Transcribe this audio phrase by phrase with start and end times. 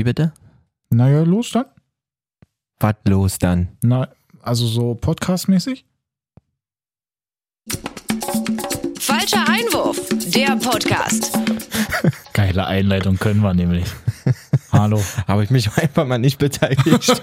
[0.00, 0.32] Wie bitte?
[0.88, 1.66] Naja, los dann.
[2.78, 3.76] Was los dann?
[3.82, 4.08] Na,
[4.40, 5.84] also so podcastmäßig?
[8.98, 10.00] Falscher Einwurf,
[10.34, 11.38] der Podcast.
[12.32, 13.84] Geile Einleitung können wir nämlich.
[14.72, 15.02] Hallo.
[15.28, 17.22] Habe ich mich einfach mal nicht beteiligt.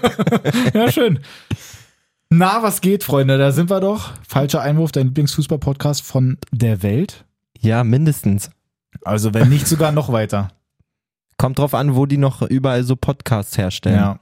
[0.72, 1.18] Ja, schön.
[2.30, 3.38] Na, was geht, Freunde?
[3.38, 4.12] Da sind wir doch.
[4.28, 7.24] Falscher Einwurf, dein Lieblingsfußball-Podcast von der Welt.
[7.58, 8.52] ja, mindestens.
[9.04, 10.52] Also, wenn nicht sogar noch weiter.
[11.38, 13.96] Kommt drauf an, wo die noch überall so Podcasts herstellen.
[13.96, 14.20] Ja.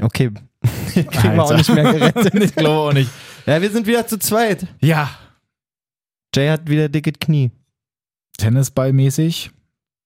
[0.00, 0.30] Okay.
[0.92, 1.56] Kriegen wir auch Alter.
[1.58, 2.34] nicht mehr gerettet.
[2.42, 3.10] ich glaube auch nicht.
[3.46, 4.66] ja, wir sind wieder zu zweit.
[4.80, 5.10] Ja.
[6.34, 7.50] Jay hat wieder dickes Knie.
[8.38, 9.50] Tennisballmäßig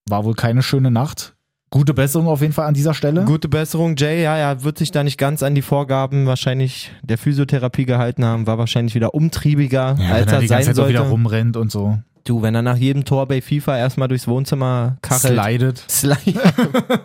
[0.08, 1.36] war wohl keine schöne Nacht.
[1.70, 3.24] Gute Besserung auf jeden Fall an dieser Stelle.
[3.26, 4.22] Gute Besserung, Jay.
[4.22, 8.46] Ja, er wird sich da nicht ganz an die Vorgaben wahrscheinlich der Physiotherapie gehalten haben.
[8.46, 10.98] War wahrscheinlich wieder umtriebiger, Ja, als wenn er er die ganze sein Zeit auch wieder
[11.00, 11.12] sollte.
[11.12, 11.98] rumrennt und so.
[12.24, 15.38] Du, wenn er nach jedem Tor bei FIFA erstmal durchs Wohnzimmer kachelt.
[15.38, 15.84] Slidet.
[15.88, 16.40] Slide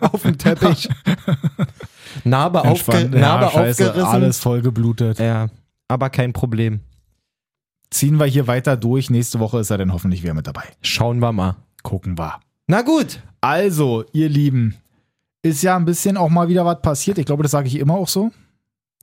[0.00, 0.88] auf dem Teppich.
[2.24, 3.14] Narbe, aufge Entspannt.
[3.20, 4.12] Narbe ja, scheiße, aufgerissen.
[4.14, 5.18] alles voll geblutet.
[5.18, 5.48] Ja,
[5.88, 6.80] aber kein Problem.
[7.90, 9.10] Ziehen wir hier weiter durch.
[9.10, 10.64] Nächste Woche ist er dann hoffentlich wieder mit dabei.
[10.82, 11.56] Schauen wir mal.
[11.82, 12.40] Gucken wir.
[12.66, 13.20] Na gut.
[13.44, 14.74] Also, ihr Lieben,
[15.42, 17.18] ist ja ein bisschen auch mal wieder was passiert.
[17.18, 18.30] Ich glaube, das sage ich immer auch so.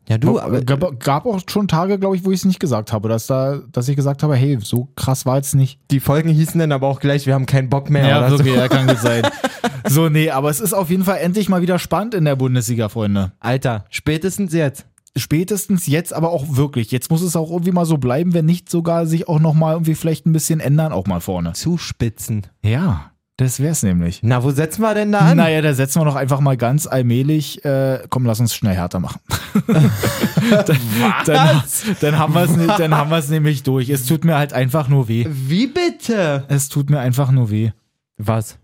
[0.09, 2.91] Ja, du, aber gab, gab auch schon Tage, glaube ich, wo ich es nicht gesagt
[2.91, 5.79] habe, dass da, dass ich gesagt habe, hey, so krass war es nicht.
[5.91, 8.17] die Folgen hießen dann aber auch gleich, wir haben keinen Bock mehr.
[8.17, 8.43] oder so.
[8.43, 9.21] ja, kann gut sein.
[9.87, 12.89] so, nee, aber es ist auf jeden Fall endlich mal wieder spannend in der Bundesliga,
[12.89, 13.33] Freunde.
[13.39, 14.87] Alter, spätestens jetzt.
[15.15, 16.89] Spätestens jetzt aber auch wirklich.
[16.89, 19.73] Jetzt muss es auch irgendwie mal so bleiben, wenn nicht sogar sich auch noch mal
[19.73, 21.53] irgendwie vielleicht ein bisschen ändern, auch mal vorne.
[21.53, 22.47] Zuspitzen.
[22.63, 23.10] Ja,
[23.41, 24.19] das wär's nämlich.
[24.23, 25.37] Na, wo setzen wir denn da an?
[25.37, 27.63] Naja, da setzen wir doch einfach mal ganz allmählich.
[27.65, 29.19] Äh, komm, lass uns schnell härter machen.
[29.67, 30.77] dann,
[31.25, 31.63] dann,
[31.99, 33.89] dann haben wir es ne- dann haben wir es nämlich durch.
[33.89, 35.25] Es tut mir halt einfach nur weh.
[35.29, 36.45] Wie bitte?
[36.47, 37.71] Es tut mir einfach nur weh.
[38.17, 38.57] Was?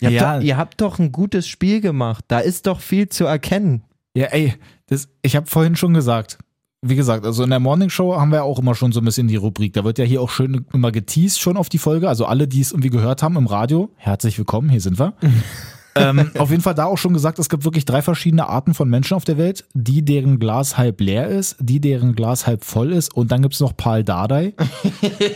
[0.00, 0.36] Ihr habt, Ja.
[0.38, 2.24] doch, ihr habt doch ein gutes Spiel gemacht.
[2.28, 3.84] Da ist doch viel zu erkennen.
[4.16, 4.54] Ja, ey,
[4.86, 6.38] das, ich habe vorhin schon gesagt.
[6.86, 9.26] Wie gesagt, also in der Morning Show haben wir auch immer schon so ein bisschen
[9.26, 9.72] die Rubrik.
[9.72, 12.10] Da wird ja hier auch schön immer geteased schon auf die Folge.
[12.10, 15.14] Also alle, die es irgendwie gehört haben im Radio, herzlich willkommen, hier sind wir.
[15.96, 18.88] ähm, auf jeden Fall da auch schon gesagt, es gibt wirklich drei verschiedene Arten von
[18.88, 19.64] Menschen auf der Welt.
[19.74, 23.60] Die, deren Glas halb leer ist, die, deren Glas halb voll ist und dann gibt's
[23.60, 24.54] noch Paul Dardai.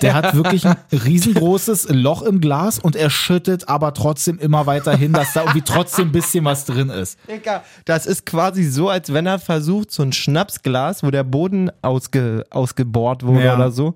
[0.03, 4.97] Der hat wirklich ein riesengroßes Loch im Glas und er schüttet aber trotzdem immer weiter
[4.97, 7.19] hin, dass da irgendwie trotzdem ein bisschen was drin ist.
[7.29, 11.71] Digga, das ist quasi so, als wenn er versucht, so ein Schnapsglas, wo der Boden
[11.83, 13.55] ausge, ausgebohrt wurde Ja.
[13.57, 13.95] oder so,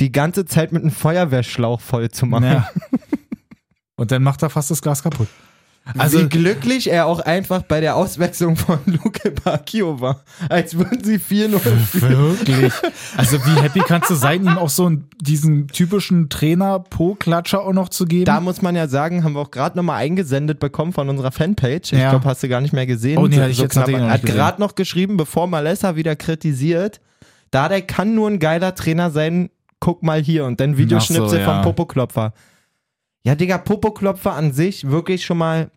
[0.00, 2.44] die ganze Zeit mit einem Feuerwehrschlauch voll zu machen.
[2.44, 2.68] Ja.
[3.96, 5.26] Und dann macht er fast das Glas kaputt.
[5.96, 10.22] Also Wie glücklich er auch einfach bei der Auswechslung von Luke Bacchio war.
[10.48, 12.38] Als würden sie 4-0 führen.
[12.38, 12.72] wirklich.
[13.16, 17.88] Also, wie happy kannst du sein, ihm auch so einen, diesen typischen Trainer-Po-Klatscher auch noch
[17.88, 18.24] zu geben?
[18.26, 21.92] Da muss man ja sagen, haben wir auch gerade nochmal eingesendet bekommen von unserer Fanpage.
[21.92, 22.10] Ich Ja.
[22.10, 23.18] glaube, hast du gar nicht mehr gesehen.
[23.18, 23.88] Oh, nee, hatte ich jetzt knapp.
[23.88, 27.00] Er hat gerade noch geschrieben, bevor Malessa wieder kritisiert,
[27.50, 29.48] da der kann nur ein geiler Trainer sein,
[29.80, 31.44] guck mal hier und dann Videoschnipsel so, ja.
[31.44, 32.32] vom Popoklopfer.
[33.24, 35.70] Ja, Digga, Popoklopfer an sich wirklich schon mal,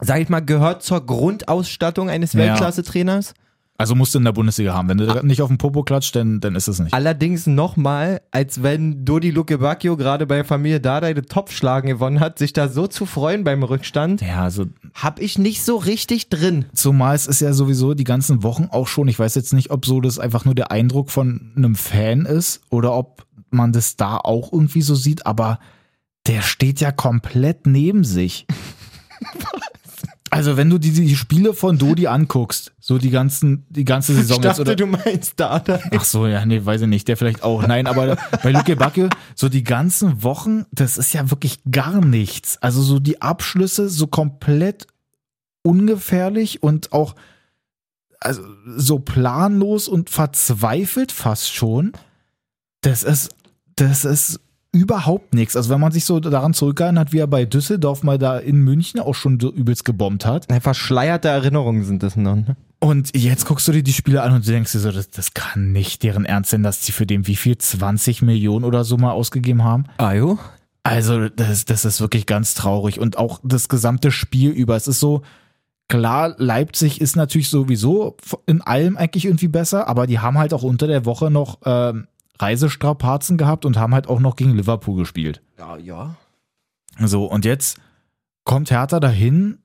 [0.00, 2.40] sag ich mal, gehört zur Grundausstattung eines Ja.
[2.40, 3.34] Weltklasse-Trainers.
[3.80, 4.88] also musst du in der Bundesliga haben.
[4.88, 6.92] Wenn du nicht auf den Popo klatscht, dann, dann ist es nicht.
[6.92, 12.38] Allerdings nochmal, als wenn Dodi Luke Bacchio gerade bei Familie Dardai den Topfschlagen gewonnen hat,
[12.40, 16.64] sich da so zu freuen beim Rückstand, Ja, also hab ich nicht so richtig drin.
[16.74, 19.86] zumal es ist ja sowieso die ganzen Wochen auch schon, ich weiß jetzt nicht, ob
[19.86, 24.16] so das einfach nur der Eindruck von einem Fan ist oder ob man das da
[24.16, 25.60] auch irgendwie so sieht, aber
[26.26, 28.46] der steht ja komplett neben sich.
[30.30, 34.18] Also wenn du die, die Spiele von Dodi anguckst, so die ganzen, die ganze Ich
[34.18, 35.80] Saison jetzt, dachte, oder, du meinst Dardai.
[35.96, 37.08] Ach so, ja, nee, weiß ich nicht.
[37.08, 37.66] Der vielleicht auch.
[37.66, 42.58] Nein, aber bei Luke Backe, so die ganzen Wochen, das ist ja wirklich gar nichts.
[42.60, 44.86] Also so die Abschlüsse so komplett
[45.62, 47.14] ungefährlich und auch
[48.20, 51.92] also so planlos und verzweifelt fast schon.
[52.80, 53.30] Das ist,
[53.76, 54.40] das ist
[54.72, 55.56] überhaupt nichts.
[55.56, 59.00] Also wenn man sich so daran zurückerinnert, wie er bei Düsseldorf mal da in München
[59.00, 60.46] auch schon so übelst gebombt hat.
[60.60, 62.36] Verschleierte Erinnerungen sind das noch.
[62.36, 62.56] Ne?
[62.80, 65.34] Und jetzt guckst du dir die Spiele an und du denkst dir so, das, das
[65.34, 68.96] kann nicht deren Ernst sein, dass sie für den wie viel 20 Millionen oder so
[68.96, 69.84] mal ausgegeben haben.
[69.96, 70.38] Ajo?
[70.84, 74.76] Also das, das ist wirklich ganz traurig und auch das gesamte Spiel über.
[74.76, 75.22] Es ist so,
[75.88, 78.16] klar, Leipzig ist natürlich sowieso
[78.46, 82.06] in allem eigentlich irgendwie besser, aber die haben halt auch unter der Woche noch ähm,
[82.40, 85.42] Reisestrapazen gehabt und haben halt auch noch gegen Liverpool gespielt.
[85.58, 86.16] Ja, ja.
[87.04, 87.78] So, und jetzt
[88.44, 89.58] kommt Hertha dahin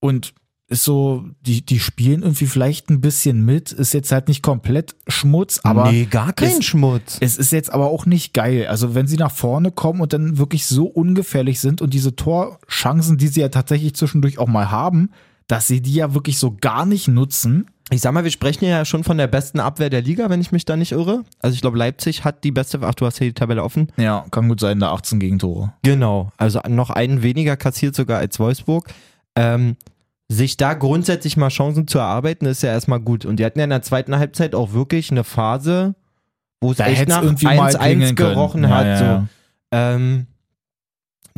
[0.00, 0.32] und
[0.70, 4.96] ist so, die, die spielen irgendwie vielleicht ein bisschen mit, ist jetzt halt nicht komplett
[5.06, 7.16] Schmutz, aber nee, gar kein es- Schmutz.
[7.20, 8.66] es ist jetzt aber auch nicht geil.
[8.66, 13.16] Also wenn sie nach vorne kommen und dann wirklich so ungefährlich sind und diese Torchancen,
[13.16, 15.10] die sie ja tatsächlich zwischendurch auch mal haben,
[15.48, 17.66] dass sie die ja wirklich so gar nicht nutzen.
[17.90, 20.52] Ich sag mal, wir sprechen ja schon von der besten Abwehr der Liga, wenn ich
[20.52, 21.24] mich da nicht irre.
[21.40, 23.90] Also ich glaube, Leipzig hat die beste, ach, du hast hier die Tabelle offen.
[23.96, 25.72] Ja, kann gut sein, da 18 Gegentore.
[25.82, 28.88] Genau, also noch einen weniger kassiert sogar als Wolfsburg.
[29.36, 29.76] Ähm,
[30.30, 33.24] sich da grundsätzlich mal Chancen zu erarbeiten, ist ja erstmal gut.
[33.24, 35.94] Und die hatten ja in der zweiten Halbzeit auch wirklich eine Phase,
[36.60, 38.34] wo es echt nach irgendwie mal 1-1 klingeln können.
[38.34, 38.86] gerochen Ja, hat.
[38.86, 39.26] ja, so.
[39.70, 40.26] Ähm,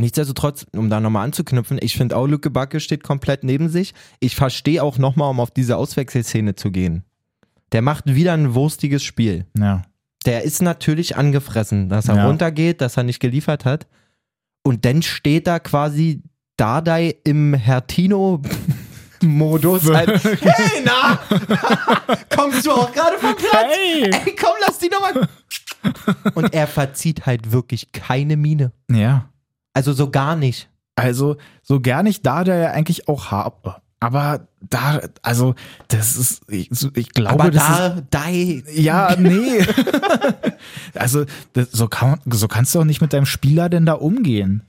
[0.00, 3.94] nichtsdestotrotz, um da nochmal anzuknüpfen, ich finde auch Lücke Backe steht komplett neben sich.
[4.18, 7.04] Ich verstehe auch nochmal, um auf diese Auswechselszene zu gehen.
[7.72, 9.46] Der macht wieder ein wurstiges Spiel.
[9.56, 9.82] Ja.
[10.26, 12.26] Der ist natürlich angefressen, dass er Ja.
[12.26, 13.86] runtergeht, dass er nicht geliefert hat.
[14.62, 16.22] Und dann steht da quasi
[16.56, 19.84] Dardai im Hertino-Modus.
[19.94, 21.18] halt, hey, na!
[22.36, 23.72] Kommst du auch gerade vom Platz?
[23.74, 24.10] Hey!
[24.12, 25.28] Ey, komm, lass die nochmal.
[26.34, 28.72] Und er verzieht halt wirklich keine Miene.
[28.90, 29.30] Ja.
[29.72, 30.68] Also so gar nicht.
[30.96, 33.76] Also, so gar nicht da, der ja eigentlich auch habe.
[34.00, 35.54] Aber da, also,
[35.88, 38.76] das ist, ich, ich glaube, Aber das da, ist.
[38.76, 39.64] Ja, nee.
[40.94, 44.62] also, das, so, kann, so kannst du auch nicht mit deinem Spieler denn da umgehen.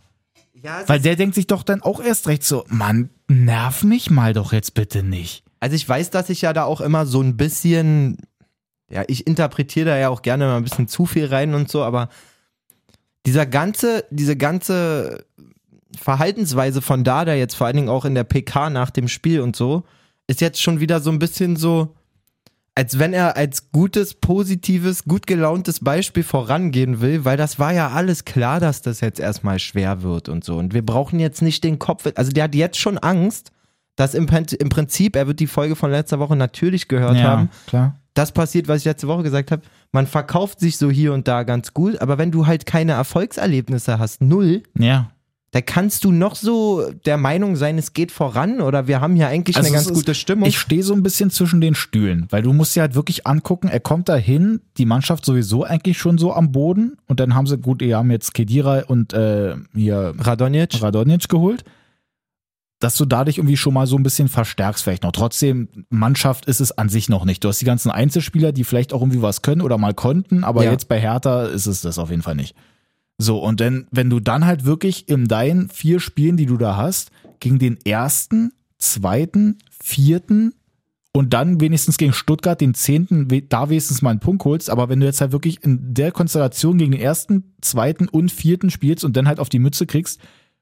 [0.54, 4.34] ja, Weil der denkt sich doch dann auch erst recht so, Mann, nerv mich mal
[4.34, 5.44] doch jetzt bitte nicht.
[5.60, 8.18] Also ich weiß, dass ich ja da auch immer so ein bisschen,
[8.90, 11.84] ja, ich interpretiere da ja auch gerne mal ein bisschen zu viel rein und so,
[11.84, 12.10] aber
[13.26, 15.26] dieser ganze, diese ganze
[15.96, 19.56] Verhaltensweise von Dada jetzt vor allen Dingen auch in der PK nach dem Spiel und
[19.56, 19.84] so,
[20.28, 21.96] ist jetzt schon wieder so ein bisschen so,
[22.74, 27.90] als wenn er als gutes, positives, gut gelauntes Beispiel vorangehen will, weil das war ja
[27.90, 30.58] alles klar, dass das jetzt erstmal schwer wird und so.
[30.58, 33.52] Und wir brauchen jetzt nicht den Kopf, also der hat jetzt schon Angst,
[33.96, 34.28] dass im,
[34.60, 37.96] im Prinzip, er wird die Folge von letzter Woche natürlich gehört haben, klar.
[38.14, 39.62] das passiert, was ich letzte Woche gesagt habe.
[39.92, 44.00] Man verkauft sich so hier und da ganz gut, aber wenn du halt keine Erfolgserlebnisse
[44.00, 45.12] hast, null, Ja.
[45.52, 49.28] da kannst du noch so der Meinung sein, es geht voran oder wir haben ja
[49.28, 50.48] eigentlich Also eine ganz ist- gute Stimmung.
[50.48, 53.68] Ich stehe so ein bisschen zwischen den Stühlen, weil du musst dir halt wirklich angucken,
[53.68, 57.48] er kommt da hin, die Mannschaft sowieso eigentlich schon so am Boden und dann haben
[57.48, 61.66] sie, gut, die haben jetzt Kedira und äh, hier Radonjic, Radonjic geholt,
[62.82, 65.12] dass du dadurch irgendwie schon mal so ein bisschen verstärkst vielleicht noch.
[65.14, 67.44] Trotzdem, Mannschaft ist es an sich noch nicht.
[67.44, 70.64] Du hast die ganzen Einzelspieler, die vielleicht auch irgendwie was können oder mal konnten, aber
[70.66, 70.72] Ja.
[70.72, 72.56] jetzt bei Hertha ist es das auf jeden Fall nicht.
[73.20, 76.76] So, und dann, wenn du dann halt wirklich in deinen vier Spielen, die du da
[76.76, 80.56] hast, gegen den ersten, zweiten, vierten
[81.14, 85.00] und dann wenigstens gegen Stuttgart den zehnten, da wenigstens mal einen Punkt holst, aber wenn
[85.02, 89.16] du jetzt halt wirklich in der Konstellation gegen den ersten, zweiten und vierten spielst und
[89.16, 90.20] dann halt auf die Mütze kriegst,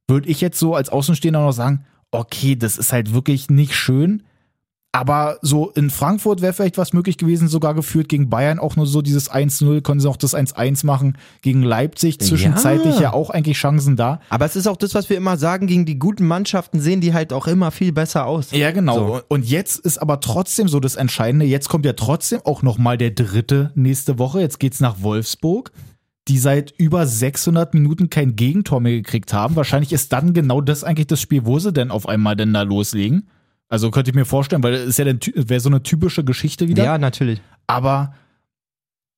[0.10, 4.24] würde ich jetzt so als Außenstehender noch sagen, okay, das ist halt wirklich nicht schön.
[4.92, 8.88] Aber so in Frankfurt wäre vielleicht was möglich gewesen, sogar geführt gegen Bayern auch nur
[8.88, 11.16] so dieses 1-0, konnten sie auch das 1-1 machen.
[11.44, 13.02] Gegen Leipzig zwischenzeitlich Ja.
[13.02, 14.20] ja auch eigentlich Chancen da.
[14.30, 17.14] aber es ist auch das, was wir immer sagen, gegen die guten Mannschaften sehen die
[17.14, 18.50] halt auch immer viel besser aus.
[18.50, 18.96] Ja, genau.
[18.96, 19.22] So.
[19.28, 21.46] Und jetzt ist aber trotzdem so das Entscheidende.
[21.46, 24.42] Jetzt kommt ja trotzdem auch nochmal der dritte nächste Woche.
[24.42, 25.72] Jetzt geht's nach Wolfsburg,
[26.30, 29.56] die seit über 600 Minuten kein Gegentor mehr gekriegt haben.
[29.56, 32.62] Wahrscheinlich ist dann genau das eigentlich das Spiel, wo sie denn auf einmal denn da
[32.62, 33.28] loslegen.
[33.68, 36.68] Also könnte ich mir vorstellen, weil es ist ja dann wäre so eine typische Geschichte
[36.68, 36.84] wieder.
[36.84, 37.42] Ja, natürlich.
[37.68, 38.14] Aber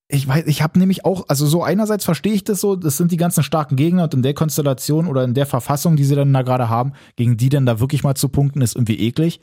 [0.08, 3.12] ich weiß, ich habe nämlich auch, also so einerseits verstehe ich das so, das sind
[3.12, 6.34] die ganzen starken Gegner und in der Konstellation oder in der Verfassung, die sie dann
[6.34, 9.42] da gerade haben, gegen die dann da wirklich mal zu punkten, ist irgendwie eklig.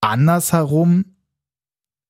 [0.00, 1.04] Andersherum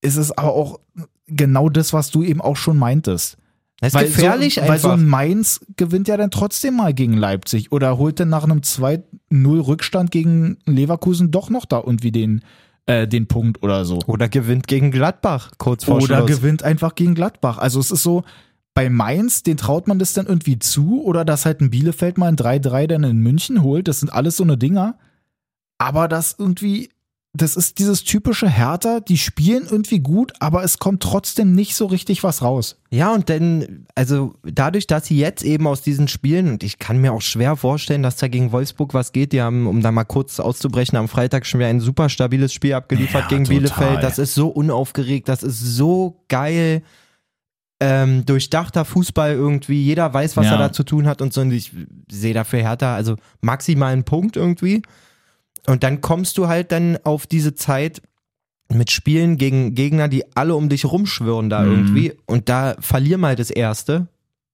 [0.02, 0.80] ist es aber auch
[1.26, 3.38] genau das, was du eben auch schon meintest.
[3.80, 4.72] Das ist Weil gefährlich so, einfach.
[4.74, 8.44] Weil so ein Mainz gewinnt ja dann trotzdem mal gegen Leipzig oder holt dann nach
[8.44, 12.42] einem 2-0-Rückstand gegen Leverkusen doch noch da irgendwie den,
[12.86, 13.98] äh, den Punkt oder so.
[14.06, 16.26] oder gewinnt gegen Gladbach kurz vor Oder Schluss.
[16.40, 17.58] gewinnt einfach gegen Gladbach.
[17.58, 18.24] Also es ist so,
[18.74, 22.28] bei Mainz, den traut man das dann irgendwie zu oder dass halt ein Bielefeld mal
[22.28, 23.88] ein 3-3 dann in München holt.
[23.88, 24.98] Das sind alles so eine Dinger.
[25.78, 26.90] Aber das irgendwie,
[27.32, 31.86] das ist dieses typische Hertha, die spielen irgendwie gut, aber es kommt trotzdem nicht so
[31.86, 32.80] richtig was raus.
[32.90, 36.98] Ja, und dann, also dadurch, dass sie jetzt eben aus diesen Spielen, und ich kann
[37.00, 40.02] mir auch schwer vorstellen, dass da gegen Wolfsburg was geht, die haben, um da mal
[40.02, 43.58] kurz auszubrechen, am Freitag schon wieder ein super stabiles Spiel abgeliefert Ja, gegen total.
[43.60, 44.02] Bielefeld.
[44.02, 46.82] Das ist so unaufgeregt, das ist so geil.
[47.82, 50.52] Ähm, durchdachter Fußball irgendwie, jeder weiß, was Ja.
[50.52, 51.40] er da zu tun hat und so.
[51.42, 51.72] Und ich
[52.10, 54.82] sehe dafür Hertha, also maximal einen Punkt irgendwie.
[55.66, 58.02] Und dann kommst du halt dann auf diese Zeit
[58.72, 61.70] mit Spielen gegen Gegner, die alle um dich rumschwirren da Mhm.
[61.72, 62.12] irgendwie.
[62.26, 64.06] Und da verlier mal das erste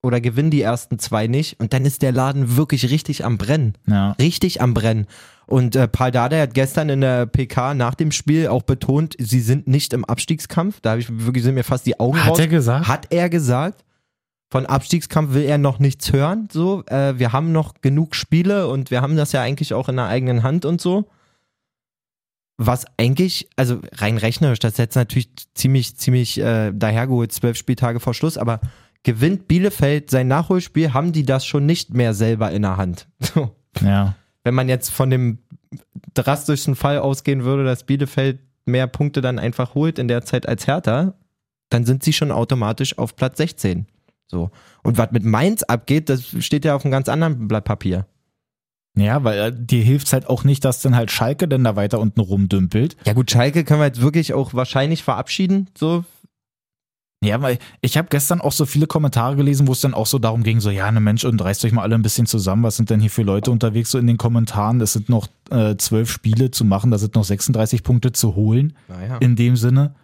[0.03, 1.61] oder gewinn die ersten zwei nicht.
[1.61, 3.75] Und dann ist der Laden wirklich richtig am Brennen.
[3.87, 4.13] Ja.
[4.13, 5.07] Richtig am Brennen.
[5.47, 9.41] Und äh, Paul Dardai hat gestern in der PK nach dem Spiel auch betont, sie
[9.41, 10.81] sind nicht im Abstiegskampf.
[10.81, 12.31] Da habe ich wirklich sind mir fast die Augen raus.
[12.33, 12.89] Hat er gesagt?
[12.89, 13.85] Hat er gesagt.
[14.51, 16.49] Von Abstiegskampf will er noch nichts hören.
[16.53, 19.97] So, äh, wir haben noch genug Spiele und wir haben das ja eigentlich auch in
[19.97, 21.09] der eigenen Hand und so.
[22.59, 28.01] was eigentlich, also rein rechnerisch, das ist jetzt natürlich ziemlich, ziemlich äh, dahergeholt, zwölf Spieltage
[28.01, 28.61] vor Schluss, aber
[29.03, 33.09] gewinnt Bielefeld sein Nachholspiel, haben die das schon nicht mehr selber in der Hand.
[33.21, 33.55] So.
[33.83, 34.15] Ja.
[34.43, 35.39] Wenn man jetzt von dem
[36.15, 40.67] drastischen Fall ausgehen würde, dass Bielefeld mehr Punkte dann einfach holt in der Zeit als
[40.67, 41.15] Hertha,
[41.69, 43.87] dann sind sie schon automatisch auf Platz 16.
[44.29, 44.51] So.
[44.83, 48.07] Und was mit Mainz abgeht, das steht ja auf einem ganz anderen Blatt Papier.
[48.99, 52.01] Ja, weil äh, dir hilft halt auch nicht, dass dann halt Schalke dann da weiter
[52.01, 52.97] unten rumdümpelt.
[53.05, 56.05] Ja gut, Schalke können wir jetzt wirklich auch wahrscheinlich verabschieden, so
[57.23, 60.19] Ja, weil ich habe gestern auch so viele Kommentare gelesen, wo es dann auch so
[60.19, 62.77] darum ging, so, ja, ne Mensch, und reißt euch mal alle ein bisschen zusammen, was
[62.77, 64.81] sind denn hier für Leute unterwegs so in den Kommentaren?
[64.81, 68.75] Es sind noch äh, zwölf Spiele zu machen, da sind noch 36 Punkte zu holen,
[68.89, 69.19] Naja.
[69.19, 69.95] in dem Sinne.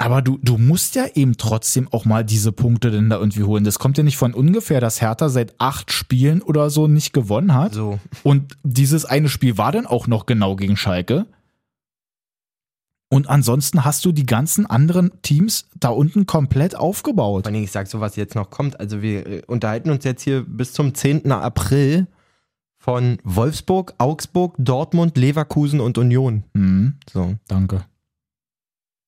[0.00, 3.64] Aber du, du musst ja eben trotzdem auch mal diese Punkte denn da irgendwie holen.
[3.64, 7.52] Das kommt ja nicht von ungefähr, dass Hertha seit acht Spielen oder so nicht gewonnen
[7.52, 7.74] hat.
[7.74, 7.98] So.
[8.22, 11.26] Und dieses eine Spiel war dann auch noch genau gegen Schalke.
[13.10, 17.44] Und ansonsten hast du die ganzen anderen Teams da unten komplett aufgebaut.
[17.44, 18.80] Vor Dingen, ich sag so, was jetzt noch kommt.
[18.80, 21.30] Also wir äh, unterhalten uns jetzt hier bis zum 10.
[21.30, 22.06] April
[22.78, 26.44] von Wolfsburg, Augsburg, Dortmund, Leverkusen und Union.
[26.54, 27.34] Mhm, So.
[27.48, 27.84] danke.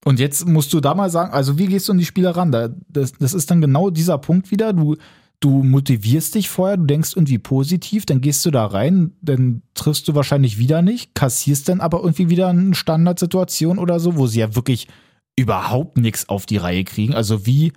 [0.05, 2.51] Und jetzt musst du da mal sagen, also wie gehst du an die Spieler ran?
[2.51, 4.73] Da, das, das ist dann genau dieser Punkt wieder.
[4.73, 4.97] Du,
[5.39, 10.09] du motivierst dich vorher, du denkst irgendwie positiv, dann gehst du da rein, dann triffst
[10.09, 14.41] du wahrscheinlich wieder nicht, kassierst dann aber irgendwie wieder eine Standardsituation oder so, wo sie
[14.41, 14.89] ja wirklich
[15.37, 17.15] überhaupt nichts auf die Reihe kriegen.
[17.15, 17.73] Also wie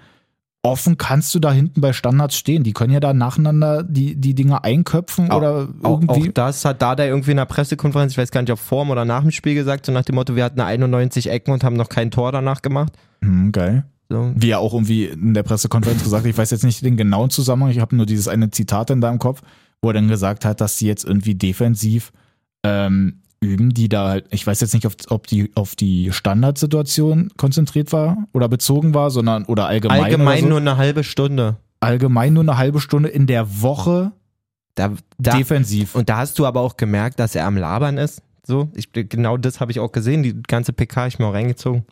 [0.65, 2.63] offen kannst du da hinten bei Standards stehen?
[2.63, 6.29] Die können ja da nacheinander die, die Dinge einköpfen oder Auch, irgendwie.
[6.29, 9.05] auch das hat Dada irgendwie in der Pressekonferenz, ich weiß gar nicht, ob vor oder
[9.05, 11.89] nach dem Spiel gesagt, so nach dem Motto, wir hatten 91 Ecken und haben noch
[11.89, 12.93] kein Tor danach gemacht.
[13.21, 13.85] Hm, geil.
[14.07, 14.31] So.
[14.35, 17.31] wie er auch irgendwie in der Pressekonferenz gesagt hat, ich weiß jetzt nicht den genauen
[17.31, 19.41] Zusammenhang, ich habe nur dieses eine Zitat in deinem Kopf,
[19.81, 22.11] wo er dann gesagt hat, dass sie jetzt irgendwie defensiv
[22.63, 27.93] ähm, üben, die da halt, ich weiß jetzt nicht, ob, die auf die Standardsituation konzentriert
[27.93, 30.03] war oder bezogen war, sondern oder allgemein.
[30.03, 30.49] Allgemein so.
[30.49, 31.57] nur eine halbe Stunde.
[31.79, 34.11] allgemein nur eine halbe Stunde in der Woche
[34.75, 35.95] Da, da, defensiv.
[35.95, 38.21] und da hast du aber auch gemerkt, dass er am Labern ist.
[38.45, 40.21] So, ich, genau das habe ich auch gesehen.
[40.21, 41.85] Die ganze PK habe ich mir auch reingezogen.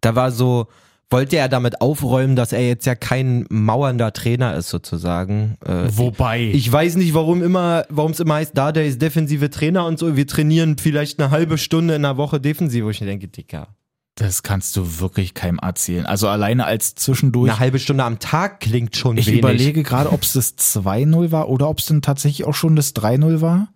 [0.00, 0.66] Da war so,
[1.12, 5.56] wollte er damit aufräumen, dass er jetzt ja kein mauernder Trainer ist, sozusagen.
[5.64, 6.50] Äh, Wobei.
[6.52, 9.98] ich weiß nicht, warum immer, warum es immer heißt, da der ist defensive Trainer und
[9.98, 10.16] so.
[10.16, 13.68] Wir trainieren vielleicht eine halbe Stunde in der Woche defensiv, wo ich mir denke, Dicker.
[14.16, 16.06] das kannst du wirklich keinem erzählen.
[16.06, 17.50] Also alleine als zwischendurch.
[17.50, 19.38] Eine halbe Stunde am Tag klingt schon Ich wenig.
[19.40, 22.94] überlege gerade, ob es das 2-0 war oder ob es dann tatsächlich auch schon das
[22.96, 23.68] 3-0 war.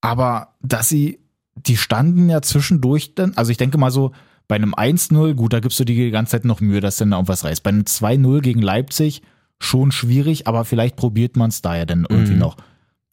[0.00, 1.18] Aber dass sie,
[1.56, 4.12] die standen ja zwischendurch dann, also ich denke mal so,
[4.48, 7.10] bei einem 1-0, gut, da gibst du dir die ganze Zeit noch Mühe, dass dann
[7.10, 7.62] da irgendwas reißt.
[7.62, 9.22] Bei einem 2-0 gegen Leipzig
[9.60, 12.38] schon schwierig, aber vielleicht probiert man es da ja dann irgendwie Mhm.
[12.38, 12.56] noch.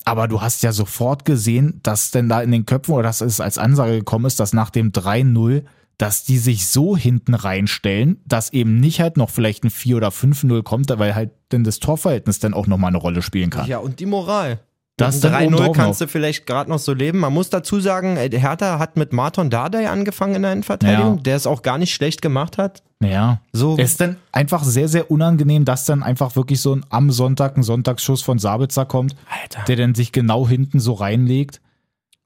[0.06, 3.40] Aber du hast ja sofort gesehen, dass denn da in den Köpfen oder dass es
[3.42, 5.64] als Ansage gekommen ist, dass nach dem 3-0,
[5.98, 10.10] dass die sich so hinten reinstellen, dass eben nicht halt noch vielleicht ein 4 oder
[10.12, 13.68] 5-0 kommt, weil halt dann das Torverhältnis dann auch nochmal eine Rolle spielen kann.
[13.68, 14.60] Ja, und die Moral.
[14.98, 17.20] Das Mit dann einem 3-0 obendrauf kannst du vielleicht gerade noch so leben.
[17.20, 21.22] Man muss dazu sagen, äh, Hertha hat mit Marton Dardai angefangen in der Innenverteidigung, Ja.
[21.22, 22.82] der es auch gar nicht schlecht gemacht hat.
[23.04, 23.42] Ja.
[23.52, 27.12] So, Es ist dann einfach sehr, sehr unangenehm, dass dann einfach wirklich so ein am
[27.12, 29.66] Sonntag ein Sonntagsschuss von Sabitzer kommt, Alter.
[29.68, 31.60] der dann sich genau hinten so reinlegt.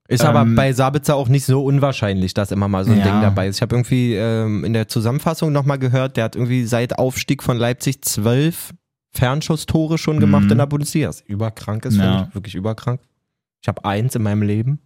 [0.07, 3.03] Ist aber ähm, bei Sabitzer auch nicht so unwahrscheinlich, dass immer mal so ein Ja.
[3.03, 3.57] Ding dabei ist.
[3.57, 7.57] Ich habe irgendwie ähm, in der Zusammenfassung nochmal gehört, der hat irgendwie seit Aufstieg von
[7.57, 8.73] Leipzig zwölf
[9.11, 10.51] Fernschusstore schon gemacht Mhm.
[10.53, 11.07] in der Bundesliga.
[11.07, 12.03] Das überkrank ist, Ja.
[12.03, 12.35] finde ich.
[12.35, 13.01] Wirklich überkrank.
[13.61, 14.79] Ich habe eins in meinem Leben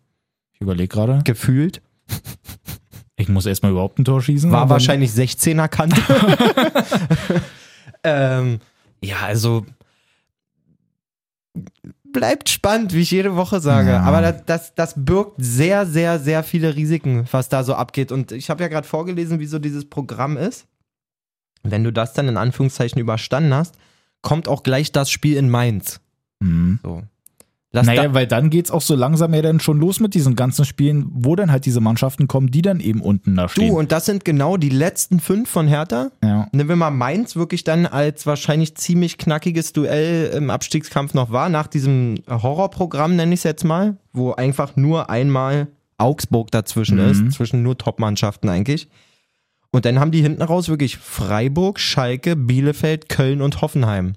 [0.54, 1.22] Ich überlege gerade.
[1.24, 1.82] gefühlt.
[3.16, 4.52] Ich muss erstmal überhaupt ein Tor schießen.
[4.52, 6.02] War wahrscheinlich 16er Kante.
[8.04, 8.60] ähm,
[9.02, 9.66] ja, also
[12.12, 13.90] bleibt spannend, wie ich jede Woche sage.
[13.92, 14.02] Ja.
[14.02, 18.12] Aber das, das, das birgt sehr, sehr, sehr viele Risiken, was da so abgeht.
[18.12, 20.66] Und ich habe ja gerade vorgelesen, wie so dieses Programm ist.
[21.64, 23.76] Wenn du das dann in Anführungszeichen überstanden hast,
[24.24, 26.00] kommt auch gleich das Spiel in Mainz.
[26.42, 26.80] Hm.
[26.82, 27.04] So.
[27.76, 30.36] Lass Naja, da, weil dann geht's auch so langsam ja dann schon los mit diesen
[30.36, 33.72] ganzen Spielen, wo dann halt diese Mannschaften kommen, die dann eben unten da du, stehen.
[33.74, 36.12] und das sind genau die letzten fünf von Hertha.
[36.24, 36.48] ja.
[36.52, 41.50] Nehmen wir mal Mainz wirklich dann als wahrscheinlich ziemlich knackiges Duell im Abstiegskampf noch war,
[41.50, 47.10] nach diesem Horrorprogramm nenne ich es jetzt mal, wo einfach nur einmal Augsburg dazwischen Mhm.
[47.10, 48.88] ist, zwischen nur Top-Mannschaften eigentlich.
[49.74, 54.14] Und dann haben die hinten raus wirklich Freiburg, Schalke, Bielefeld, Köln und Hoffenheim.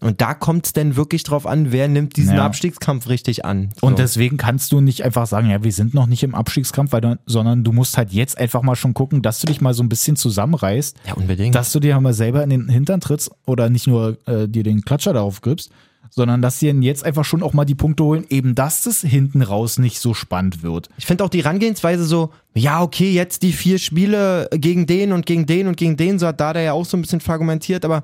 [0.00, 2.46] Und da kommt es dann wirklich drauf an, wer nimmt diesen Ja.
[2.46, 3.70] Abstiegskampf richtig an.
[3.78, 3.86] So.
[3.86, 7.00] Und deswegen kannst du nicht einfach sagen, ja, wir sind noch nicht im Abstiegskampf, weil
[7.02, 9.82] du, sondern du musst halt jetzt einfach mal schon gucken, dass du dich mal so
[9.82, 11.54] ein bisschen zusammenreißt, ja, unbedingt.
[11.54, 14.82] dass du dir mal selber in den Hintern trittst oder nicht nur äh, dir den
[14.82, 15.70] Klatscher darauf gibst,
[16.10, 19.42] sondern dass sie jetzt einfach schon auch mal die Punkte holen, eben dass das hinten
[19.42, 20.88] raus nicht so spannend wird.
[20.98, 25.24] Ich finde auch die Herangehensweise so, ja, okay, jetzt die vier Spiele gegen den und
[25.24, 28.02] gegen den und gegen den, so hat Dada ja auch so ein bisschen fragmentiert, aber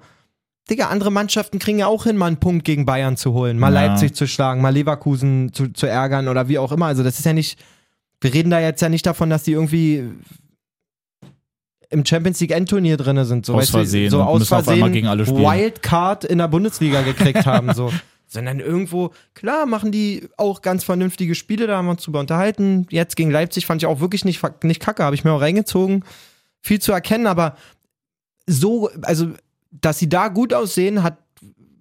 [0.71, 3.73] Digga, andere Mannschaften kriegen ja auch hin, mal einen Punkt gegen Bayern zu holen, mal
[3.73, 3.87] Ja.
[3.87, 6.87] Leipzig zu schlagen, mal Leverkusen zu, zu ärgern oder wie auch immer.
[6.87, 7.59] Also das ist ja nicht,
[8.21, 10.11] wir reden da jetzt ja nicht davon, dass die irgendwie
[11.91, 13.47] im Champions League Endturnier drin sind.
[13.47, 15.43] So, Aus weißt Versehen so und aus Versehen gegen alle spielen.
[15.43, 17.73] Wildcard in der Bundesliga gekriegt haben.
[17.75, 17.93] So.
[18.29, 22.87] Sondern irgendwo, klar, machen die auch ganz vernünftige Spiele, da haben wir uns drüber unterhalten.
[22.91, 26.05] Jetzt gegen Leipzig fand ich auch wirklich nicht, nicht kacke, habe ich mir auch reingezogen.
[26.61, 27.57] Viel zu erkennen, aber
[28.47, 29.29] so, also,
[29.71, 31.19] dass sie da gut aussehen, hat,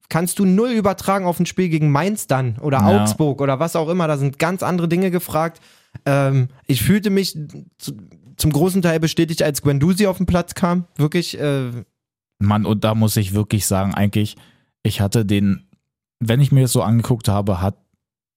[0.10, 3.02] kannst du null übertragen auf ein Spiel gegen Mainz dann oder Ja.
[3.04, 4.08] Augsburg oder was auch immer.
[4.08, 5.60] Da sind ganz andere Dinge gefragt.
[6.06, 7.36] Ähm, ich fühlte mich
[8.38, 10.86] zum großen Teil bestätigt, als Guendouzi auf den Platz kam.
[10.98, 11.72] Wirklich, äh,
[12.40, 14.36] Mann, und da muss ich wirklich sagen, eigentlich,
[14.84, 15.68] ich hatte den,
[16.20, 17.78] wenn ich mir das so angeguckt habe, hat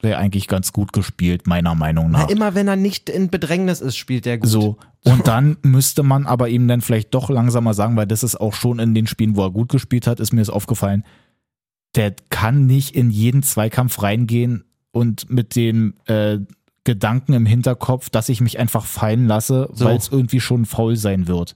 [0.03, 2.29] der eigentlich ganz gut gespielt, meiner Meinung na, nach.
[2.29, 4.49] immer wenn er nicht in Bedrängnis ist, spielt er gut.
[4.49, 4.77] So.
[5.05, 8.55] Und dann müsste man aber ihm dann vielleicht doch langsamer sagen, weil das ist auch
[8.55, 11.05] schon in den Spielen, wo er gut gespielt hat, ist mir das aufgefallen.
[11.97, 16.39] Der kann nicht in jeden Zweikampf reingehen und mit dem äh,
[16.85, 19.85] Gedanken im Hinterkopf, dass ich mich einfach fallen lasse, So.
[19.85, 21.55] weil es irgendwie schon faul sein wird.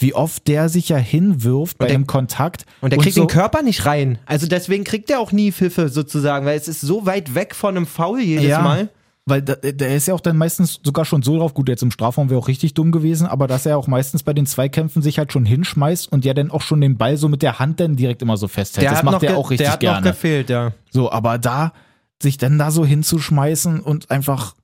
[0.00, 2.64] Wie oft der sich ja hinwirft bei der- einem Kontakt.
[2.80, 4.18] Und der kriegt so, den Körper nicht rein.
[4.26, 7.76] Also deswegen kriegt er auch nie Pfiffe sozusagen, weil es ist so weit weg von
[7.76, 8.62] einem Foul jedes Ja.
[8.62, 8.88] Mal.
[9.26, 11.90] Weil da- der ist ja auch dann meistens sogar schon so drauf, gut, jetzt im
[11.90, 15.18] Strafraum wäre auch richtig dumm gewesen, aber dass er auch meistens bei den Zweikämpfen sich
[15.18, 17.94] halt schon hinschmeißt und ja dann auch schon den Ball so mit der Hand dann
[17.96, 18.84] direkt immer so festhält.
[18.84, 20.00] Der das macht er auch richtig der hat gerne.
[20.00, 20.72] noch gefehlt, ja.
[20.90, 21.72] So, aber da
[22.22, 24.54] sich dann da so hinzuschmeißen und einfach,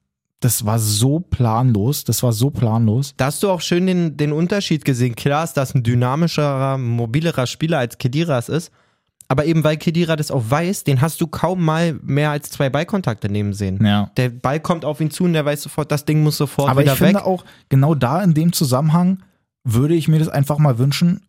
[0.40, 3.14] das war so planlos, das war so planlos.
[3.16, 5.14] Da hast du auch schön den, den Unterschied gesehen.
[5.14, 8.72] Klar ist das ein dynamischerer, mobilerer Spieler als Kedira es ist.
[9.26, 12.68] Aber eben weil Kedira das auch weiß, den hast du kaum mal mehr als zwei
[12.68, 13.84] Ballkontakte nehmen sehen.
[13.84, 14.10] Ja.
[14.18, 16.82] Der Ball kommt auf ihn zu und der weiß sofort, das Ding muss sofort Aber
[16.82, 17.26] ich wieder finde weg.
[17.26, 19.22] auch, genau da in dem Zusammenhang
[19.64, 21.22] würde ich mir das einfach mal wünschen,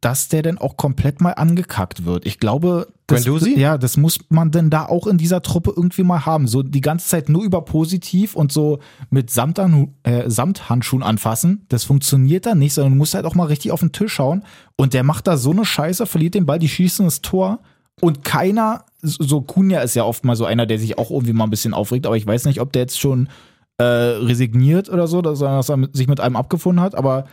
[0.00, 2.24] dass der dann auch komplett mal angekackt wird.
[2.24, 3.58] Ich glaube, das, Guendouzi?
[3.58, 6.48] ja, das muss man denn da auch in dieser Truppe irgendwie mal haben.
[6.48, 11.66] So die ganze Zeit nur über positiv und so mit Samtan, äh, Samthandschuhen anfassen.
[11.68, 14.44] Das funktioniert dann nicht, sondern du musst halt auch mal richtig auf den Tisch schauen.
[14.76, 17.60] Und der macht da so eine Scheiße, verliert den Ball, die schießen das Tor.
[18.00, 21.44] Und keiner, so Kunja ist ja oft mal so einer, der sich auch irgendwie mal
[21.44, 23.28] ein bisschen aufregt, aber ich weiß nicht, ob der jetzt schon
[23.78, 27.26] äh, resigniert oder so, dass er, sich mit einem abgefunden hat, aber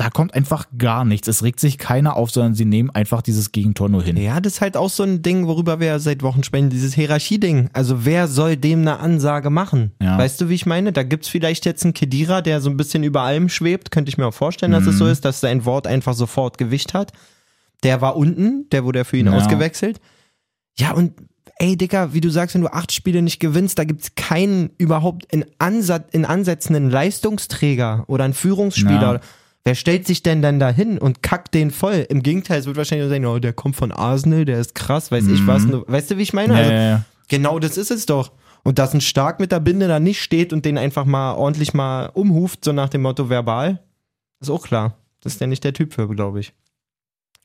[0.00, 1.28] da kommt einfach gar nichts.
[1.28, 4.16] Es regt sich keiner auf, sondern sie nehmen einfach dieses Gegentor nur hin.
[4.16, 6.94] Ja, das ist halt auch so ein Ding, worüber wir ja seit Wochen sprechen, dieses
[6.94, 7.68] Hierarchieding.
[7.74, 9.92] Also wer soll dem eine Ansage machen?
[10.00, 10.16] Ja.
[10.16, 10.92] Weißt du, wie ich meine?
[10.94, 13.90] Da gibt's vielleicht jetzt einen Kedira, der so ein bisschen über allem schwebt.
[13.90, 14.98] Könnte ich mir auch vorstellen, dass es Mhm.
[14.98, 17.12] so ist, dass sein Wort einfach sofort Gewicht hat.
[17.82, 19.32] Der war unten, der wurde ja für ihn Ja.
[19.32, 20.00] ausgewechselt.
[20.78, 21.12] Ja, und
[21.58, 25.26] ey, Dicker, wie du sagst, wenn du acht Spiele nicht gewinnst, da gibt's keinen überhaupt
[25.30, 29.14] in, Ansatz, in Ansätzen einen Leistungsträger oder einen Führungsspieler.
[29.14, 29.20] Ja.
[29.64, 32.06] Wer stellt sich denn dann da hin und kackt den voll?
[32.08, 35.10] Im Gegenteil, es wird wahrscheinlich nur sagen, oh, der kommt von Arsenal, der ist krass,
[35.12, 35.64] weiß ich was.
[35.64, 36.54] Nur- Weißt du, wie ich meine?
[36.54, 36.58] Mhm.
[36.58, 37.04] Ja, Also, ja.
[37.28, 38.32] Genau das ist es doch.
[38.62, 41.74] Und dass ein Stark mit der Binde da nicht steht und den einfach mal ordentlich
[41.74, 43.82] mal umhuft, so nach dem Motto verbal,
[44.40, 44.96] ist auch klar.
[45.20, 46.52] Das ist ja nicht der Typ für, glaube ich.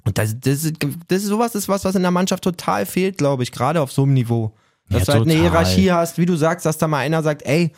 [0.05, 0.75] Und das, das, ist,
[1.07, 3.91] das ist sowas ist was, was in der Mannschaft total fehlt, glaube ich, gerade auf
[3.91, 4.53] so einem Niveau.
[4.89, 5.41] Dass Ja, du halt eine total.
[5.49, 7.71] Hierarchie hast, wie du sagst, dass da mal einer sagt, ey,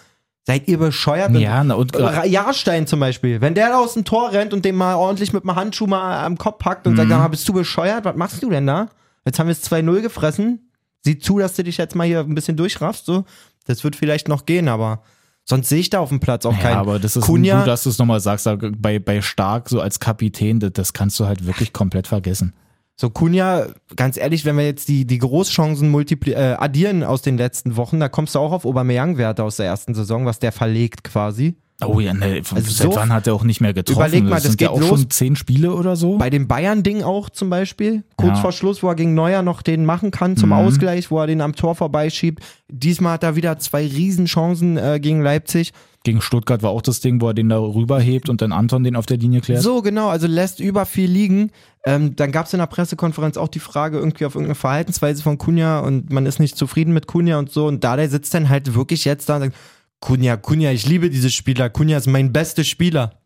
[0.47, 1.35] seid ihr bescheuert?
[1.35, 1.91] Ja, na, und
[2.25, 5.43] Jahrstein zum Beispiel, wenn der da aus dem Tor rennt und den mal ordentlich mit
[5.43, 8.05] dem Handschuh mal am Kopf packt und sagt, ah, bist du bescheuert?
[8.05, 8.87] Was machst du denn da?
[9.25, 10.71] Jetzt haben wir es 2-0 gefressen.
[11.03, 13.05] Sieh zu, dass du dich jetzt mal hier ein bisschen durchraffst.
[13.05, 13.25] So.
[13.65, 15.03] Das wird vielleicht noch gehen, aber
[15.43, 16.77] sonst sehe ich da auf dem Platz auch ja, keinen.
[16.77, 19.99] aber das ist Kunja, gut, dass du es nochmal sagst, bei, bei Stark so als
[19.99, 22.53] Kapitän, das, das kannst du halt wirklich komplett vergessen.
[22.99, 27.37] So Kunja, ganz ehrlich, wenn wir jetzt die, die Großchancen multipli äh, addieren aus den
[27.37, 31.03] letzten Wochen, da kommst du auch auf Aubameyang-Werte aus der ersten Saison, was der verlegt
[31.03, 31.57] quasi.
[31.85, 33.99] Oh ja, ne, Also seit so- wann hat er auch nicht mehr getroffen?
[33.99, 36.17] Überleg mal, das ja geht auch los- schon zehn Spiele oder so.
[36.17, 38.41] Bei dem Bayern-Ding auch zum Beispiel, kurz Ja.
[38.41, 40.55] vor Schluss, wo er gegen Neuer noch den machen kann zum Mhm.
[40.55, 42.43] Ausgleich, wo er den am Tor vorbeischiebt.
[42.67, 45.71] Diesmal hat er wieder zwei Riesenchancen äh, gegen Leipzig.
[46.03, 48.95] Gegen Stuttgart war auch das Ding, wo er den da rüberhebt und dann Anton den
[48.95, 49.61] auf der Linie klärt.
[49.61, 51.51] So, genau, also lässt über viel liegen.
[51.85, 55.37] Ähm, dann gab es in der Pressekonferenz auch die Frage irgendwie auf irgendeine Verhaltensweise von
[55.37, 57.67] Kunja und man ist nicht zufrieden mit Kunja und so.
[57.67, 59.55] Und da der sitzt dann halt wirklich jetzt da und sagt,
[59.99, 61.69] Kunja, Kunja, ich liebe diese Spieler.
[61.69, 63.19] Kunja ist mein bester Spieler.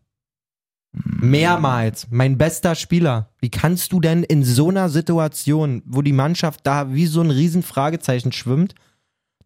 [0.92, 3.30] Mehrmals, mein bester Spieler.
[3.40, 7.30] Wie kannst du denn in so einer Situation, wo die Mannschaft da wie so ein
[7.30, 8.74] riesen Fragezeichen schwimmt,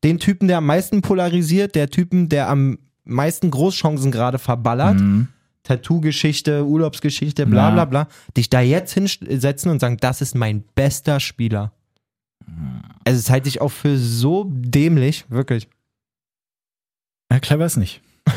[0.03, 5.29] den Typen, der am meisten polarisiert, der Typen, der am meisten Großchancen gerade verballert, Mhm.
[5.63, 11.19] Tattoo-Geschichte, Urlaubsgeschichte, bla bla bla, dich da jetzt hinsetzen und sagen, das ist mein bester
[11.19, 11.73] Spieler.
[13.05, 15.69] Also, das halte ich auch für so dämlich, wirklich.
[17.31, 18.01] Ja, clever ist nicht.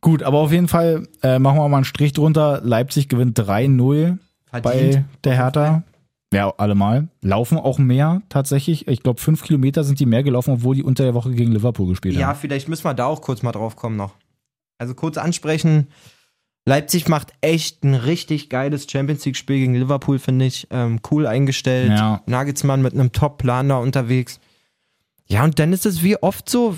[0.00, 2.60] Gut, aber auf jeden Fall äh, machen wir mal einen Strich drunter.
[2.62, 4.18] Leipzig gewinnt 3-0
[4.62, 5.82] bei der Hertha.
[6.32, 7.08] Ja, allemal.
[7.22, 8.88] Laufen auch mehr tatsächlich.
[8.88, 11.86] Ich glaube, fünf Kilometer sind die mehr gelaufen, obwohl die unter der Woche gegen Liverpool
[11.88, 12.38] gespielt Ja, haben.
[12.38, 14.14] vielleicht müssen wir da auch kurz mal drauf kommen noch.
[14.78, 15.86] Also kurz ansprechen.
[16.66, 20.66] Leipzig macht echt ein richtig geiles Champions League-Spiel gegen Liverpool, finde ich.
[20.70, 21.90] Ähm, cool eingestellt.
[21.90, 22.22] Ja.
[22.26, 24.40] Nagelsmann mit einem Top-Plan da unterwegs.
[25.26, 26.74] Ja, und dann ist es wie oft so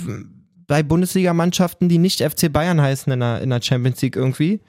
[0.67, 4.61] bei Bundesligamannschaften, die nicht FC Bayern heißen in der, in der Champions League irgendwie.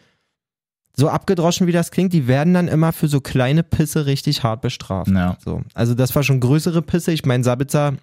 [0.95, 4.62] So abgedroschen wie das klingt, die werden dann immer für so kleine Pisse richtig hart
[4.62, 5.12] bestraft.
[5.12, 5.38] Ja.
[5.43, 5.62] So.
[5.73, 7.12] Also das war schon größere Pisse.
[7.12, 7.93] Ich meine, Sabitzer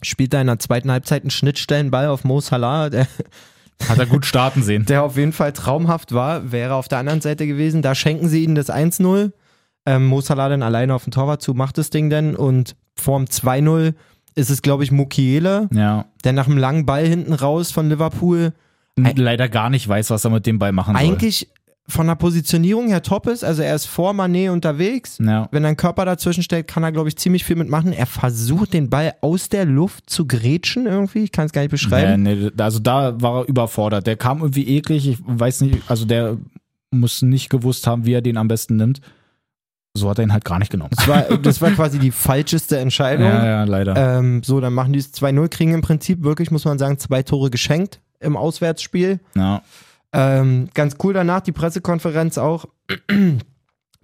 [0.00, 3.06] spielt da in der zweiten Halbzeit einen Schnittstellenball auf Mo Salah, der,
[3.88, 4.86] Hat er gut starten sehen.
[4.86, 7.82] der auf jeden Fall traumhaft war, wäre auf der anderen Seite gewesen.
[7.82, 9.32] Da schenken sie ihnen das 1-0.
[9.84, 13.24] Ähm, Mo Salah dann alleine auf den Torwart zu, macht das Ding dann und vorm
[13.24, 13.94] 2-0
[14.34, 16.06] ist es, glaube ich, Mukiele, Ja.
[16.24, 18.52] der nach einem langen Ball hinten raus von Liverpool
[18.96, 21.02] leider gar nicht weiß, was er mit dem Ball machen soll.
[21.04, 21.48] eigentlich
[21.88, 23.42] von der Positionierung her top ist.
[23.42, 25.18] Also er ist vor Mané unterwegs.
[25.18, 25.48] Ja.
[25.50, 27.92] Wenn ein Körper dazwischen steht, kann er, glaube ich, ziemlich viel mitmachen.
[27.92, 31.24] Er versucht, den Ball aus der Luft zu grätschen irgendwie.
[31.24, 32.22] Ich kann es gar nicht Nee, beschreiben.
[32.22, 34.06] nee, also da war er überfordert.
[34.06, 35.08] Der kam irgendwie eklig.
[35.08, 36.36] Ich weiß nicht, also der
[36.92, 39.00] muss nicht gewusst haben, wie er den am besten nimmt.
[39.94, 40.90] So hat er ihn halt gar nicht genommen.
[40.96, 43.26] Das, war, das war quasi die falscheste Entscheidung.
[43.26, 43.94] Ja, ja, leider.
[44.18, 47.22] Ähm, so, dann machen die es 2-0, kriegen im Prinzip wirklich, muss man sagen, zwei
[47.22, 49.20] Tore geschenkt im Auswärtsspiel.
[49.34, 49.62] Ja.
[50.14, 52.66] Ähm, ganz cool danach, die Pressekonferenz auch.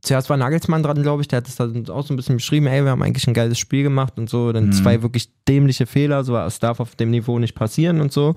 [0.03, 2.67] Zuerst war Nagelsmann dran, glaube ich, der hat das dann auch so ein bisschen beschrieben,
[2.67, 4.53] ey, wir haben eigentlich ein geiles Spiel gemacht und so.
[4.53, 4.73] Dann Mhm.
[4.73, 8.37] zwei wirklich dämliche Fehler, so es darf auf dem Niveau nicht passieren und so.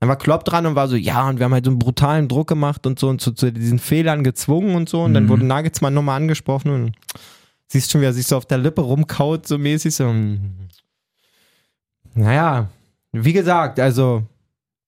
[0.00, 2.28] Dann war Klopp dran und war so, ja, und wir haben halt so einen brutalen
[2.28, 5.02] Druck gemacht und so und zu, zu diesen Fehlern gezwungen und so.
[5.02, 5.28] Und dann Mhm.
[5.28, 6.92] wurde Nagelsmann nochmal angesprochen und
[7.66, 9.94] siehst schon, wie er sich so auf der Lippe rumkaut, so mäßig.
[9.96, 10.04] So.
[10.08, 10.68] hm.
[12.14, 12.68] Naja,
[13.12, 14.22] wie gesagt, also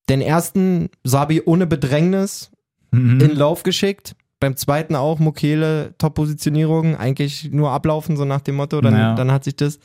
[0.08, 2.50] den ersten Sabi ohne Bedrängnis
[2.92, 3.20] Mhm.
[3.20, 4.16] in Lauf geschickt.
[4.40, 8.80] Beim zweiten auch Mokele, Top-Positionierung, eigentlich nur ablaufen, so nach dem Motto.
[8.80, 9.14] Dann, Naja.
[9.14, 9.78] dann hat sich das.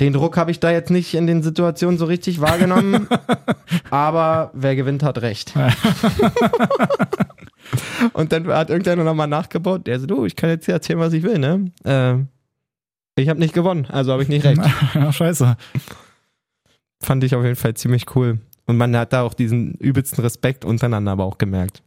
[0.00, 3.06] Den Druck habe ich da jetzt nicht in den Situationen so richtig wahrgenommen.
[3.90, 5.52] aber wer gewinnt, hat recht.
[8.14, 9.86] Und dann hat irgendeiner nochmal nachgebaut.
[9.86, 11.70] Der so, du, ich kann jetzt hier erzählen, was ich will, ne?
[11.84, 12.14] Äh,
[13.20, 14.62] ich habe nicht gewonnen, also habe ich nicht recht.
[14.94, 15.56] ja, scheiße.
[17.02, 18.38] Fand ich auf jeden Fall ziemlich cool.
[18.66, 21.82] Und man hat da auch diesen übelsten Respekt untereinander aber auch gemerkt.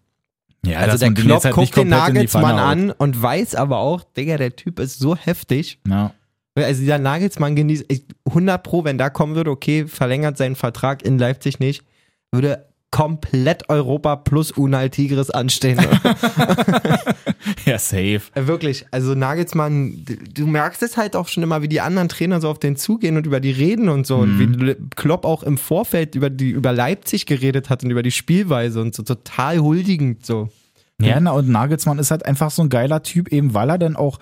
[0.66, 4.56] Ja, Also der jetzt halt guckt den Nagelsmann an und weiß aber auch, Digga, der
[4.56, 5.80] Typ ist so heftig.
[5.88, 6.14] Ja.
[6.56, 11.04] Also dieser Nagelsmann genießt, ich- 100 pro, wenn da kommen würde, okay, verlängert seinen Vertrag
[11.04, 11.84] in Leipzig nicht,
[12.32, 15.80] würde komplett Europa plus Unal Tigris anstehen.
[17.66, 18.22] ja, safe.
[18.36, 22.40] Äh, Wirklich, also Nagelsmann, du- merkst es halt auch schon immer, wie die anderen Trainer
[22.42, 24.18] so auf den zugehen und über die reden und so.
[24.18, 24.62] Und Mhm.
[24.68, 28.82] wie Klopp auch im Vorfeld über, die, über Leipzig geredet hat und über die Spielweise
[28.82, 30.50] und so total huldigend so.
[31.02, 33.96] Ja, na, und Nagelsmann ist halt einfach so ein geiler Typ, eben weil er dann
[33.96, 34.20] auch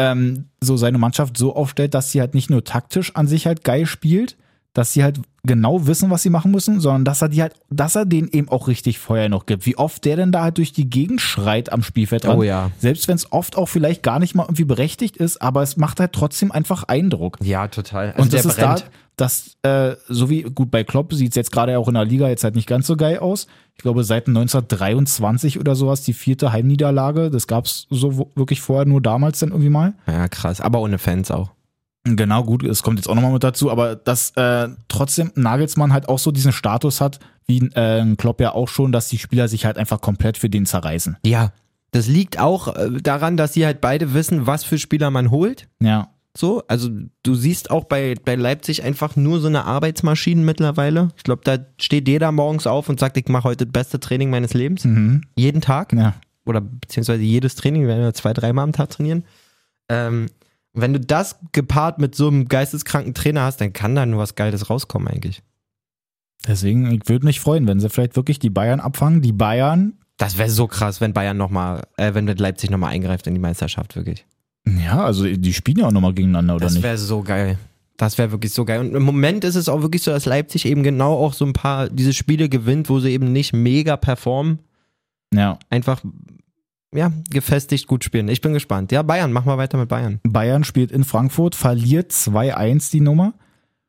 [0.00, 3.64] ähm, so seine Mannschaft so aufstellt, dass sie halt nicht nur taktisch an sich halt
[3.64, 4.36] geil spielt,
[4.72, 7.96] dass sie halt genau wissen, was sie machen müssen, sondern dass er die halt, dass
[7.96, 9.66] er denen eben auch richtig Feuer noch gibt.
[9.66, 12.26] Wie oft der denn da halt durch die Gegend schreit am Spielfeld.
[12.26, 12.70] Oh ja.
[12.78, 16.00] Selbst wenn es oft auch vielleicht gar nicht mal irgendwie berechtigt ist, aber es macht
[16.00, 17.36] halt trotzdem einfach Eindruck.
[17.42, 18.12] Ja, total.
[18.12, 18.80] Also Und das der ist brennt.
[18.80, 18.84] da,
[19.20, 22.28] dass, äh, so wie, gut, bei Klopp sieht es jetzt gerade auch in der Liga
[22.28, 23.46] jetzt halt nicht ganz so geil aus.
[23.76, 28.86] Ich glaube, seit 1923 oder sowas, die vierte Heimniederlage, das gab es so wirklich vorher
[28.86, 29.94] nur damals dann irgendwie mal.
[30.06, 30.60] Ja, krass.
[30.60, 31.50] Aber ohne Fans auch.
[32.04, 36.08] Genau, gut, es kommt jetzt auch nochmal mit dazu, aber dass äh, trotzdem Nagelsmann halt
[36.08, 39.66] auch so diesen Status hat, wie äh, Klopp ja auch schon, dass die Spieler sich
[39.66, 41.18] halt einfach komplett für den zerreißen.
[41.26, 41.52] Ja.
[41.92, 45.68] Das liegt auch äh, daran, dass sie halt beide wissen, was für Spieler man holt.
[45.82, 46.08] Ja.
[46.36, 46.88] So, also
[47.22, 51.08] du siehst auch bei, bei Leipzig einfach nur so eine Arbeitsmaschine mittlerweile.
[51.16, 54.30] Ich glaube, da steht jeder morgens auf und sagt, ich mache heute das beste Training
[54.30, 54.84] meines Lebens.
[54.84, 55.22] Mhm.
[55.36, 55.92] Jeden Tag.
[55.92, 56.14] Ja.
[56.46, 59.24] Oder beziehungsweise jedes Training, wir werden ja zwei, dreimal am Tag trainieren.
[59.88, 60.26] Ähm,
[60.72, 64.36] wenn du das gepaart mit so einem geisteskranken Trainer hast, dann kann da nur was
[64.36, 65.42] Geiles rauskommen eigentlich.
[66.46, 69.20] Deswegen, ich würde mich freuen, wenn sie vielleicht wirklich die Bayern abfangen.
[69.20, 73.34] Die Bayern, Das wäre so krass, wenn Bayern nochmal, äh, wenn Leipzig nochmal eingreift in
[73.34, 74.26] die Meisterschaft, wirklich.
[74.66, 76.82] Ja, also die spielen ja auch nochmal gegeneinander, oder Das nicht?
[76.82, 77.58] wäre so geil.
[77.96, 78.80] Das wäre wirklich so geil.
[78.80, 81.52] Und im Moment ist es auch wirklich so, dass Leipzig eben genau auch so ein
[81.52, 84.58] paar diese Spiele gewinnt, wo sie eben nicht mega performen.
[85.34, 85.58] Ja.
[85.68, 86.02] Einfach,
[86.94, 88.28] ja, gefestigt gut spielen.
[88.28, 88.90] Ich bin gespannt.
[88.90, 90.18] Ja, Bayern, mach mal weiter mit Bayern.
[90.22, 93.34] Bayern spielt in Frankfurt, verliert 2-1 die Nummer.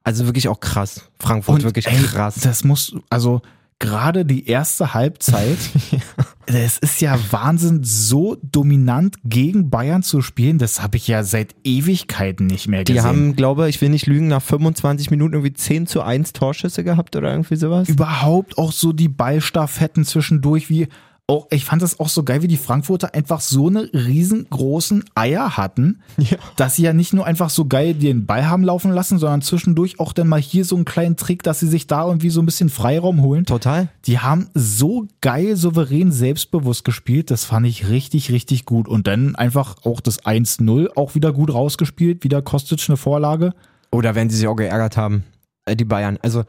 [0.04, 1.10] Also wirklich auch krass.
[1.20, 2.36] Frankfurt, wirklich ey, krass.
[2.42, 3.42] Das muss, also
[3.82, 5.58] gerade die erste Halbzeit,
[6.46, 10.58] es ist ja Wahnsinn, so dominant gegen Bayern zu spielen.
[10.58, 13.08] Das habe ich ja seit Ewigkeiten nicht mehr Die gesehen.
[13.08, 17.15] haben, glaube ich, will nicht lügen, nach 25 Minuten irgendwie 10 zu 1 Torschüsse gehabt
[17.17, 17.89] oder irgendwie sowas.
[17.89, 20.88] überhaupt auch so die Ballstaffetten zwischendurch, wie
[21.32, 25.58] auch, ich fand das auch so geil, wie die Frankfurter einfach so eine riesengroßen Eier
[25.58, 26.38] hatten, Ja.
[26.58, 30.00] dass sie ja nicht nur einfach so geil den Ball haben laufen lassen, sondern zwischendurch
[30.00, 32.46] auch dann mal hier so einen kleinen Trick, dass sie sich da irgendwie so ein
[32.46, 33.46] bisschen Freiraum holen.
[33.46, 33.89] Total.
[34.06, 37.32] Die haben so geil, souverän, selbstbewusst gespielt.
[37.32, 38.88] Das fand ich richtig, richtig gut.
[38.88, 42.24] Und dann einfach auch das 1-0 auch wieder gut rausgespielt.
[42.24, 43.54] Wieder Kostic eine Vorlage.
[43.91, 45.24] Oder wenn sie sich auch geärgert haben,
[45.65, 46.17] äh, die Bayern.
[46.22, 46.44] Also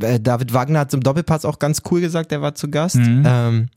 [0.00, 2.96] äh, David Wagner hat im Doppelpass auch ganz cool gesagt, der war zu Gast.
[2.96, 3.22] Mhm.
[3.26, 3.68] Ähm,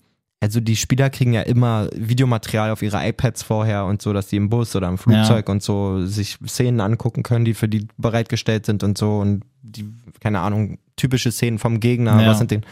[0.42, 4.36] also die Spieler kriegen ja immer Videomaterial auf ihre iPads vorher und so, dass die
[4.36, 8.66] im Bus oder im Flugzeug und so sich Szenen angucken können, die für die bereitgestellt
[8.66, 12.30] sind und so und die, keine Ahnung, typische Szenen vom Gegner, Ja.
[12.30, 12.66] was sind den.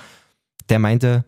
[0.70, 1.26] Der meinte,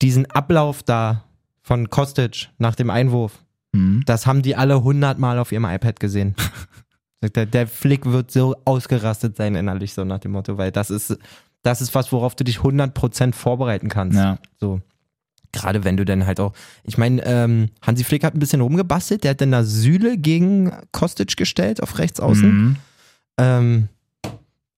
[0.00, 1.24] diesen Ablauf da
[1.60, 3.38] von Kostic nach dem Einwurf,
[3.74, 4.02] Mhm.
[4.06, 6.34] das haben die alle hundertmal auf ihrem iPad gesehen.
[7.20, 10.90] Sagt er, der Flick wird so ausgerastet sein innerlich, so nach dem Motto, weil das
[10.90, 11.16] ist,
[11.62, 14.18] das ist was, worauf du dich 100% vorbereiten kannst.
[14.18, 14.38] Ja.
[14.60, 14.80] So.
[15.52, 16.52] Gerade wenn du dann halt auch,
[16.84, 20.72] ich meine, ähm, Hansi Flick hat ein bisschen rumgebastelt, der hat dann da Süle gegen
[20.92, 22.48] Kostic gestellt auf rechts außen.
[22.48, 22.76] Mhm.
[23.38, 23.88] Ähm,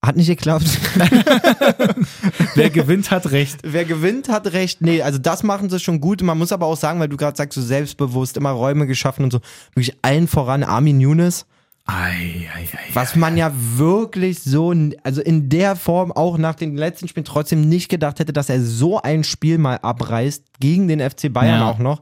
[0.05, 0.67] hat nicht geklappt.
[2.55, 3.61] Wer gewinnt, hat recht.
[3.63, 4.83] Wer gewinnt, hat recht.
[4.83, 6.23] Nee, also das machen sie schon gut.
[6.23, 9.33] Man muss aber auch sagen, weil du gerade sagst, so selbstbewusst, immer Räume geschaffen und
[9.33, 9.41] so,
[9.75, 11.47] wirklich allen voran Armin Younes.
[11.87, 12.67] Ei, ei, ei.
[12.95, 17.69] Was man ja wirklich so, also in der Form auch nach den letzten Spielen trotzdem
[17.69, 21.71] nicht gedacht hätte, dass er so ein Spiel mal abreißt, gegen den FC Bayern Ja.
[21.71, 22.01] auch noch.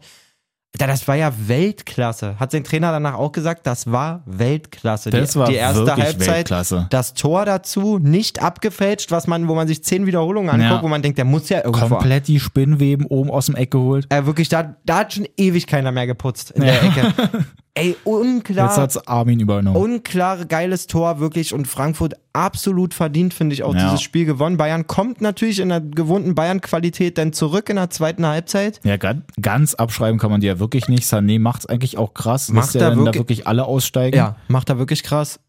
[0.79, 2.37] Das war ja Weltklasse.
[2.40, 5.11] Hat sein Trainer danach auch gesagt, das war Weltklasse.
[5.11, 6.87] Das die, war die erste wirklich Halbzeit, Weltklasse.
[6.88, 10.83] das Tor dazu, nicht abgefälscht, was man, wo man sich zehn Wiederholungen anguckt, Ja.
[10.83, 11.88] wo man denkt, der muss ja irgendwo.
[11.97, 14.07] Komplett die Spinnweben oben aus dem Eck geholt.
[14.11, 17.12] Äh, wirklich, da, da hat schon ewig keiner mehr geputzt in der Ecke.
[17.74, 18.66] Ey, unklar.
[18.68, 19.76] Jetzt hat's Armin übernommen.
[19.78, 21.54] Unklare, geiles Tor, wirklich.
[21.54, 23.85] Und Frankfurt absolut verdient, finde ich, auch Ja.
[23.85, 24.58] dieses Spiel gewonnen.
[24.58, 28.80] Bayern kommt natürlich in der gewohnten Bayern-Qualität dann zurück in der zweiten Halbzeit.
[28.85, 28.98] Ja,
[29.40, 31.04] ganz, abschreiben kann man die ja wirklich nicht.
[31.04, 34.16] Sané macht's eigentlich auch krass, Macht er dann da wirklich- wirklich alle aussteigen.
[34.18, 35.40] Ja, macht er wirklich krass.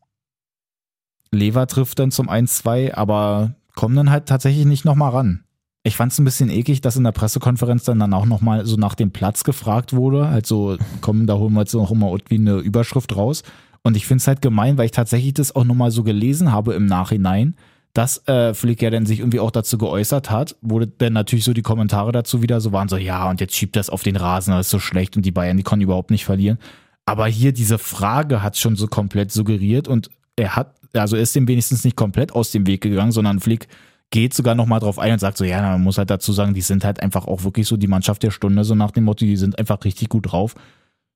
[1.31, 5.43] Lever trifft dann zum 1-2, aber kommen dann halt tatsächlich nicht nochmal ran.
[5.86, 8.78] Ich fand es ein bisschen eklig, dass in der Pressekonferenz dann, dann auch nochmal so
[8.78, 10.30] nach dem Platz gefragt wurde.
[10.30, 13.43] Halt so, komm, da holen wir jetzt noch mal irgendwie eine Überschrift raus.
[13.84, 16.74] Und ich finde es halt gemein, weil ich tatsächlich das auch nochmal so gelesen habe
[16.74, 17.58] im Nachhinein,
[17.93, 21.54] dass äh, Flick ja dann sich irgendwie auch dazu geäußert hat, wo dann natürlich so
[21.54, 24.52] die Kommentare dazu wieder so waren, so ja, und jetzt schiebt das auf den Rasen,
[24.52, 26.58] das ist so schlecht und die Bayern, die konnten überhaupt nicht verlieren.
[27.06, 31.36] Aber hier diese Frage hat schon so komplett suggeriert und er hat, also er ist
[31.36, 33.67] dem wenigstens nicht komplett aus dem Weg gegangen, sondern Flick
[34.13, 36.62] geht sogar nochmal drauf ein und sagt so, ja, man muss halt dazu sagen, die
[36.62, 39.38] sind halt einfach auch wirklich so die Mannschaft der Stunde, so nach dem Motto, die
[39.38, 40.54] sind einfach richtig gut drauf.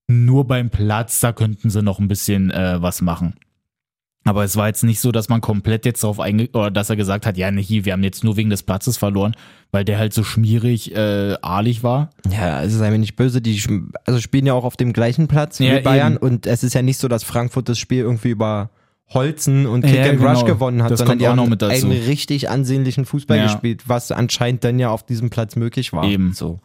[0.07, 3.35] Nur beim Platz, da könnten sie noch ein bisschen äh, was machen.
[4.23, 6.95] Aber es war jetzt nicht so, dass man komplett jetzt darauf einge oder dass er
[6.95, 9.35] gesagt hat, ja, nee, hier, wir haben jetzt nur wegen des Platzes verloren,
[9.71, 12.09] weil der halt so schmierig, äh, ahlig war.
[12.27, 13.61] Ja, also sei mir nicht böse, die
[14.05, 16.23] also spielen ja auch auf dem gleichen Platz Ja, wie Bayern eben.
[16.23, 18.71] und es ist ja nicht so, dass Frankfurt das Spiel irgendwie über
[19.13, 20.43] Holzen und Kick Ja, and Rush genau.
[20.45, 21.85] gewonnen hat, Das sondern die auch haben noch mit dazu.
[21.87, 23.43] einen richtig ansehnlichen Fußball Ja.
[23.43, 26.03] gespielt, was anscheinend dann ja auf diesem Platz möglich war.
[26.03, 26.33] Eben.
[26.33, 26.59] So.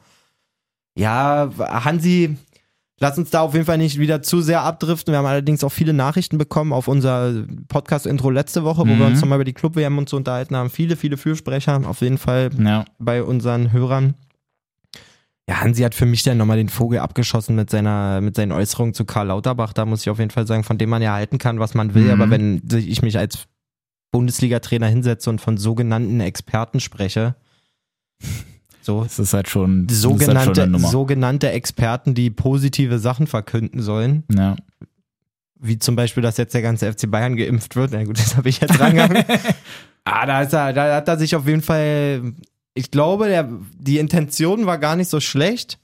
[0.97, 2.37] Ja, Hansi,
[2.99, 5.13] lass uns da auf jeden Fall nicht wieder zu sehr abdriften.
[5.13, 7.33] Wir haben allerdings auch viele Nachrichten bekommen auf unser
[7.69, 8.99] Podcast-Intro letzte Woche, wo Mhm.
[8.99, 10.69] wir uns nochmal über die Club-WM und so unterhalten haben.
[10.69, 12.85] Viele, viele Fürsprecher auf jeden Fall Ja.
[12.99, 14.15] bei unseren Hörern.
[15.49, 18.95] Ja, Hansi hat für mich dann nochmal den Vogel abgeschossen mit seiner, mit seinen Äußerungen
[18.95, 19.73] zu Karl Lauterbach.
[19.73, 21.95] Da muss ich auf jeden Fall sagen, von dem man ja halten kann, was man
[21.95, 22.05] will.
[22.05, 22.11] Mhm.
[22.11, 23.49] Aber wenn ich mich als
[24.13, 27.35] Bundesliga-Trainer hinsetze und von sogenannten Experten spreche,
[28.83, 33.81] so, Das ist halt schon, ist halt schon sogenannte, sogenannte Experten, die positive Sachen verkünden
[33.81, 34.57] sollen, ja.
[35.59, 37.93] wie zum Beispiel, dass jetzt der ganze FC Bayern geimpft wird.
[37.93, 39.25] Na gut, das habe ich jetzt rangehangen.
[40.05, 42.35] ah, da, ist er, da hat er sich auf jeden Fall,
[42.75, 45.79] ich glaube, der, die Intention war gar nicht so schlecht,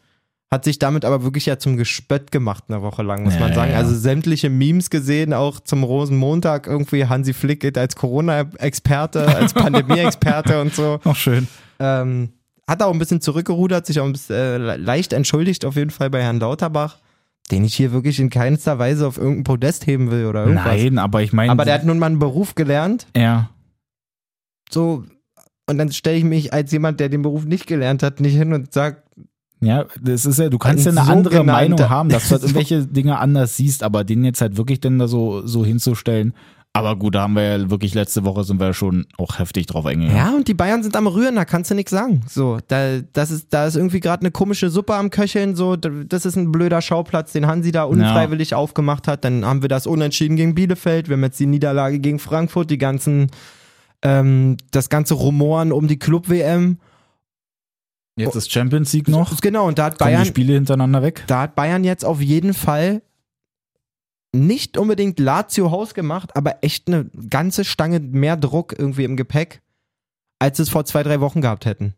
[0.51, 3.53] hat sich damit aber wirklich ja zum Gespött gemacht eine Woche lang, muss Ja, man
[3.55, 3.73] sagen.
[3.73, 3.77] ja.
[3.77, 10.61] Also sämtliche Memes gesehen, auch zum Rosenmontag irgendwie Hansi Flick geht als Corona-Experte, als Pandemie-Experte
[10.63, 11.01] und so.
[11.05, 11.47] Noch schön.
[11.79, 12.31] Ähm,
[12.67, 16.09] hat auch ein bisschen zurückgerudert, sich auch ein bisschen äh, leicht entschuldigt auf jeden Fall
[16.09, 16.97] bei Herrn Lauterbach,
[17.51, 20.65] den ich hier wirklich in keinster Weise auf irgendein Podest heben will oder irgendwas.
[20.67, 21.53] Nein, aber ich meine.
[21.53, 23.51] Aber der hat nun mal einen Beruf gelernt, ja.
[24.71, 25.05] so
[25.69, 28.53] und dann stelle ich mich als jemand, der den Beruf nicht gelernt hat, nicht hin
[28.53, 29.03] und sag,
[29.61, 32.33] Ja, das ist ja, du kannst ja Ein eine andere sogenannter- Meinung haben, dass du
[32.33, 32.47] halt So.
[32.49, 36.33] irgendwelche Dinge anders siehst, aber den jetzt halt wirklich dann da so, so hinzustellen,
[36.75, 39.85] Aber gut, da haben wir ja wirklich letzte Woche sind wir schon auch heftig drauf
[39.87, 40.17] eingegangen.
[40.17, 42.21] Ja, und die Bayern sind am Rühren, da kannst du nichts sagen.
[42.29, 46.25] So, da, das ist, da ist irgendwie gerade eine komische Suppe am Köcheln, so, das
[46.27, 49.25] ist ein blöder Schauplatz, den Hansi da unfreiwillig aufgemacht hat.
[49.25, 52.79] Dann haben wir das Unentschieden gegen Bielefeld, wir haben jetzt die Niederlage gegen Frankfurt, die
[52.79, 53.29] ganzen,
[54.03, 56.79] ähm, das ganze Rumoren um die Club-WM.
[58.17, 59.41] Jetzt ist Champions League noch.
[59.41, 61.23] Genau, und da hat Kommen die Bayern, Spiele hintereinander weg.
[61.29, 63.03] da hat Bayern jetzt auf jeden Fall
[64.35, 69.63] nicht unbedingt Lazio hausgemacht, aber echt eine ganze Stange mehr Druck irgendwie im Gepäck,
[70.39, 71.95] als es vor zwei, drei Wochen gehabt hätten.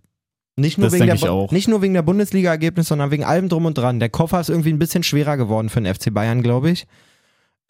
[0.57, 1.53] Nicht nur, Das wegen der, Bu- auch.
[1.53, 3.99] nicht nur wegen der Bundesliga-Ergebnis, sondern wegen allem drum und dran.
[3.99, 6.87] Der Koffer ist irgendwie ein bisschen schwerer geworden für den FC Bayern, glaube ich.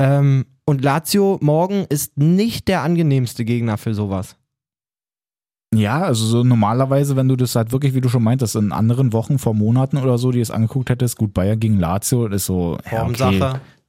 [0.00, 4.36] Ähm, und Lazio morgen ist nicht der angenehmste Gegner für sowas.
[5.72, 9.12] Ja, also so normalerweise, wenn du das halt wirklich, wie du schon meintest, in anderen
[9.12, 12.46] Wochen vor Monaten oder so, die es angeguckt hättest, gut, Bayern gegen Lazio, das ist
[12.46, 13.40] so, ja, okay.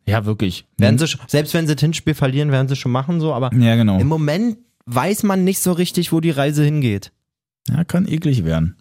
[0.05, 0.65] Ja, wirklich.
[0.77, 3.51] Werden sie, sch- selbst wenn sie das Hinspiel verlieren, werden sie schon machen, so, aber
[3.55, 3.99] ja, genau.
[3.99, 7.11] im Moment weiß man nicht so richtig, wo die Reise hingeht.
[7.69, 8.77] Ja, kann eklig werden.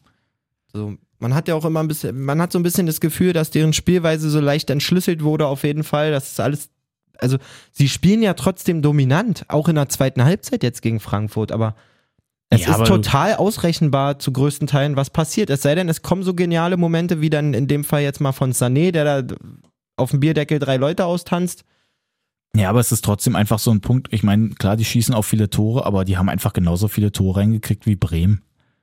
[0.72, 3.32] So, man hat ja auch immer ein bisschen, man hat so ein bisschen das Gefühl,
[3.34, 6.10] dass deren Spielweise so leicht entschlüsselt wurde, auf jeden Fall.
[6.10, 6.70] Das ist alles,
[7.20, 7.38] also
[7.72, 11.74] sie spielen ja trotzdem dominant, auch in der zweiten Halbzeit jetzt gegen Frankfurt, aber
[12.50, 15.50] es Ja, ist aber total ausrechenbar zu größten Teilen, was passiert.
[15.50, 18.32] Es sei denn, es kommen so geniale Momente wie dann in dem Fall jetzt mal
[18.32, 19.34] von Sané, der da
[19.96, 21.64] auf dem Bierdeckel drei Leute austanzt.
[22.56, 24.08] Ja, aber es ist trotzdem einfach so ein Punkt.
[24.10, 27.40] Ich meine, klar, die schießen auch viele Tore, aber die haben einfach genauso viele Tore
[27.40, 28.42] reingekriegt wie Bremen.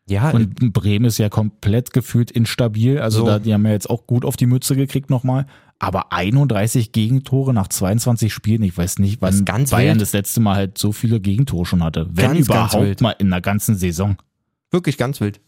[0.10, 3.00] Ja, Und Bremen ist ja komplett gefühlt instabil.
[3.00, 3.26] Also So.
[3.26, 5.47] da, die haben ja jetzt auch gut auf die Mütze gekriegt nochmal.
[5.80, 10.02] Aber 31 Gegentore nach 22 Spielen, ich weiß nicht, Das wann ist ganz Bayern wild.
[10.02, 12.08] das letzte Mal halt so viele Gegentore schon hatte.
[12.10, 13.02] Wenn Ganz, ganz überhaupt wild.
[13.02, 14.18] mal in der ganzen Saison.
[14.72, 15.40] wirklich ganz wild.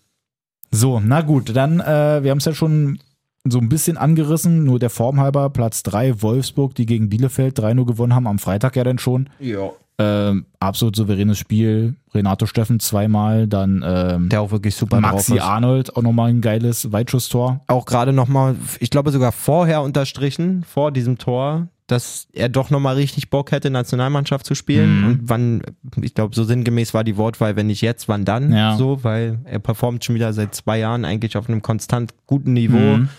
[0.72, 3.00] So, na gut, dann, äh, wir haben es ja schon
[3.44, 7.86] so ein bisschen angerissen, nur der Form halber, Platz 3, Wolfsburg, die gegen Bielefeld 3-0
[7.86, 9.30] gewonnen haben, am Freitag ja dann schon.
[9.40, 9.72] Ja.
[10.02, 11.96] Ähm, absolut souveränes Spiel.
[12.14, 15.40] Renato Steffen zweimal, dann ähm, Der auch wirklich super Maxi.
[15.40, 17.60] Arnold auch nochmal ein geiles Weitschusstor.
[17.68, 22.96] auch gerade nochmal, ich glaube sogar vorher unterstrichen, vor diesem Tor, dass er doch nochmal
[22.96, 25.02] richtig Bock hätte, Nationalmannschaft zu spielen.
[25.02, 25.08] Mhm.
[25.08, 25.62] Und wann,
[26.02, 28.54] ich glaube, so sinngemäß war die Wortwahl, wenn nicht jetzt, wann dann?
[28.54, 28.78] Ja.
[28.78, 32.98] So, weil er performt schon wieder seit zwei Jahren eigentlich auf einem konstant guten Niveau.
[32.98, 33.10] Mhm.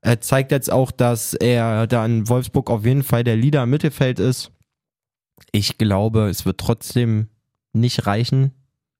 [0.00, 3.70] Er zeigt jetzt auch, dass er da in Wolfsburg auf jeden Fall der Leader im
[3.70, 4.50] Mittelfeld ist.
[5.54, 7.28] Ich glaube, es wird trotzdem
[7.72, 8.50] nicht reichen.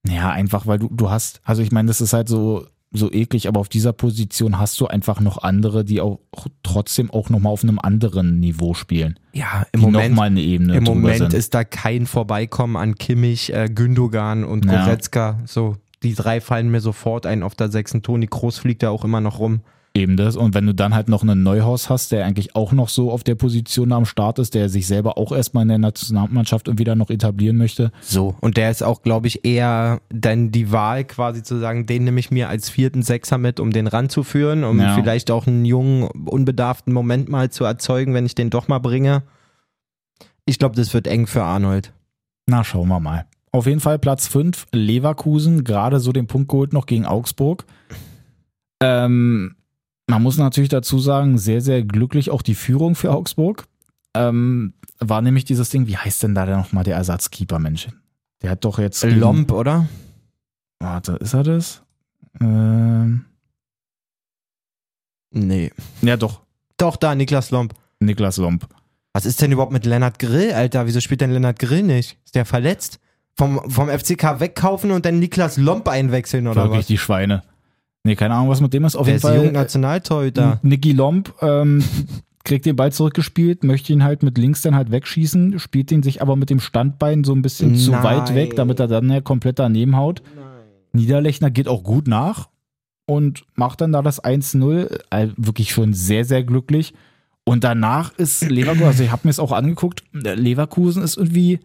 [0.07, 3.49] Ja, einfach, weil du, du hast, also ich meine, das ist halt so, so eklig,
[3.49, 6.21] aber auf dieser Position hast du einfach noch andere, die auch
[6.63, 9.19] trotzdem auch nochmal auf einem anderen Niveau spielen.
[9.33, 11.35] Ja, im die Moment nochmal eine Ebene Im Moment sind.
[11.35, 14.85] ist da kein Vorbeikommen an Kimmich, äh, Gündogan und Ja.
[14.85, 15.41] Goretzka.
[15.47, 18.03] So, die drei fallen mir sofort ein auf der sechsten.
[18.03, 19.61] Toni Kroos fliegt da auch immer noch rum.
[19.97, 20.35] Eben das.
[20.37, 23.23] Und wenn du dann halt noch einen Neuhaus hast, der eigentlich auch noch so auf
[23.23, 26.97] der Position am Start ist, der sich selber auch erstmal in der Nationalmannschaft und wieder
[26.97, 27.93] noch etablieren möchte.
[28.01, 28.35] So.
[28.41, 32.19] Und der ist auch, glaube ich, eher dann die Wahl, quasi zu sagen, den nehme
[32.19, 34.97] ich mir als vierten Sechser mit, um den ranzuführen, um Ja.
[34.97, 39.23] vielleicht auch einen jungen, unbedarften Moment mal zu erzeugen, wenn ich den doch mal bringe.
[40.45, 41.93] Ich glaube, das wird eng für Arnold.
[42.49, 43.27] Na, schauen wir mal.
[43.53, 47.65] Auf jeden Fall Platz 5, Leverkusen, gerade so den Punkt geholt noch gegen Augsburg.
[48.83, 49.55] Ähm,
[50.07, 53.67] man muss natürlich dazu sagen, sehr, sehr glücklich auch die Führung für Augsburg.
[54.15, 57.89] Ähm, war nämlich dieses Ding, wie heißt denn da denn nochmal der Ersatzkeeper, Mensch?
[58.43, 59.03] Der hat doch jetzt.
[59.05, 59.89] Lomp, oder?
[60.79, 61.83] Warte, ist er das?
[62.41, 63.25] Ähm,
[65.31, 65.73] Nee.
[66.03, 66.43] ja, doch.
[66.77, 67.75] Doch, da, Niklas Lomp.
[67.99, 68.69] Niklas Lomp.
[69.13, 70.87] Was ist denn überhaupt mit Lennart Grill, Alter?
[70.87, 72.19] Wieso spielt denn Lennart Grill nicht?
[72.25, 73.01] Ist der verletzt?
[73.37, 76.87] Vom, vom FCK wegkaufen und dann Niklas Lomp einwechseln oder Wirklich was?
[76.87, 77.43] die Schweine.
[78.05, 78.97] Nee, keine Ahnung, was mit dem ist.
[78.97, 79.53] Auf Der jeden ist jung Fall.
[79.53, 80.61] Nationaltorhüter.
[80.63, 81.83] Niki Lomp ähm,
[82.45, 86.21] kriegt den Ball zurückgespielt, möchte ihn halt mit links dann halt wegschießen, spielt ihn sich
[86.21, 88.05] aber mit dem Standbein so ein bisschen zu Nein.
[88.05, 90.23] weit weg, damit er dann ja komplett daneben haut.
[90.93, 92.51] Niederlechner geht auch gut nach
[93.07, 95.01] und macht dann da das 1-0.
[95.11, 96.95] Äh, wirklich schon sehr, sehr glücklich.
[97.45, 101.61] Und danach ist Leverkusen, also ich habe mir es auch angeguckt, Leverkusen ist irgendwie,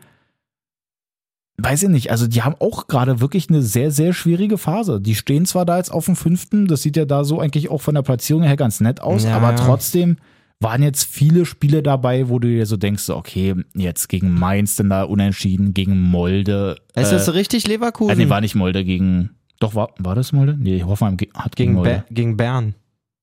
[1.61, 4.99] weiß ich nicht, also die haben auch gerade wirklich eine sehr, sehr schwierige Phase.
[5.01, 7.81] Die stehen zwar da jetzt auf dem fünften, das sieht ja da so eigentlich auch
[7.81, 10.17] von der Platzierung her ganz nett aus, Ja, aber trotzdem
[10.61, 14.89] waren jetzt viele Spiele dabei, wo du dir so denkst, okay, jetzt gegen Mainz denn
[14.89, 16.75] da unentschieden, gegen Molde.
[16.95, 18.11] Ist äh, das richtig Leverkusen?
[18.11, 19.29] äh, nee, war nicht Molde gegen.
[19.61, 20.57] Doch, war, war das Molde?
[20.59, 22.03] Nee, Hoffenheim hat gegen, gegen, Molde.
[22.07, 22.75] Be gegen Bern.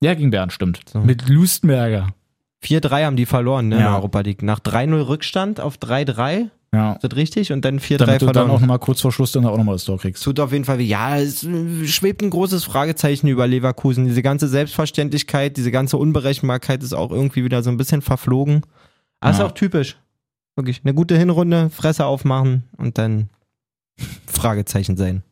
[0.03, 0.81] Ja, gegen Bern, stimmt.
[0.91, 1.01] So.
[1.01, 2.09] Mit Lustenberger.
[2.65, 3.89] 4-3 haben die verloren, ne, in Ja.
[3.89, 4.43] der Europa League.
[4.43, 6.93] Nach 3-0 Rückstand auf 3-3, Ja.
[6.93, 7.53] ist das richtig?
[7.53, 9.85] Und dann 4-3 Damit du dann auch nochmal kurz vor Schluss dann auch nochmal das
[9.85, 10.23] Tor kriegst.
[10.23, 10.85] Tut auf jeden Fall weh.
[10.85, 11.41] Ja, es
[11.87, 14.05] schwebt ein großes Fragezeichen über Leverkusen.
[14.05, 18.63] Diese ganze Selbstverständlichkeit, diese ganze Unberechenbarkeit ist auch irgendwie wieder so ein bisschen verflogen.
[19.21, 19.47] Aber ist Ja.
[19.47, 19.97] auch typisch.
[20.55, 23.29] Wirklich eine gute Hinrunde, Fresse aufmachen und dann
[24.27, 25.23] Fragezeichen sein.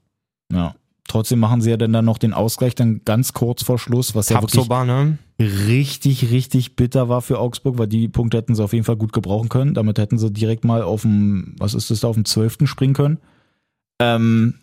[0.52, 0.74] Ja.
[1.14, 4.30] Trotzdem machen sie ja dann, dann noch den Ausgleich dann ganz kurz vor Schluss, was
[4.30, 5.18] ja wirklich ne?
[5.38, 9.12] richtig, richtig bitter war für Augsburg, weil die Punkte hätten sie auf jeden Fall gut
[9.12, 9.74] gebrauchen können.
[9.74, 12.56] Damit hätten sie direkt mal auf dem, was ist das da, auf dem 12.
[12.64, 13.18] springen können.
[14.00, 14.54] Ähm,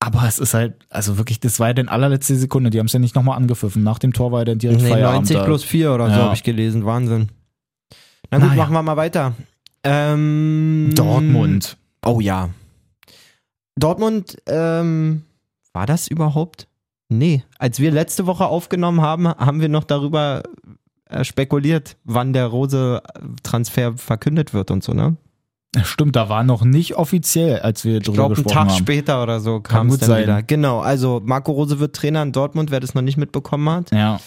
[0.00, 2.70] aber es ist halt, also wirklich, das war ja dann allerletzte Sekunde.
[2.70, 3.84] Die haben es ja nicht nochmal angepfiffen.
[3.84, 5.30] Nach dem Tor war ja dann direkt Nee, Feierabend.
[5.30, 5.44] 90 da.
[5.44, 6.22] plus 4 oder so Ja.
[6.24, 6.84] habe ich gelesen.
[6.84, 7.28] Wahnsinn.
[8.32, 8.60] Na gut, Naja.
[8.60, 9.34] machen wir mal weiter.
[9.84, 11.76] Ähm, Dortmund.
[12.04, 12.50] Oh ja.
[13.78, 15.22] Dortmund, ähm,
[15.74, 16.66] war das überhaupt?
[17.10, 17.44] Nee.
[17.58, 20.42] Als wir letzte Woche aufgenommen haben, haben wir noch darüber
[21.10, 25.16] äh, spekuliert, wann der Rose-Transfer verkündet wird und so, ne?
[25.82, 28.78] Stimmt, da war noch nicht offiziell, als wir Ich drüber glaube, einen gesprochen Tag haben.
[28.78, 30.22] später oder so kam es gut dann sein.
[30.22, 30.42] wieder.
[30.44, 33.90] Genau, also Marco Rose wird Trainer in Dortmund, wer das noch nicht mitbekommen hat.
[33.90, 34.20] Ja,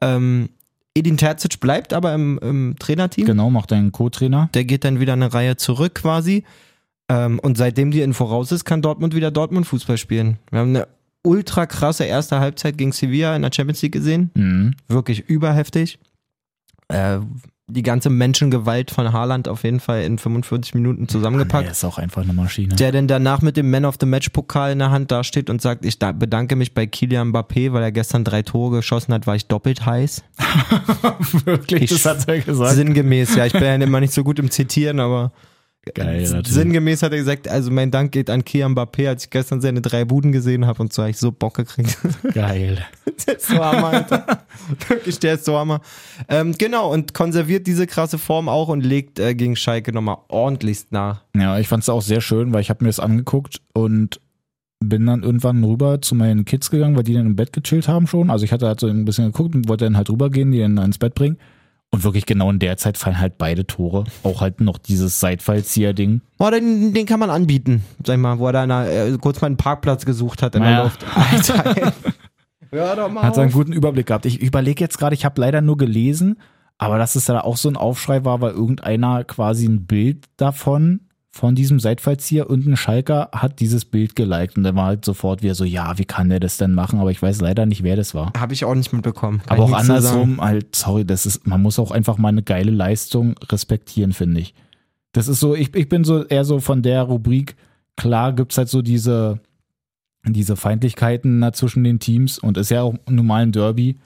[0.00, 0.48] Ähm,
[0.94, 3.26] Edin Terzic bleibt aber im, im Trainerteam.
[3.26, 4.50] genau, macht einen Co-Trainer.
[4.54, 6.42] Der geht dann wieder eine Reihe zurück quasi.
[7.08, 10.38] Ähm, und seitdem die Info raus ist, kann Dortmund wieder Dortmund-Fußball spielen.
[10.50, 10.88] Wir haben eine
[11.22, 14.30] ultra krasse erste Halbzeit gegen Sevilla in der Champions League gesehen.
[14.34, 14.74] Mhm.
[14.88, 15.98] Wirklich überheftig.
[16.88, 17.18] Äh,
[17.70, 21.70] die ganze Menschengewalt von Haaland auf jeden Fall in 45 Minuten zusammengepackt.
[21.70, 22.74] ist auch einfach eine Maschine.
[22.76, 25.60] Der dann danach mit dem Man of the Match Pokal in der Hand dasteht und
[25.60, 29.26] sagt, ich da- bedanke mich bei Kilian Mbappé, weil er gestern drei Tore geschossen hat,
[29.26, 30.24] war ich doppelt heiß.
[31.44, 32.74] Wirklich, Ich- das hat er gesagt.
[32.74, 35.32] Sinngemäß, ja, ich bin ja immer nicht so gut im Zitieren, aber
[35.94, 39.60] Geil, sinngemäß hat er gesagt, also mein Dank geht an Kilian Mbappé, als ich gestern
[39.60, 41.98] seine drei Buden gesehen habe und so habe ich so Bock gekriegt.
[42.34, 42.84] Geil.
[43.26, 44.44] der ist so hammer, Alter.
[44.88, 45.80] Wirklich, der ist so hammer.
[46.28, 50.92] Ähm, genau, und konserviert diese krasse Form auch und legt äh, gegen Schalke nochmal ordentlichst
[50.92, 51.22] nach.
[51.36, 54.20] Ja, ich fand es auch sehr schön, weil ich habe mir das angeguckt und
[54.80, 58.06] bin dann irgendwann rüber zu meinen Kids gegangen, weil die dann im Bett gechillt haben
[58.06, 58.30] schon.
[58.30, 60.78] Also ich hatte halt so ein bisschen geguckt und wollte dann halt rübergehen, die dann
[60.78, 61.38] ins Bett bringen.
[61.90, 64.04] Und wirklich genau in der Zeit fallen halt beide Tore.
[64.22, 66.20] Auch halt noch dieses Seitfallzieher-Ding.
[66.36, 69.18] Boah, den, den kann man anbieten, sag ich mal, wo er da in der, äh,
[69.18, 70.76] kurz mal einen Parkplatz gesucht hat in Naja.
[70.76, 71.06] der Luft.
[71.16, 71.92] Alter,
[72.70, 73.54] hör doch mal Hat so einen auf.
[73.54, 74.26] guten Überblick gehabt.
[74.26, 76.38] Ich überlege jetzt gerade, ich habe leider nur gelesen,
[76.76, 81.07] aber dass es da auch so ein Aufschrei war, weil irgendeiner quasi ein Bild davon,
[81.38, 85.40] von diesem Seitfallzieher und ein Schalker hat dieses Bild geliked und dann war halt sofort
[85.40, 86.98] wieder so, ja, wie kann der das denn machen?
[86.98, 88.32] Aber ich weiß leider nicht, wer das war.
[88.36, 89.40] Habe ich auch nicht mitbekommen.
[89.46, 92.72] Kann Aber auch andersrum, halt, sorry, das ist, man muss auch einfach mal eine geile
[92.72, 94.54] Leistung respektieren, finde ich.
[95.12, 97.54] Das ist so, ich, ich bin so eher so von der Rubrik,
[97.96, 99.38] klar gibt's halt so diese,
[100.26, 103.96] diese Feindlichkeiten zwischen den Teams und ist ja auch nun mal ein Derby.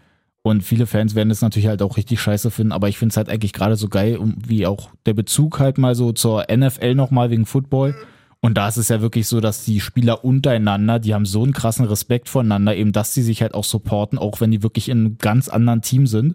[0.43, 3.17] Und viele Fans werden das natürlich halt auch richtig scheiße finden, aber ich finde es
[3.17, 7.31] halt eigentlich gerade so geil, wie auch der Bezug halt mal so zur NFL nochmal
[7.31, 7.95] wegen Football.
[8.41, 11.53] Und da ist es ja wirklich so, dass die Spieler untereinander, die haben so einen
[11.53, 14.99] krassen Respekt voneinander, eben, dass sie sich halt auch supporten, auch wenn die wirklich in
[14.99, 16.35] einem ganz anderen Team sind.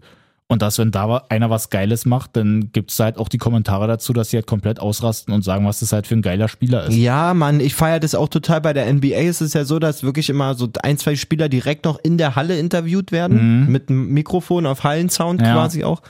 [0.50, 3.86] Und dass, wenn da einer was Geiles macht, dann gibt es halt auch die Kommentare
[3.86, 6.86] dazu, dass sie halt komplett ausrasten und sagen, was das halt für ein geiler Spieler
[6.86, 6.96] ist.
[6.96, 8.62] Ja, Mann, ich feiere das auch total.
[8.62, 11.84] Bei der NBA ist es ja so, dass wirklich immer so ein, zwei Spieler direkt
[11.84, 13.72] noch in der Halle interviewt werden, Mhm.
[13.74, 15.52] mit einem Mikrofon auf Hallensound Ja.
[15.54, 16.02] quasi auch.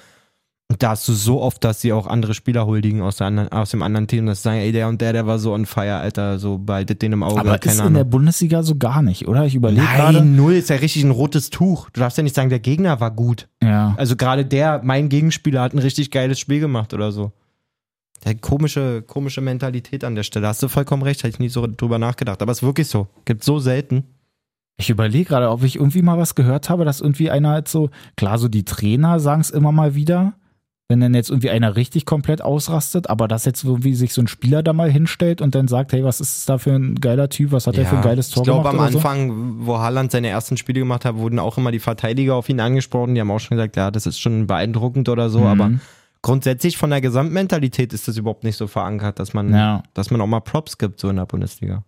[0.69, 3.49] Und da hast du so oft, dass sie auch andere Spieler huldigen aus, der anderen,
[3.53, 5.65] aus dem anderen Team, dass sie sagen, ey, der und der, der war so on
[5.65, 8.09] fire, Alter, so behaltet den im Auge, Aber keine ist in der Ahnung.
[8.09, 9.45] Bundesliga so gar nicht, oder?
[9.45, 10.19] Ich überlege gerade.
[10.19, 11.89] Nein, null ist ja richtig ein rotes Tuch.
[11.91, 13.47] Du darfst ja nicht sagen, der Gegner war gut.
[13.63, 13.95] Ja.
[13.97, 17.31] Also gerade der, mein Gegenspieler, hat ein richtig geiles Spiel gemacht oder so.
[18.25, 20.47] Der komische, komische Mentalität an der Stelle.
[20.47, 22.41] Hast du vollkommen recht, hätte ich nie so drüber nachgedacht.
[22.41, 23.07] Aber es ist wirklich so.
[23.23, 24.03] Gibt so selten.
[24.75, 27.89] Ich überlege gerade, ob ich irgendwie mal was gehört habe, dass irgendwie einer halt so,
[28.17, 30.33] klar, so die Trainer sagen es immer mal wieder,
[30.89, 34.27] wenn dann jetzt irgendwie einer richtig komplett ausrastet, aber dass jetzt irgendwie sich so ein
[34.27, 37.27] Spieler da mal hinstellt und dann sagt, hey, was ist das da für ein geiler
[37.27, 38.97] Typ, was hat der für ein geiles Tor ich glaube, gemacht am oder so?
[38.99, 42.61] Anfang, wo Haaland seine ersten Spiele gemacht hat, wurden auch immer die Verteidiger auf ihn
[42.61, 43.15] angesprochen.
[43.15, 45.41] Die haben auch schon gesagt, ja, das ist schon beeindruckend oder so.
[45.41, 45.45] Mhm.
[45.47, 45.71] Aber
[46.21, 50.21] grundsätzlich von der Gesamtmentalität ist das überhaupt nicht so verankert, dass man, Ja, dass man
[50.21, 51.83] auch mal Props gibt, so in der Bundesliga.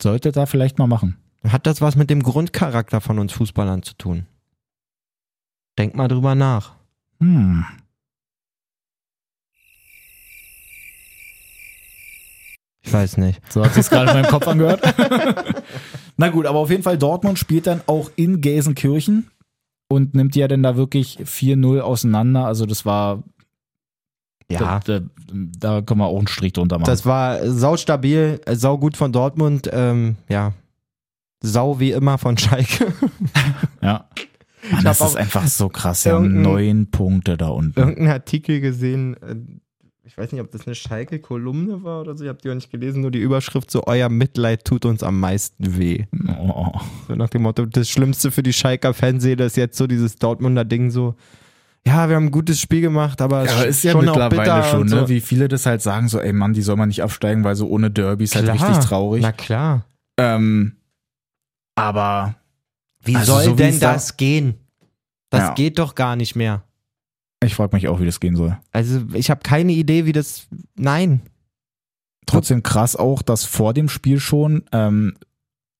[0.00, 1.16] sollte da vielleicht mal machen.
[1.48, 4.26] Hat das was mit dem Grundcharakter von uns Fußballern zu tun?
[5.78, 6.74] Denk mal drüber nach.
[7.20, 7.64] Hm.
[12.84, 13.40] Ich weiß nicht.
[13.52, 14.82] So hat sich gerade in meinem Kopf angehört.
[16.16, 19.30] Na gut, aber auf jeden Fall Dortmund spielt dann auch in Gelsenkirchen
[19.88, 22.44] und nimmt ja dann da wirklich 4-0 auseinander.
[22.46, 23.22] Also das war,
[24.50, 25.06] Ja, da, da,
[25.58, 26.86] da können wir auch einen Strich drunter machen.
[26.90, 29.68] das war saustabil, saugut von Dortmund.
[29.72, 30.52] Ähm, ja,
[31.40, 32.92] sau wie immer von Schalke.
[33.80, 34.08] Ja.
[34.70, 36.06] Mann, das ist einfach so krass.
[36.06, 37.76] Irgendein- neun Punkte da unten.
[37.78, 39.34] Irgendeinen Artikel gesehen, äh,
[40.12, 42.70] ich weiß nicht, ob das eine Schalke-Kolumne war oder so, ich habe die auch nicht
[42.70, 46.04] gelesen, nur die Überschrift so, euer Mitleid tut uns am meisten weh.
[46.38, 46.70] Oh.
[47.08, 50.66] So nach dem Motto, das Schlimmste für die Schalker Fanseele ist jetzt so dieses Dortmunder
[50.66, 51.14] Ding so,
[51.86, 54.40] ja, wir haben ein gutes Spiel gemacht, aber, es Aber ist ja schon auch mittlerweile
[54.42, 55.00] bitter schon, ne?
[55.00, 55.08] so.
[55.08, 57.66] Wie viele das halt sagen, so, ey Mann, die soll man nicht absteigen, weil so
[57.68, 59.22] ohne Derby ist halt richtig traurig.
[59.22, 59.86] Na klar.
[60.18, 60.76] Ähm,
[61.74, 62.34] aber
[63.04, 64.54] Wie Also soll so wie denn es da- das gehen?
[65.30, 65.54] Das Ja.
[65.54, 66.62] geht doch gar nicht mehr.
[67.42, 68.56] Ich frage mich auch, wie das gehen soll.
[68.72, 70.46] Also ich habe keine Idee, wie das.
[70.76, 71.20] Nein.
[72.26, 75.14] Trotzdem krass auch, dass vor dem Spiel schon ähm,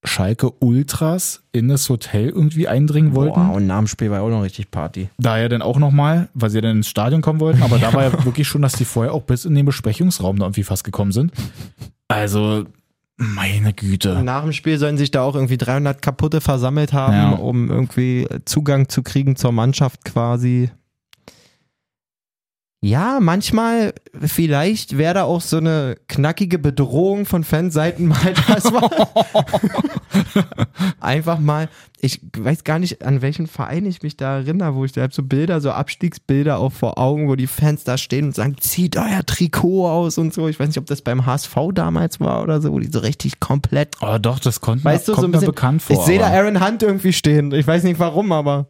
[0.04, 3.34] Schalke Ultras in das Hotel irgendwie eindringen wollten.
[3.34, 5.08] Boah, und nach dem Spiel war auch noch richtig Party.
[5.18, 8.02] Da ja dann auch nochmal, weil sie dann ins Stadion kommen wollten, aber da war
[8.02, 11.12] ja wirklich schon, dass die vorher auch bis in den Besprechungsraum da irgendwie fast gekommen
[11.12, 11.32] sind.
[12.08, 12.64] Also,
[13.16, 14.22] meine Güte.
[14.24, 17.30] Nach dem Spiel sollen sich da auch irgendwie 300 Kaputte versammelt haben, Ja.
[17.34, 20.70] um irgendwie Zugang zu kriegen zur Mannschaft quasi.
[22.84, 28.90] Ja, manchmal, vielleicht wäre da auch so eine knackige Bedrohung von Fanseiten mal das war.
[31.00, 31.68] Einfach mal,
[32.00, 35.22] ich weiß gar nicht, an welchen Verein ich mich da erinnere, wo ich da so
[35.22, 39.24] Bilder, so Abstiegsbilder auch vor Augen, wo die Fans da stehen und sagen, zieht euer
[39.24, 40.48] Trikot aus und so.
[40.48, 43.38] Ich weiß nicht, ob das beim HSV damals war oder so, wo die so richtig
[43.38, 45.54] komplett Oh doch, das konnte Weißt du, kommt so ein mir bisschen.
[45.54, 45.96] bekannt vor.
[45.96, 47.52] ich sehe da Aaron Hunt irgendwie stehen.
[47.52, 48.66] Ich weiß nicht warum, aber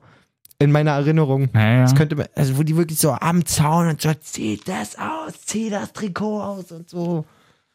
[0.63, 1.49] in meiner Erinnerung.
[1.55, 1.83] Ja, ja.
[1.83, 5.41] Das könnte, man- also wo die wirklich so am Zaun und so, zieh das aus,
[5.45, 7.25] zieh das Trikot aus und so.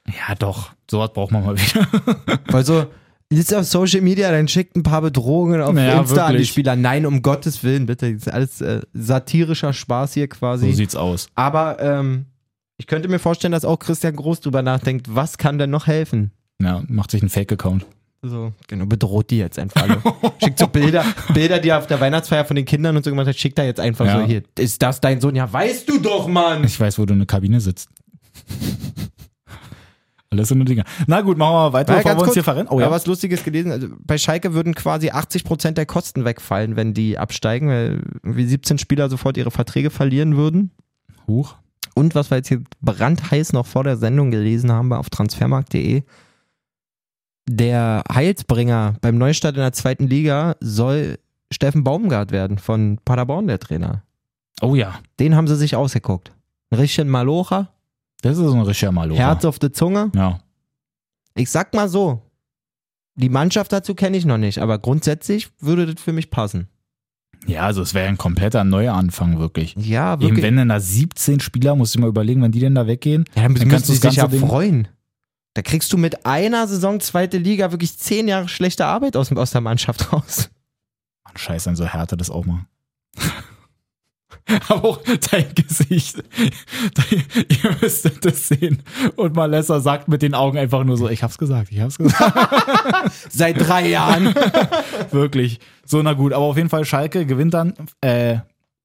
[0.08, 0.72] ja, doch.
[0.90, 1.86] Sowas braucht man mal wieder.
[2.48, 2.86] Weil so,
[3.30, 6.50] ist auf Social Media, dann schickt ein paar Bedrohungen auf Ja, Insta an die wirklich.
[6.50, 6.76] Spieler.
[6.78, 8.14] Nein, um Gottes Willen, bitte.
[8.14, 10.70] Das ist alles äh, satirischer Spaß hier quasi.
[10.72, 11.28] so sieht's aus.
[11.36, 12.26] aber ähm,
[12.78, 16.32] ich könnte mir vorstellen, dass auch Christian Groß drüber nachdenkt, was kann denn noch helfen?
[16.62, 17.86] Ja, macht sich ein Fake-Account.
[18.24, 20.01] So, genau, bedroht die jetzt einfach alle.
[20.43, 23.28] Schickt so Bilder, Bilder, die er auf der Weihnachtsfeier von den Kindern und so gemacht
[23.28, 24.20] hat, schickt er jetzt einfach Ja.
[24.22, 24.41] so hier.
[24.57, 25.36] Ist das dein Sohn?
[25.36, 26.63] Ja, weißt du doch, Mann!
[26.63, 27.89] Ich weiß, wo du in der Kabine sitzt.
[30.30, 30.84] Alles so eine Dinge.
[31.05, 32.68] Na gut, machen wir mal weiter, Ja, bevor wir uns kurz, hier verrennen.
[32.70, 32.88] Oh ja.
[32.88, 32.91] ja.
[32.91, 33.72] was Lustiges gelesen.
[33.72, 38.78] Also bei Schalke würden quasi 80% der Kosten wegfallen, wenn die absteigen, weil irgendwie 17
[38.78, 40.72] Spieler sofort ihre Verträge verlieren würden.
[41.28, 41.55] Huch.
[41.95, 46.03] Und was wir jetzt hier brandheiß noch vor der Sendung gelesen haben auf transfermarkt.de,
[47.50, 51.18] der Heilsbringer beim Neustart in der zweiten Liga soll
[51.52, 54.04] Steffen Baumgart werden von Paderborn, der Trainer.
[54.62, 55.00] Oh ja.
[55.20, 56.32] Den haben sie sich ausgeguckt.
[56.72, 57.70] Ein richtigen Malocher,
[58.22, 59.20] Das ist ein richtiger Malocher.
[59.20, 60.12] Herz auf der Zunge.
[60.16, 60.39] Ja.
[61.36, 62.22] Ich sag mal so,
[63.16, 66.68] die Mannschaft dazu kenne ich noch nicht, aber grundsätzlich würde das für mich passen.
[67.45, 69.76] Ja, also es wäre ein kompletter Neuanfang, wirklich.
[69.78, 70.43] Ja, Eben wirklich.
[70.43, 73.24] wenn denn da 17 Spieler, musst du mal überlegen, wenn die denn da weggehen.
[73.36, 74.88] ja, dann dann müssen kannst sie du das sich ja Ding- freuen.
[75.58, 79.49] Da kriegst du mit einer Saison zweite Liga wirklich zehn Jahre schlechte Arbeit aus, aus
[79.49, 80.51] der Mannschaft raus.
[81.26, 82.68] Mann, scheiße, an so Härte das auch mal.
[84.70, 84.99] Aber auch
[85.32, 86.18] dein Gesicht.
[87.10, 88.84] Ihr müsstet das sehen.
[89.16, 93.12] Und Malessa sagt mit den Augen einfach nur so, ich hab's gesagt, ich hab's gesagt.
[93.32, 94.36] Seit drei Jahren.
[95.10, 95.60] Wirklich.
[95.84, 96.34] So, na gut.
[96.34, 98.41] Aber auf jeden Fall, Schalke gewinnt dann äh,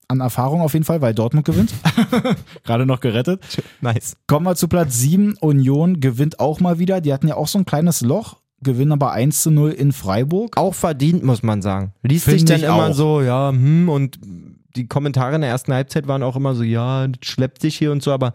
[0.07, 1.73] an Erfahrung auf jeden Fall, weil Dortmund gewinnt.
[2.63, 3.41] Gerade noch gerettet.
[3.81, 4.15] nice.
[4.27, 5.37] Kommen wir zu Platz 7.
[5.39, 7.01] Union gewinnt auch mal wieder.
[7.01, 10.57] Die hatten ja auch so ein kleines Loch, gewinnen aber 1 zu 0 in Freiburg.
[10.57, 11.93] Auch verdient, muss man sagen.
[12.03, 12.93] Liest sich Finde dann immer auch.
[12.93, 14.19] so, ja, hm, und
[14.75, 18.01] die Kommentare in der ersten Halbzeit waren auch immer so, ja, schleppt sich hier und
[18.01, 18.33] so, aber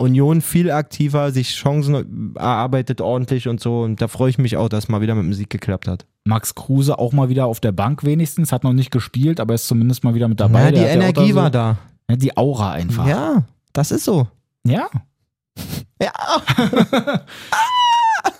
[0.00, 3.82] Union viel aktiver, sich Chancen erarbeitet ordentlich und so.
[3.82, 6.06] Und da freue ich mich auch, dass mal wieder mit dem Sieg geklappt hat.
[6.24, 9.66] Max Kruse auch mal wieder auf der Bank wenigstens, hat noch nicht gespielt, aber ist
[9.66, 10.64] zumindest mal wieder mit dabei.
[10.64, 11.78] Na, die Der ja Energie so, war da.
[12.08, 13.06] Ja, die Aura einfach.
[13.06, 14.26] Ja, das ist so.
[14.66, 14.88] ja.
[16.00, 16.12] Ja.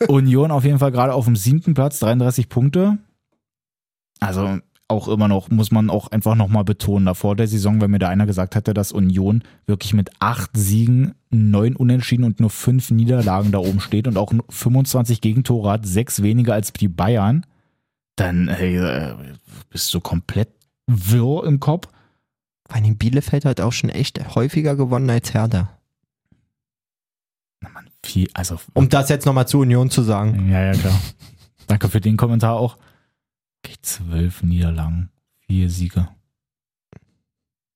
[0.09, 2.97] Union auf jeden Fall gerade auf dem siebten Platz, 33 Punkte.
[4.21, 7.99] Also auch immer noch, muss man auch einfach nochmal betonen, davor der Saison, wenn mir
[7.99, 12.91] da einer gesagt hätte, dass Union wirklich mit acht Siegen, neun Unentschieden und nur fünf
[12.91, 17.47] Niederlagen da oben steht und auch nur 25 Gegentore hat, sechs weniger als die Bayern,
[18.17, 19.15] dann hey, äh,
[19.71, 20.49] bist du komplett
[20.87, 21.89] wirr im Kopf.
[22.67, 25.79] Vor allem Bielefeld hat auch schon echt häufiger gewonnen als Hertha.
[27.61, 30.51] Na man, viel, also Um das jetzt nochmal zu Union zu sagen.
[30.51, 31.01] Ja, ja, klar.
[31.67, 32.77] Danke für den Kommentar auch.
[33.65, 35.11] Okay, zwölf Niederlagen,
[35.47, 36.09] vier Siege.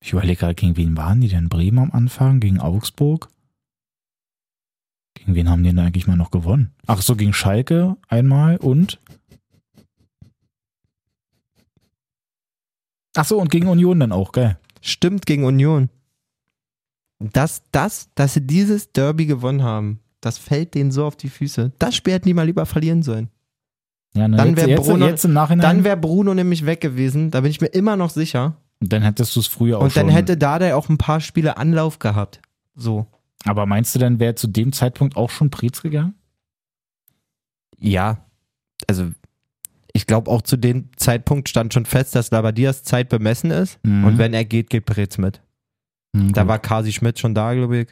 [0.00, 1.48] Ich überlege gerade, gegen wen waren die denn?
[1.48, 2.40] Bremen am Anfang?
[2.40, 3.28] Gegen Augsburg?
[5.14, 6.72] Gegen wen haben die denn eigentlich mal noch gewonnen?
[6.86, 9.00] Ach so, gegen Schalke einmal und?
[13.16, 14.58] Ach so, und gegen Union dann auch, gell?
[14.80, 15.88] Stimmt gegen Union.
[17.20, 21.72] Das, das, dass sie dieses Derby gewonnen haben, das fällt denen so auf die Füße.
[21.78, 23.28] Das Spiel hätten die mal lieber verlieren sollen.
[24.14, 25.24] Ja, ne, Dann wär jetzt, Bruno- jetzt.
[25.24, 28.56] Dann wäre Bruno nämlich weg gewesen, da bin ich mir immer noch sicher.
[28.80, 30.14] und dann hättest du es früher auch Und dann schon.
[30.14, 32.40] hätte Dada auch ein paar Spiele Anlauf gehabt.
[32.74, 33.06] So.
[33.44, 36.14] Aber meinst du denn, wäre zu dem Zeitpunkt auch schon Preetz gegangen?
[37.78, 38.18] Ja,
[38.88, 39.10] also
[39.92, 43.78] ich glaube auch zu dem Zeitpunkt stand schon fest, dass Labadias Zeit bemessen ist.
[43.84, 44.04] Mhm.
[44.04, 45.40] Und wenn er geht, geht Preetz mit.
[46.16, 46.48] Hm, Da gut.
[46.48, 47.88] war Kasi Schmidt schon da, glaube ich.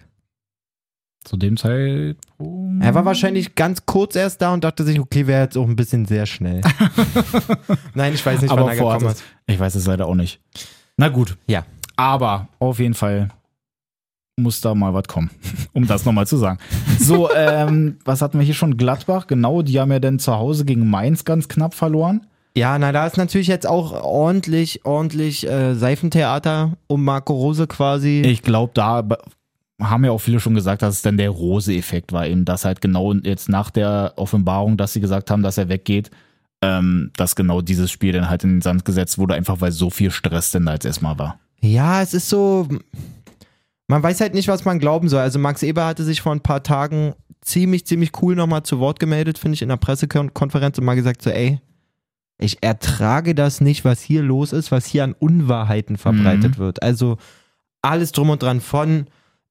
[1.25, 2.83] zu dem Zeitpunkt.
[2.85, 5.77] Er war wahrscheinlich ganz kurz erst da und dachte sich, okay, wäre jetzt auch ein
[5.77, 6.61] bisschen sehr schnell.
[7.95, 9.23] Nein, ich weiß nicht, aber wann er gekommen ist.
[9.47, 10.41] Ich weiß es leider auch nicht.
[10.97, 11.37] Na gut.
[11.47, 11.65] Ja.
[11.97, 13.29] Aber auf jeden Fall
[14.43, 15.31] muss da mal was kommen,
[15.73, 16.59] um das nochmal zu sagen.
[16.99, 18.77] So, ähm, was hatten wir hier schon?
[18.77, 22.27] Gladbach, genau, die haben ja dann zu Hause gegen Mainz ganz knapp verloren.
[22.57, 28.21] Ja, na, da ist natürlich jetzt auch ordentlich, ordentlich äh, Seifentheater um Marco Rose quasi.
[28.27, 29.19] Ich glaube, da be-
[29.81, 32.81] haben ja auch viele schon gesagt, dass es dann der Rose-Effekt war, eben, dass halt
[32.83, 36.11] genau jetzt nach der Offenbarung, dass sie gesagt haben, dass er weggeht,
[36.61, 39.89] ähm, dass genau dieses Spiel dann halt in den Sand gesetzt wurde, einfach weil so
[39.91, 41.39] viel Stress denn da jetzt erstmal war.
[41.63, 42.69] Ja, es ist so.
[43.93, 45.21] Man weiß halt nicht, was man glauben soll.
[45.21, 47.13] Also Max Eber hatte sich vor ein paar Tagen
[47.43, 51.21] ziemlich, ziemlich cool nochmal zu Wort gemeldet, finde ich, in der Pressekonferenz und mal gesagt
[51.21, 51.61] so, ey,
[52.39, 56.83] ich ertrage das nicht, was hier los ist, was hier an Unwahrheiten verbreitet wird.
[56.83, 57.19] Also
[57.83, 59.09] alles drum und dran von,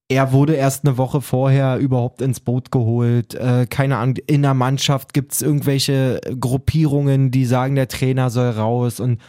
[0.09, 3.35] er wurde erst eine Woche vorher überhaupt ins Boot geholt.
[3.35, 8.49] Äh, keine Ahnung, in der Mannschaft gibt es irgendwelche Gruppierungen, die sagen, der Trainer soll
[8.49, 9.21] raus und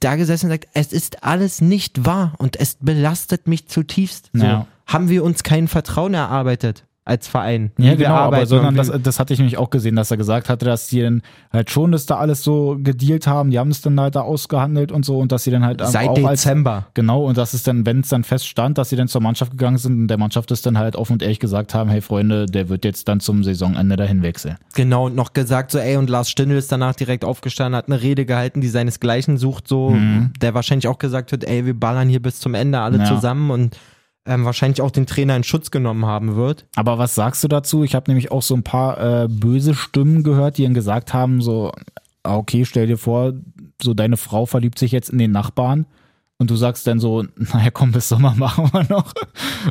[0.00, 4.30] da gesessen und sagt, es ist alles nicht wahr und es belastet mich zutiefst.
[4.32, 4.66] So, Ja.
[4.86, 7.70] Haben wir uns kein Vertrauen erarbeitet als Verein?
[7.78, 10.66] Ja, genau, aber sondern das, das hatte ich nämlich auch gesehen, dass er gesagt hatte,
[10.66, 13.98] dass die dann halt schon das da alles so gedealt haben, die haben es dann
[13.98, 16.88] halt da ausgehandelt und so und dass sie dann halt seit auch als Dezember.
[16.94, 19.78] Genau, und das ist dann, wenn es dann feststand, dass sie dann zur Mannschaft gegangen
[19.78, 22.68] sind und der Mannschaft ist dann halt offen und ehrlich gesagt haben, hey Freunde, der
[22.68, 24.56] wird jetzt dann zum Saisonende dahin wechseln.
[24.74, 28.02] Genau, und noch gesagt so, ey, und Lars Stindl ist danach direkt aufgestanden, hat eine
[28.02, 30.32] Rede gehalten, die seinesgleichen sucht, so, Mhm.
[30.40, 33.04] der wahrscheinlich auch gesagt hat, ey, wir ballern hier bis zum Ende alle Ja.
[33.04, 33.76] zusammen und
[34.26, 36.66] ähm, wahrscheinlich auch den Trainer in Schutz genommen haben wird.
[36.76, 37.84] Aber was sagst du dazu?
[37.84, 41.40] Ich habe nämlich auch so ein paar äh, böse Stimmen gehört, die dann gesagt haben,
[41.40, 41.72] so,
[42.22, 43.34] ah, okay, stell dir vor,
[43.80, 45.86] so deine Frau verliebt sich jetzt in den Nachbarn
[46.38, 49.12] und du sagst dann so, naja, komm, bis Sommer machen wir noch.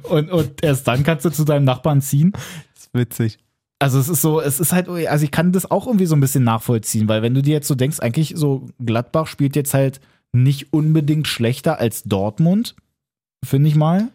[0.04, 2.32] Und, und erst dann kannst du zu deinem Nachbarn ziehen.
[2.74, 3.40] Das ist witzig.
[3.78, 6.22] Also es ist so, es ist halt, also ich kann das auch irgendwie so ein
[6.22, 10.00] bisschen nachvollziehen, weil wenn du dir jetzt so denkst, eigentlich so Gladbach spielt jetzt halt
[10.32, 12.76] nicht unbedingt schlechter als Dortmund,
[13.44, 14.10] finde ich mal.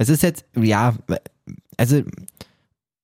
[0.00, 0.94] Es ist jetzt, ja,
[1.76, 2.02] also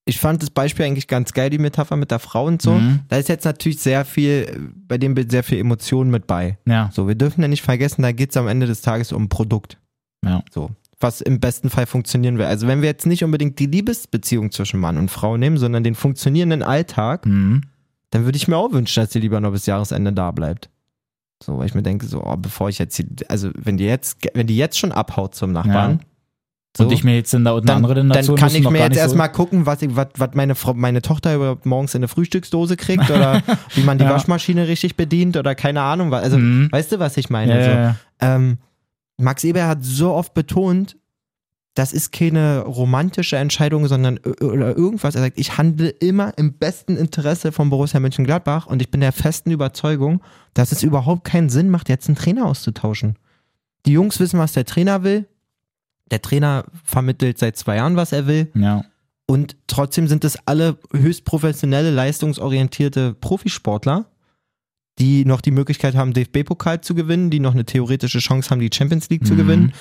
[0.07, 2.73] ich fand das Beispiel eigentlich ganz geil, die Metapher mit der Frau und so.
[2.75, 3.01] Mhm.
[3.09, 6.57] Da ist jetzt natürlich sehr viel, bei dem Bild sehr viel Emotion mit bei.
[6.65, 6.89] Ja.
[6.93, 9.29] So, wir dürfen ja nicht vergessen, da geht es am Ende des Tages um ein
[9.29, 9.79] Produkt.
[10.25, 10.43] Ja.
[10.51, 10.71] So.
[11.01, 12.47] Was im besten Fall funktionieren will.
[12.47, 15.95] Also wenn wir jetzt nicht unbedingt die Liebesbeziehung zwischen Mann und Frau nehmen, sondern den
[15.95, 17.63] funktionierenden Alltag, Mhm.
[18.11, 20.71] dann würde ich mir auch wünschen, dass sie lieber noch bis Jahresende da bleibt.
[21.43, 24.17] So, weil ich mir denke, so, oh, bevor ich jetzt, hier- also wenn die jetzt,
[24.33, 26.01] wenn die jetzt schon abhaut zum Nachbarn,
[26.77, 28.79] so, Und ich mir jetzt in der, dann, andere dann Nation kann müssen ich mir
[28.81, 32.01] jetzt nicht erstmal gucken, was, ich- was, was meine, Frau, meine Tochter überhaupt morgens in
[32.01, 33.43] eine Frühstücksdose kriegt oder
[33.75, 34.11] wie man die Ja.
[34.11, 36.11] Waschmaschine richtig bedient oder keine Ahnung.
[36.11, 36.23] was.
[36.25, 36.69] Also, Mhm.
[36.71, 37.33] weißt du, was ich so.
[37.33, 37.67] meine?
[37.67, 37.97] Ja, so.
[38.27, 38.59] Ähm,
[39.19, 40.97] Max Eber hat so oft betont,
[41.75, 45.15] das ist keine romantische Entscheidung, sondern oder irgendwas.
[45.15, 49.13] Er sagt, ich handle immer im besten Interesse von Borussia Mönchengladbach und ich bin der
[49.13, 50.23] festen Überzeugung,
[50.55, 53.17] dass es überhaupt keinen Sinn macht, jetzt einen Trainer auszutauschen.
[53.85, 55.27] Die Jungs wissen, was der Trainer will.
[56.11, 58.51] Der Trainer vermittelt seit zwei Jahren, was er will.
[58.55, 58.85] ja.
[59.29, 64.07] Und trotzdem sind es alle höchst professionelle, leistungsorientierte Profisportler,
[65.01, 68.71] die noch die Möglichkeit haben, DFB-Pokal zu gewinnen, die noch eine theoretische Chance haben, die
[68.73, 69.39] Champions League zu Mhm.
[69.39, 69.73] gewinnen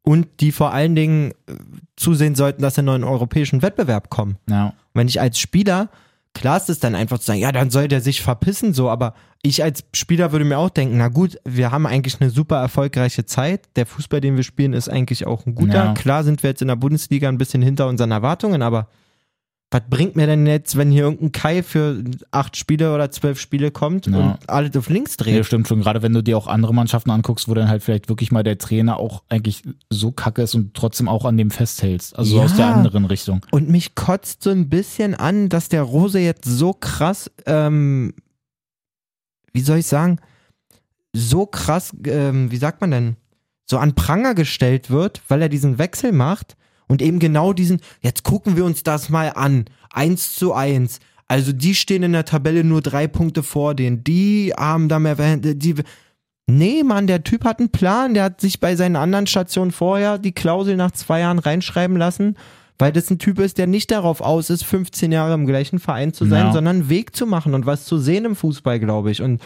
[0.00, 1.52] und die vor allen Dingen äh,
[1.96, 4.38] zusehen sollten, dass sie in einen europäischen Wettbewerb kommen.
[4.48, 4.68] ja.
[4.68, 5.90] Und wenn ich als Spieler,
[6.34, 9.14] klar ist es dann einfach zu sagen, ja, dann soll der sich verpissen, so, aber
[9.42, 13.26] ich als Spieler würde mir auch denken, na gut, wir haben eigentlich eine super erfolgreiche
[13.26, 13.68] Zeit.
[13.76, 15.84] Der Fußball, den wir spielen, ist eigentlich auch ein guter.
[15.84, 15.94] Ja.
[15.94, 18.88] Klar sind wir jetzt in der Bundesliga ein bisschen hinter unseren Erwartungen, aber
[19.74, 23.72] was bringt mir denn jetzt, wenn hier irgendein Kai für acht Spiele oder zwölf Spiele
[23.72, 24.16] kommt Ja.
[24.16, 25.46] und alles auf links Nee, dreht?
[25.46, 25.80] stimmt schon.
[25.80, 28.56] Gerade wenn du dir auch andere Mannschaften anguckst, wo dann halt vielleicht wirklich mal der
[28.56, 32.16] Trainer auch eigentlich so kacke ist und trotzdem auch an dem festhältst.
[32.16, 32.44] Also Ja.
[32.44, 33.44] aus der anderen Richtung.
[33.50, 38.14] Und mich kotzt so ein bisschen an, dass der Rose jetzt so krass, ähm,
[39.52, 40.18] wie soll ich sagen,
[41.12, 43.16] so krass, ähm, wie sagt man denn,
[43.68, 46.56] so an Pranger gestellt wird, weil er diesen Wechsel macht
[46.94, 51.00] und eben genau diesen, jetzt gucken wir uns das mal an, eins zu eins.
[51.26, 55.16] Also die stehen in der Tabelle nur drei Punkte vor denen, die haben da mehr,
[55.38, 55.74] die,
[56.46, 58.12] Nee, Mann, der Typ hat einen Plan.
[58.14, 62.36] Der hat sich bei seinen anderen Stationen vorher die Klausel nach zwei Jahren reinschreiben lassen,
[62.78, 66.12] weil das ein Typ ist, der nicht darauf aus ist, 15 Jahre im gleichen Verein
[66.12, 66.52] zu sein, Ja.
[66.52, 69.22] sondern einen Weg zu machen und was zu sehen im Fußball, glaube ich.
[69.22, 69.40] Und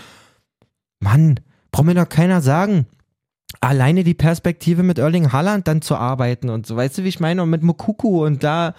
[1.01, 1.39] Mann,
[1.71, 2.87] braucht mir doch keiner sagen.
[3.61, 7.21] Alleine die Perspektive mit Erling Haaland dann zu arbeiten und so, weißt du, wie ich
[7.21, 7.43] meine?
[7.43, 8.75] Und mit Mokuku und da,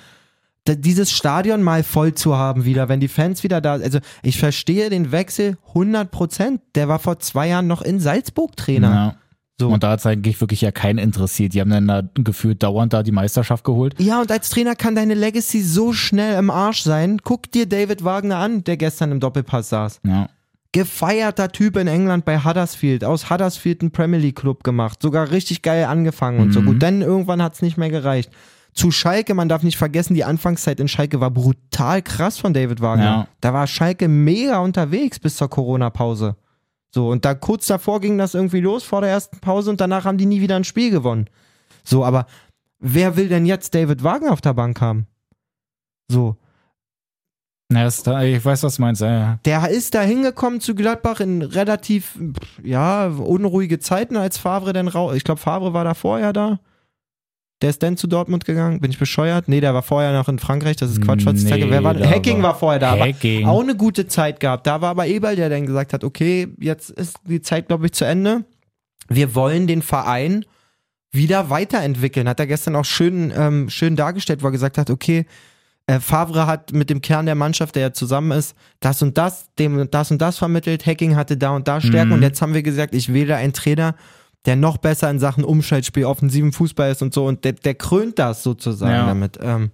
[0.67, 4.89] dieses Stadion mal voll zu haben wieder, wenn die Fans wieder da Also ich verstehe
[4.89, 6.61] den Wechsel 100 Prozent.
[6.75, 8.93] Der war vor zwei Jahren noch in Salzburg Trainer.
[8.93, 9.15] Ja.
[9.59, 9.67] So.
[9.67, 11.53] Und da hat es eigentlich wirklich ja keinen interessiert.
[11.53, 13.93] Die haben dann da gefühlt dauernd da die Meisterschaft geholt.
[13.99, 17.19] Ja, und als Trainer kann deine Legacy so schnell im Arsch sein.
[17.23, 19.99] Guck dir David Wagner an, der gestern im Doppelpass saß.
[20.07, 20.29] Ja.
[20.71, 23.03] Gefeierter Typ in England bei Huddersfield.
[23.03, 25.01] Aus Huddersfield einen Premier League Club gemacht.
[25.01, 26.61] Sogar richtig geil angefangen und so.
[26.61, 26.65] Mhm.
[26.65, 28.31] Gut, dann irgendwann hat es nicht mehr gereicht.
[28.73, 32.81] Zu Schalke, man darf nicht vergessen, die Anfangszeit in Schalke war brutal krass von David
[32.81, 33.03] Wagner.
[33.03, 33.27] Ja.
[33.41, 36.35] Da war Schalke mega unterwegs bis zur Corona-Pause.
[36.91, 40.05] So, und da kurz davor ging das irgendwie los vor der ersten Pause und danach
[40.05, 41.29] haben die nie wieder ein Spiel gewonnen.
[41.83, 42.25] So, aber
[42.79, 45.07] wer will denn jetzt David Wagner auf der Bank haben?
[46.07, 46.37] So,
[47.71, 49.01] Na, ist da, ich weiß, was du meinst.
[49.01, 49.39] Ja, ja.
[49.45, 52.17] der ist da hingekommen zu Gladbach in relativ,
[52.63, 55.13] ja, unruhige Zeiten, als Favre dann raus.
[55.15, 56.59] Ich glaube, Favre war da vorher da.
[57.61, 58.79] Der ist dann zu Dortmund gegangen.
[58.79, 59.49] Bin ich bescheuert?
[59.49, 60.77] Nee, der war vorher noch in Frankreich.
[60.77, 61.69] Das ist Quatsch, was ich Nee, sage.
[61.69, 62.97] Wer war, Hacking war, war- vorher da.
[62.97, 63.43] Hacking.
[63.45, 64.65] Aber auch eine gute Zeit gehabt.
[64.65, 67.91] Da war aber Eberl, der dann gesagt hat, okay, jetzt ist die Zeit, glaube ich,
[67.91, 68.45] zu Ende.
[69.09, 70.45] Wir wollen den Verein
[71.11, 72.29] wieder weiterentwickeln.
[72.29, 75.25] Hat er gestern auch schön, ähm, schön dargestellt, wo er gesagt hat, okay,
[75.89, 79.49] äh, Favre hat mit dem Kern der Mannschaft, der ja zusammen ist, das und das,
[79.57, 80.85] dem das und das vermittelt.
[80.85, 82.09] Hacking hatte da und da Stärken.
[82.09, 82.13] Mhm.
[82.15, 83.95] Und jetzt haben wir gesagt, ich wähle einen Trainer,
[84.45, 87.25] der noch besser in Sachen Umschaltspiel, offensiven Fußball ist und so.
[87.25, 89.05] Und der, der krönt das sozusagen Ja.
[89.07, 89.39] damit.
[89.41, 89.71] Ähm,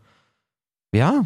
[0.93, 1.25] ja.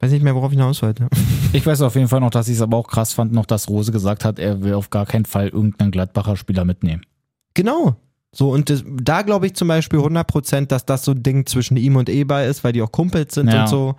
[0.00, 1.08] Weiß nicht mehr, worauf ich hinaus wollte.
[1.52, 3.68] Ich weiß auf jeden Fall noch, dass ich es aber auch krass fand, noch, dass
[3.68, 7.06] Rose gesagt hat, er will auf gar keinen Fall irgendeinen Gladbacher Spieler mitnehmen.
[7.54, 7.94] Genau.
[8.34, 11.76] So, und das, da glaube ich zum Beispiel 100%, dass das so ein Ding zwischen
[11.76, 13.62] ihm und Eber ist, weil die auch Kumpels sind Ja.
[13.62, 13.94] und so.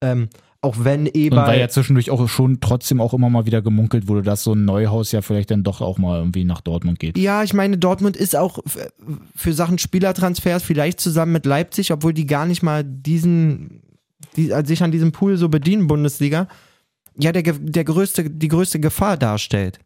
[0.00, 0.28] Ähm,
[0.62, 1.46] auch wenn Und Eber.
[1.46, 4.64] weil ja zwischendurch auch schon trotzdem auch immer mal wieder gemunkelt wurde, dass so ein
[4.64, 7.16] Neuhaus ja vielleicht dann doch auch mal irgendwie nach Dortmund geht.
[7.16, 8.58] Ja, ich meine, Dortmund ist auch
[9.36, 13.82] für Sachen Spielertransfers vielleicht zusammen mit Leipzig, obwohl die gar nicht mal diesen,
[14.36, 16.48] die, also sich an diesem Pool so bedienen, Bundesliga,
[17.18, 19.78] ja, der, der größte, die größte Gefahr darstellt.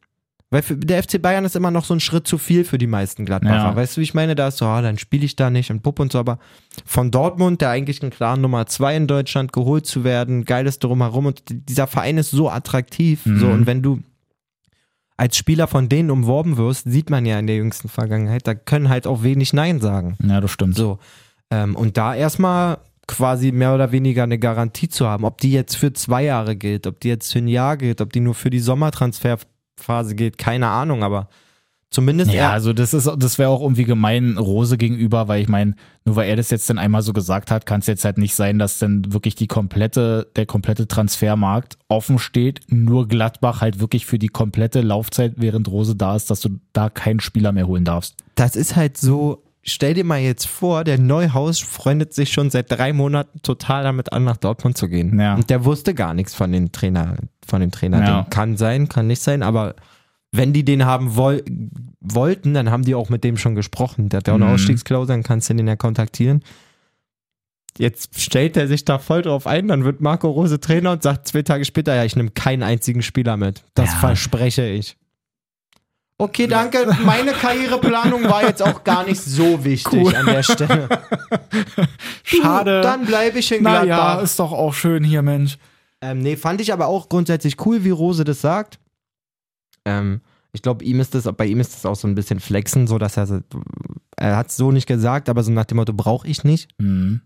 [0.52, 2.88] Weil für, der FC Bayern ist immer noch so ein Schritt zu viel für die
[2.88, 3.54] meisten Gladbacher.
[3.54, 3.76] Ja.
[3.76, 4.34] Weißt du, wie ich meine?
[4.34, 6.40] Da ist so, ah, dann spiele ich da nicht und Pupp und so, aber
[6.84, 11.26] von Dortmund, der eigentlich ein klaren Nummer zwei in Deutschland, geholt zu werden, geiles drumherum
[11.26, 13.26] und dieser Verein ist so attraktiv.
[13.26, 13.38] Mhm.
[13.38, 14.00] So, und wenn du
[15.16, 18.88] als Spieler von denen umworben wirst, sieht man ja in der jüngsten Vergangenheit, da können
[18.88, 20.16] halt auch wenig Nein sagen.
[20.20, 20.74] Ja, das stimmt.
[20.74, 20.98] So.
[21.50, 25.76] Ähm, und da erstmal quasi mehr oder weniger eine Garantie zu haben, ob die jetzt
[25.76, 28.50] für zwei Jahre gilt, ob die jetzt für ein Jahr gilt, ob die nur für
[28.50, 28.60] die
[29.80, 31.28] Sommertransferphase gilt, keine Ahnung, aber
[31.90, 35.74] zumindest Ja, also das ist, das wäre auch irgendwie gemein Rose gegenüber, weil ich meine,
[36.04, 38.34] nur weil er das jetzt dann einmal so gesagt hat, kann es jetzt halt nicht
[38.34, 44.06] sein, dass dann wirklich die komplette, der komplette Transfermarkt offen steht, nur Gladbach halt wirklich
[44.06, 47.84] für die komplette Laufzeit, während Rose da ist, dass du da keinen Spieler mehr holen
[47.84, 48.14] darfst.
[48.36, 52.70] das ist halt so, stell dir mal jetzt vor, der Neuhaus freundet sich schon seit
[52.70, 55.18] drei Monaten total damit an, nach Dortmund zu gehen.
[55.20, 55.34] Ja.
[55.34, 58.00] Und der wusste gar nichts von dem Trainer, von dem Trainer.
[58.02, 58.26] Ja.
[58.30, 59.74] Kann sein, kann nicht sein, aber
[60.32, 61.42] wenn die den haben woll
[62.00, 64.08] wollten, dann haben die auch mit dem schon gesprochen.
[64.08, 64.52] Der hat ja auch eine Mhm.
[64.54, 66.42] Ausstiegsklausel, dann kannst du den ja kontaktieren.
[67.78, 71.28] Jetzt stellt er sich da voll drauf ein, dann wird Marco Rose Trainer und sagt
[71.28, 73.64] zwei Tage später, ja, ich nehme keinen einzigen Spieler mit.
[73.74, 73.98] Das Ja.
[73.98, 74.96] verspreche ich.
[76.20, 76.86] Okay, danke.
[77.02, 80.14] Meine Karriereplanung war jetzt auch gar nicht so wichtig Cool.
[80.14, 80.88] an der Stelle.
[82.30, 83.82] Du, Dann bleibe ich in Gladbach.
[83.82, 85.56] Naja, ist doch auch schön hier, Mensch.
[86.00, 88.78] Ähm, nee, fand ich aber auch grundsätzlich cool, wie Rose das sagt.
[89.84, 90.20] Ähm,
[90.52, 92.98] ich glaube, ihm ist das, bei ihm ist das auch so ein bisschen flexen, so
[92.98, 93.42] dass er,
[94.16, 96.70] er hat es so nicht gesagt, aber so nach dem Motto, brauche ich nicht.
[96.78, 97.22] Mhm.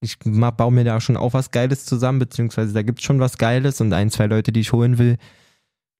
[0.00, 3.38] Ich baue mir da schon auch was Geiles zusammen, beziehungsweise da gibt es schon was
[3.38, 5.16] Geiles und ein, zwei Leute, die ich holen will,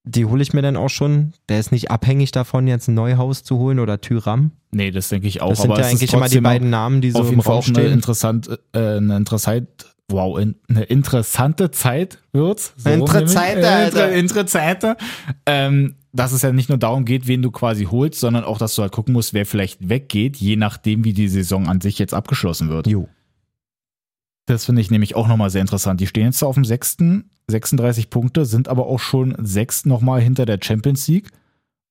[0.07, 1.33] die hole ich mir dann auch schon.
[1.49, 4.51] Der ist nicht abhängig davon, jetzt ein Neuhaus zu holen oder Tyram.
[4.71, 5.49] Nee, das denke ich auch.
[5.49, 7.55] Das sind aber ja eigentlich immer die beiden Namen, die so auf im jeden Fall
[7.55, 7.91] auch eine stehen.
[7.93, 9.67] interessant, äh, eine interessant,
[10.09, 12.73] wow, in, eine interessante Zeit wird's.
[12.77, 13.61] So Interessante.
[13.61, 14.07] Äh, Alter.
[14.07, 14.97] inter- Interessante.
[15.45, 18.73] Ähm, dass es ja nicht nur darum geht, wen du quasi holst, sondern auch, dass
[18.75, 22.13] du halt gucken musst, wer vielleicht weggeht, je nachdem, wie die Saison an sich jetzt
[22.13, 22.87] abgeschlossen wird.
[22.87, 23.07] Jo.
[24.47, 25.99] Das finde ich nämlich auch nochmal sehr interessant.
[25.99, 30.45] Die stehen jetzt auf dem sechsten, 36 Punkte, sind aber auch schon sechs nochmal hinter
[30.45, 31.29] der Champions League.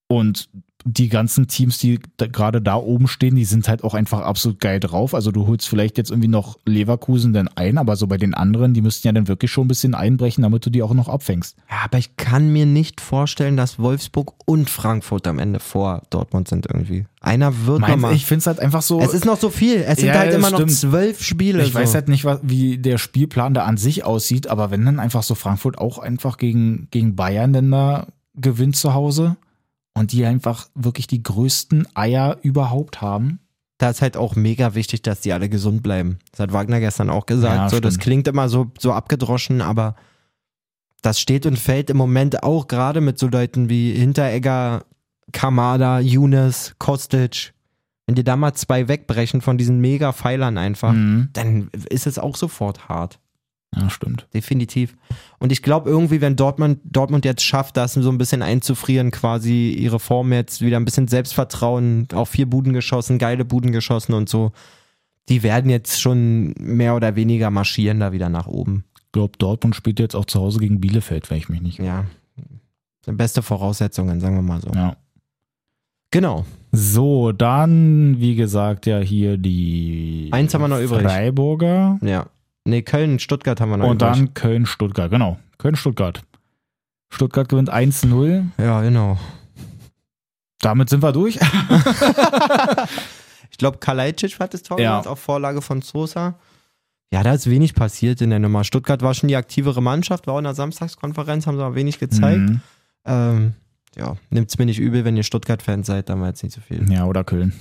[0.09, 0.49] Und
[0.89, 4.61] die ganzen Teams, die da, gerade da oben stehen, die sind halt auch einfach absolut
[4.61, 5.14] geil drauf.
[5.14, 8.72] Also du holst vielleicht jetzt irgendwie noch Leverkusen dann ein, aber so bei den anderen,
[8.72, 11.57] die müssten ja dann wirklich schon ein bisschen einbrechen, damit du die auch noch abfängst.
[11.68, 16.47] Ja, aber ich kann mir nicht vorstellen, dass Wolfsburg und Frankfurt am Ende vor Dortmund
[16.47, 17.05] sind irgendwie.
[17.20, 18.14] Einer wird Meinst, nochmal.
[18.14, 19.01] ich finde es halt einfach so.
[19.01, 19.78] Es ist noch so viel.
[19.78, 20.70] Es sind Ja, halt immer noch stimmt.
[20.72, 21.64] zwölf Spiele.
[21.64, 21.80] Ich so.
[21.80, 25.34] weiß halt nicht, wie der Spielplan da an sich aussieht, aber wenn dann einfach so
[25.34, 28.07] Frankfurt auch einfach gegen, gegen Bayern denn da
[28.37, 29.37] gewinnt zu Hause
[29.97, 33.40] und die einfach wirklich die größten Eier überhaupt haben.
[33.78, 36.18] da ist halt auch mega wichtig, dass die alle gesund bleiben.
[36.30, 37.57] Das hat Wagner gestern auch gesagt.
[37.57, 39.97] Ja, so, das klingt immer so, so abgedroschen, aber
[41.03, 44.84] das steht und fällt im Moment auch gerade mit so Leuten wie Hinteregger,
[45.32, 47.53] Kamada, Younes, Kostic.
[48.07, 51.28] Wenn dir da mal zwei wegbrechen von diesen mega Pfeilern einfach, Mhm.
[51.34, 53.18] dann ist es auch sofort hart.
[53.77, 54.27] Ja, stimmt.
[54.33, 54.97] Definitiv.
[55.39, 59.70] Und ich glaube irgendwie, wenn Dortmund, Dortmund jetzt schafft, das so ein bisschen einzufrieren, quasi
[59.70, 64.29] ihre Form jetzt wieder ein bisschen Selbstvertrauen, auch vier Buden geschossen, geile Buden geschossen und
[64.29, 64.53] so,
[65.29, 68.85] die werden jetzt schon mehr oder weniger marschieren da wieder nach oben.
[68.99, 71.79] Ich glaube, Dortmund spielt jetzt auch zu Hause gegen Bielefeld, wenn ich mich nicht.
[71.79, 72.07] Ja.
[73.07, 74.70] Beste Voraussetzungen, sagen wir mal so.
[74.74, 74.97] Ja.
[76.11, 76.45] Genau.
[76.72, 81.03] So, dann, wie gesagt, ja hier die Eins haben wir noch übrig.
[81.03, 82.27] Freiburger Ja.
[82.67, 85.11] Nee, Köln, Stuttgart haben wir noch und dann Köln-Stuttgart.
[85.11, 86.23] Genau, Köln-Stuttgart.
[87.11, 88.47] Stuttgart gewinnt 1-0.
[88.59, 89.19] Ja, genau.
[90.61, 91.39] Damit sind wir durch.
[93.51, 94.91] Ich glaube, Kalajdzic hat das Tor Ja.
[94.91, 96.35] gemacht, auf Vorlage von Sosa.
[97.11, 98.64] Ja, da ist wenig passiert in der Nummer.
[98.64, 101.99] Stuttgart war schon die aktivere Mannschaft, war auch in der Samstagskonferenz, haben sie aber wenig
[101.99, 102.39] gezeigt.
[102.41, 102.61] Mhm.
[103.07, 103.53] Ähm,
[103.97, 106.85] ja, nimmt's mir nicht übel, wenn ihr Stuttgart-Fans seid, da war jetzt nicht so viel.
[106.93, 107.55] Ja, oder Köln.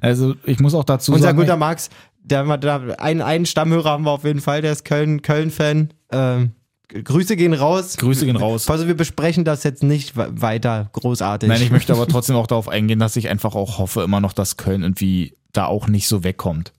[0.00, 1.38] Also, ich muss auch dazu Unser sagen.
[1.38, 1.90] guter Max,
[2.22, 5.92] der, der, einen, einen Stammhörer haben wir auf jeden Fall, der ist Köln, Köln-Fan.
[6.10, 6.50] Ähm,
[6.88, 7.96] Grüße gehen raus.
[7.96, 8.68] Grüße gehen raus.
[8.68, 11.48] Also wir besprechen das jetzt nicht we- weiter großartig.
[11.48, 14.34] Nein, ich möchte aber trotzdem auch darauf eingehen, dass ich einfach auch hoffe immer noch,
[14.34, 16.72] dass Köln irgendwie da auch nicht so wegkommt.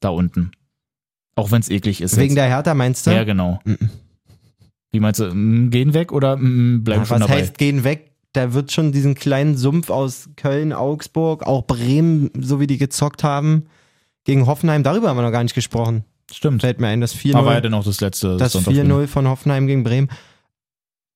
[0.00, 0.52] Da unten.
[1.34, 2.16] Auch wenn es eklig ist.
[2.16, 2.36] Wegen jetzt.
[2.36, 3.10] der Hertha meinst du?
[3.10, 3.58] Ja, genau.
[3.64, 3.90] Mhm.
[4.92, 7.40] Wie meinst du, mm, gehen weg oder mm, bleiben Ja, schon was dabei?
[7.42, 8.12] heißt gehen weg?
[8.32, 13.24] Da wird schon diesen kleinen Sumpf aus Köln, Augsburg, auch Bremen, so wie die gezockt
[13.24, 13.66] haben,
[14.26, 16.04] gegen Hoffenheim, darüber haben wir noch gar nicht gesprochen.
[16.30, 16.60] Stimmt.
[16.60, 18.84] Fällt mir ein, das Aber ja 4-0 dann auch das letzte das Sonntagsspiel.
[18.84, 20.08] 4-0 von Hoffenheim gegen Bremen.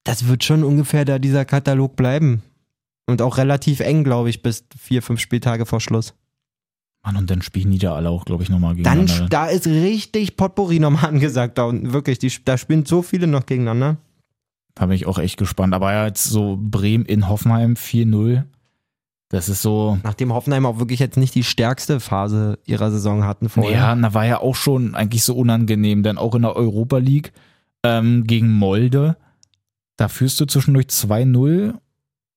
[0.05, 2.43] Das wird schon ungefähr da dieser Katalog bleiben.
[3.07, 6.15] Und auch relativ eng, glaube ich, bis vier, fünf Spieltage vor Schluss.
[7.03, 9.29] Mann, und dann spielen die da alle auch, glaube ich, nochmal Dann, gegeneinander.
[9.29, 11.93] da ist richtig Potpourri nochmal angesagt da unten.
[11.93, 13.97] Wirklich, die, da spielen so viele noch gegeneinander.
[14.77, 15.75] Da bin ich auch echt gespannt.
[15.75, 18.45] Aber ja, jetzt so Bremen in Hoffenheim 4-0.
[19.31, 19.97] Das ist so.
[20.03, 23.72] Nachdem Hoffenheim auch wirklich jetzt nicht die stärkste Phase ihrer Saison hatten vorher.
[23.72, 26.03] Ja, da war ja auch schon eigentlich so unangenehm.
[26.03, 27.33] Dann auch in der Europa League
[27.85, 29.16] ähm, gegen Molde.
[29.97, 31.74] Da führst du zwischendurch 2-0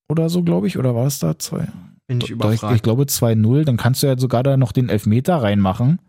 [0.07, 0.77] oder so, glaube ich.
[0.77, 1.67] Oder war es da 2?
[2.05, 2.75] Bin ich überfragt.
[2.75, 3.63] Ich glaube 2-0.
[3.63, 5.99] Dann kannst du ja sogar da noch den Elfmeter reinmachen.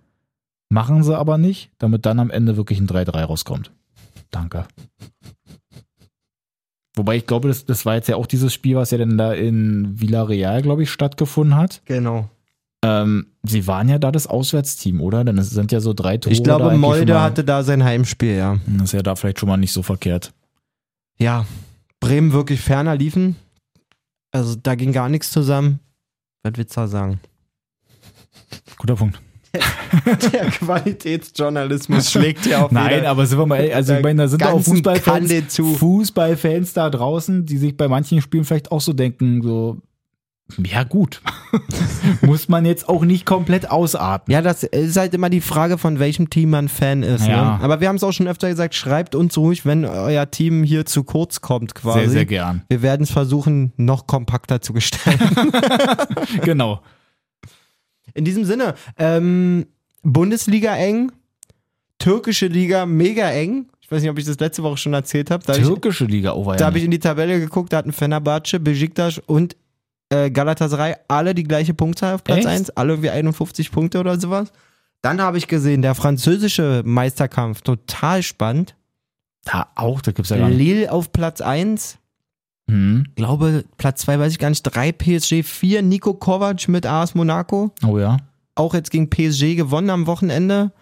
[0.68, 3.72] Machen sie aber nicht, damit dann am Ende wirklich ein 3-3 rauskommt.
[4.30, 4.66] Danke.
[6.96, 9.32] Wobei ich glaube, das, das war jetzt ja auch dieses Spiel, was ja dann da
[9.32, 11.82] in Villarreal, glaube ich, stattgefunden hat.
[11.86, 12.28] Genau.
[12.84, 15.24] Ähm, sie waren ja da das Auswärtsteam, oder?
[15.24, 16.32] Denn es sind ja so drei Tore.
[16.32, 18.58] Ich glaube, Molde hatte da sein Heimspiel, ja.
[18.66, 20.32] Das ist ja da vielleicht schon mal nicht so verkehrt.
[21.18, 21.46] Ja,
[22.00, 23.36] Bremen wirklich ferner liefen.
[24.30, 25.80] Also da ging gar nichts zusammen.
[26.42, 27.20] Was willst du da sagen?
[28.76, 29.20] Guter Punkt.
[30.32, 34.42] Der Qualitätsjournalismus schlägt ja auf Nein, aber sind wir mal also ich meine, da sind
[34.44, 35.56] auch Fußballfans.
[35.56, 39.78] Fußballfans da draußen, die sich bei manchen Spielen vielleicht auch so denken, so,
[40.62, 41.22] ja gut,
[42.20, 44.32] muss man jetzt auch nicht komplett ausatmen.
[44.32, 47.26] Ja, das ist halt immer die Frage, von welchem Team man Fan ist.
[47.26, 47.56] Ja.
[47.56, 47.64] Ne?
[47.64, 50.84] Aber wir haben es auch schon öfter gesagt, schreibt uns ruhig, wenn euer Team hier
[50.84, 52.00] zu kurz kommt quasi.
[52.00, 52.62] Sehr, sehr gern.
[52.68, 55.52] Wir werden es versuchen, noch kompakter zu gestalten.
[56.42, 56.82] genau.
[58.14, 59.66] In diesem Sinne, ähm,
[60.02, 61.12] Bundesliga eng,
[61.98, 63.66] türkische Liga mega eng.
[63.80, 65.44] Ich weiß nicht, ob ich das letzte Woche schon erzählt habe.
[65.46, 67.92] Habe ich, Türkische Liga, oh, da ja hab ich in die Tabelle geguckt, da hatten
[67.92, 69.56] Fenerbahce, Besiktas und
[70.10, 72.48] äh, Galatasaray alle die gleiche Punktzahl auf Platz Echt?
[72.48, 74.52] 1, alle irgendwie 51 Punkte oder sowas.
[75.02, 78.74] Dann habe ich gesehen, der französische Meisterkampf, total spannend.
[79.44, 80.58] da auch, da gibt's ja gar nicht.
[80.58, 81.98] Lille auf Platz 1,
[82.68, 83.06] Hm.
[83.14, 87.72] glaube Platz 2 weiß ich gar nicht, 3 PSG, 4 Nico Kovac mit AS Monaco.
[87.86, 88.16] Oh ja.
[88.54, 90.72] auch jetzt gegen PSG gewonnen am Wochenende.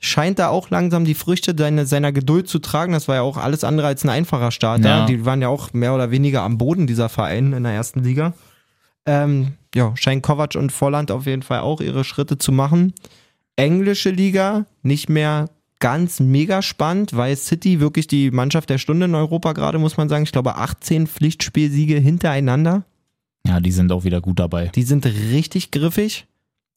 [0.00, 2.92] Scheint da auch langsam die Früchte seiner, seiner Geduld zu tragen.
[2.92, 4.88] Das war ja auch alles andere als ein einfacher Starter.
[4.88, 5.06] Ja.
[5.06, 8.34] Die waren ja auch mehr oder weniger am Boden dieser Verein in der ersten Liga.
[9.06, 12.92] Ähm, ja, scheint Kovac und Volland auf jeden Fall auch ihre Schritte zu machen.
[13.56, 15.48] Englische Liga nicht mehr
[15.84, 20.08] ganz mega spannend, weil City wirklich die Mannschaft der Stunde in Europa gerade, muss man
[20.08, 20.24] sagen.
[20.24, 22.84] Ich glaube 18 Pflichtspielsiege hintereinander.
[23.46, 24.68] Ja, die sind auch wieder gut dabei.
[24.68, 26.26] Die sind richtig griffig.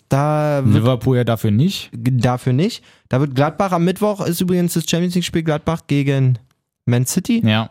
[0.09, 1.89] Da Liverpool ja dafür nicht.
[1.93, 2.83] dafür nicht.
[3.07, 6.37] Da wird Gladbach am Mittwoch ist übrigens das Champions League Spiel Gladbach gegen
[6.83, 7.41] Man City.
[7.45, 7.69] Ja.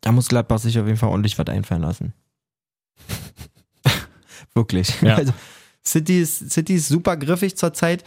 [0.00, 2.14] Da muss Gladbach sich auf jeden Fall ordentlich was einfallen lassen.
[4.54, 4.98] Wirklich.
[5.02, 5.16] Ja.
[5.16, 5.34] Also
[5.86, 8.02] City ist, City ist super griffig zurzeit.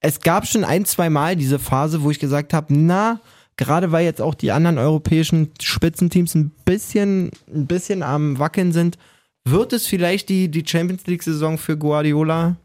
[0.00, 3.20] Es gab schon ein, zwei Mal diese Phase, wo ich gesagt habe, na,
[3.56, 8.96] gerade weil jetzt auch die anderen europäischen Spitzenteams ein bisschen, ein bisschen am Wackeln sind,
[9.44, 12.56] wird es vielleicht die, die Champions League-Saison für Guardiola?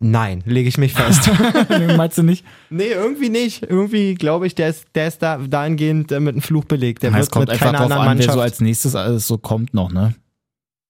[0.00, 1.30] Nein, lege ich mich fest.
[1.96, 2.44] Meinst du nicht?
[2.70, 3.62] Nee, irgendwie nicht.
[3.62, 7.02] Irgendwie glaube ich, der ist, der ist da dahingehend äh, mit einem Fluch belegt.
[7.02, 8.34] Der Ja, wird es kommt mit einfach keiner drauf anderen an, wer Mannschaft.
[8.34, 10.14] so als nächstes alles so kommt noch, ne?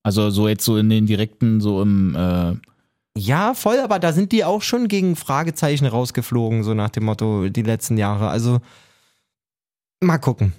[0.04, 2.54] Also so jetzt so in den direkten, so im, äh,
[3.16, 7.48] Ja, voll, aber da sind die auch schon gegen Fragezeichen rausgeflogen, so nach dem Motto,
[7.48, 8.28] die letzten Jahre.
[8.28, 8.60] Also,
[10.00, 10.54] mal gucken.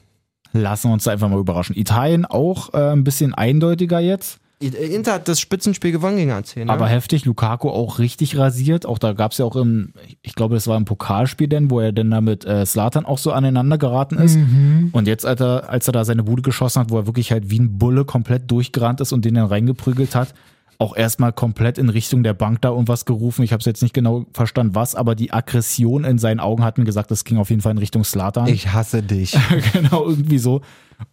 [0.51, 1.75] Lassen wir uns da einfach mal überraschen.
[1.75, 4.39] Italien auch äh, ein bisschen eindeutiger jetzt,
[4.71, 6.69] Inter hat das Spitzenspiel gewonnen gegen AC, ne?
[6.69, 7.25] aber heftig.
[7.25, 8.85] Lukaku auch richtig rasiert.
[8.85, 11.79] Auch da gab es ja auch im, ich glaube, das war im Pokalspiel denn, wo
[11.79, 14.37] er dann da mit äh, Slatan auch so aneinander geraten ist.
[14.93, 17.49] Und jetzt, als er, als er da seine Bude geschossen hat, wo er wirklich halt
[17.49, 20.33] wie ein Bulle komplett durchgerannt ist und den dann reingeprügelt hat,
[20.83, 23.41] auch erstmal komplett in Richtung der Bank da irgendwas gerufen.
[23.43, 26.77] Ich habe es jetzt nicht genau verstanden, was, aber die Aggression in seinen Augen hat
[26.77, 28.47] mir gesagt, das ging auf jeden Fall in Richtung Slatan.
[28.47, 29.35] ich hasse dich.
[29.73, 30.61] genau, irgendwie so.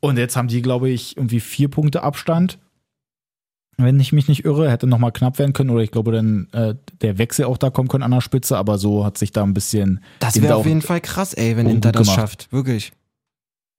[0.01, 2.59] Und jetzt haben die, glaube ich, irgendwie vier Punkte Abstand.
[3.79, 6.75] Wenn ich mich nicht irre, hätte nochmal knapp werden können oder ich glaube dann äh,
[7.01, 9.55] der Wechsel auch da kommen können an der Spitze, aber so hat sich da ein
[9.55, 10.01] bisschen.
[10.19, 12.17] Das wäre auf jeden Fall krass, ey, wenn Inter das gemacht.
[12.21, 12.53] schafft.
[12.53, 12.93] Wirklich.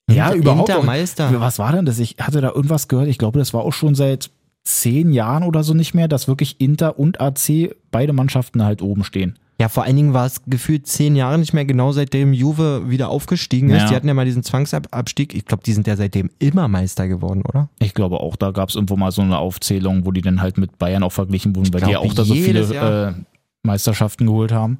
[0.09, 0.69] Ja, Inter- überhaupt.
[0.69, 0.83] Inter.
[0.83, 1.39] Meister.
[1.39, 1.99] Was war denn das?
[1.99, 3.09] Ich hatte da irgendwas gehört.
[3.09, 4.31] Ich glaube, das war auch schon seit
[4.63, 9.03] zehn Jahren oder so nicht mehr, dass wirklich Inter und AC beide Mannschaften halt oben
[9.03, 9.37] stehen.
[9.61, 13.09] Ja, vor allen Dingen war es gefühlt zehn Jahre nicht mehr, genau seitdem Juve wieder
[13.09, 13.83] aufgestiegen ist.
[13.83, 13.89] Ja.
[13.89, 15.35] Die hatten ja mal diesen Zwangsabstieg.
[15.35, 17.69] Ich glaube, die sind ja seitdem immer Meister geworden, oder?
[17.77, 20.57] Ich glaube auch, da gab es irgendwo mal so eine Aufzählung, wo die dann halt
[20.57, 23.13] mit Bayern auch verglichen wurden, weil die ja auch da so viele äh,
[23.61, 24.79] Meisterschaften geholt haben.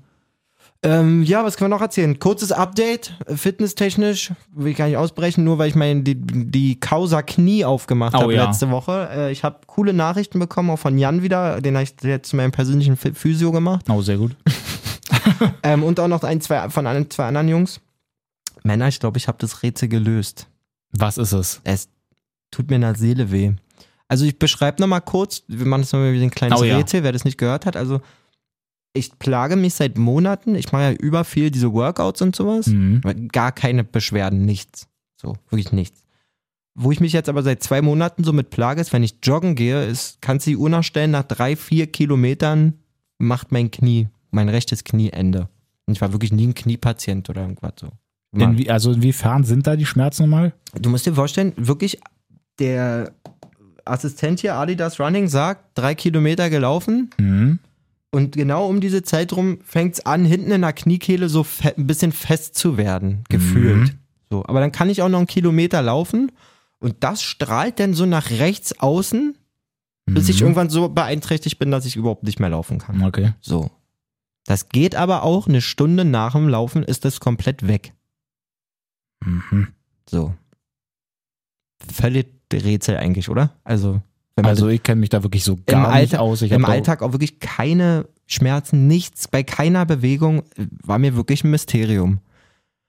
[0.83, 2.17] Ähm, ja, was können wir noch erzählen?
[2.17, 6.79] Kurzes Update, äh, fitnesstechnisch, will ich gar nicht ausbrechen, nur weil ich mein, die, die
[6.79, 8.45] Causa Knie aufgemacht Oh habe ja.
[8.47, 9.07] letzte Woche.
[9.13, 12.35] Äh, ich habe coole Nachrichten bekommen, auch von Jan wieder, den habe ich jetzt zu
[12.35, 13.85] meinem persönlichen Phy- Physio gemacht.
[13.89, 14.35] Oh, sehr gut.
[15.63, 17.79] Ähm, und auch noch ein, zwei von ein, zwei anderen Jungs.
[18.63, 20.47] Männer, ich glaube, ich habe das Rätsel gelöst.
[20.93, 21.61] Was ist es?
[21.63, 21.89] Es
[22.49, 23.51] tut mir in der Seele weh.
[24.07, 26.77] Also ich beschreibe nochmal kurz, wir machen das nochmal wie ein kleines Oh ja.
[26.77, 27.75] Rätsel, wer das nicht gehört hat.
[27.77, 28.01] Also
[28.93, 32.67] ich plage mich seit Monaten, ich mache ja über viel diese Workouts und sowas.
[32.67, 33.01] Mhm.
[33.03, 34.87] Aber Gar keine Beschwerden, nichts.
[35.15, 36.03] So, wirklich nichts.
[36.73, 39.55] Wo ich mich jetzt aber seit zwei Monaten so mit plage, ist, wenn ich joggen
[39.55, 42.73] gehe, ist, kannst du die Uhr nachstellen, nach drei, vier Kilometern
[43.17, 45.49] macht mein Knie, mein rechtes Knie Ende.
[45.85, 47.89] Und ich war wirklich nie ein Kniepatient oder irgendwas so.
[48.33, 50.53] Denn wie, also inwiefern sind da die Schmerzen nochmal?
[50.73, 51.99] Du musst dir vorstellen, wirklich,
[52.59, 53.11] der
[53.83, 57.59] Assistent hier, Adidas Running, sagt, drei Kilometer gelaufen Mhm.
[58.11, 61.45] Und genau um diese Zeit rum fängt es an, hinten in der Kniekehle so
[61.75, 63.95] ein bisschen fest zu werden, gefühlt.
[64.29, 66.31] So, aber dann kann ich auch noch einen Kilometer laufen
[66.79, 69.37] und das strahlt dann so nach rechts außen,
[70.05, 70.41] bis ich Mhm.
[70.47, 73.01] irgendwann so beeinträchtigt bin, dass ich überhaupt nicht mehr laufen kann.
[73.03, 73.33] Okay.
[73.41, 73.69] So.
[74.45, 77.93] Das geht aber auch eine Stunde nach dem Laufen ist das komplett weg.
[79.23, 79.67] Mhm.
[80.09, 80.33] So.
[81.91, 83.57] Völlig Rätsel eigentlich, oder?
[83.63, 84.01] Also,
[84.35, 86.41] Also ich kenne mich da wirklich so gar nicht Alltag- aus.
[86.41, 90.43] Ich im Alltag auch wirklich keine Schmerzen, nichts, bei keiner Bewegung
[90.83, 92.19] war mir wirklich ein Mysterium.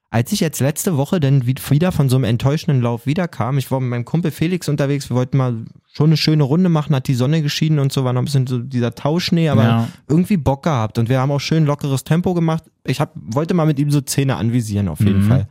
[0.09, 3.71] Als ich jetzt letzte Woche dann wie- wieder von so einem enttäuschenden Lauf wiederkam, ich
[3.71, 7.07] war mit meinem Kumpel Felix unterwegs, wir wollten mal schon eine schöne Runde machen, hat
[7.07, 9.87] die Sonne geschienen und so, war noch ein bisschen so dieser Tauschnee, aber Ja.
[10.07, 12.63] irgendwie Bock gehabt und wir haben auch schön lockeres Tempo gemacht.
[12.85, 15.27] Ich hab, wollte mal mit ihm so Zähne anvisieren, auf jeden Mhm.
[15.29, 15.47] Fall.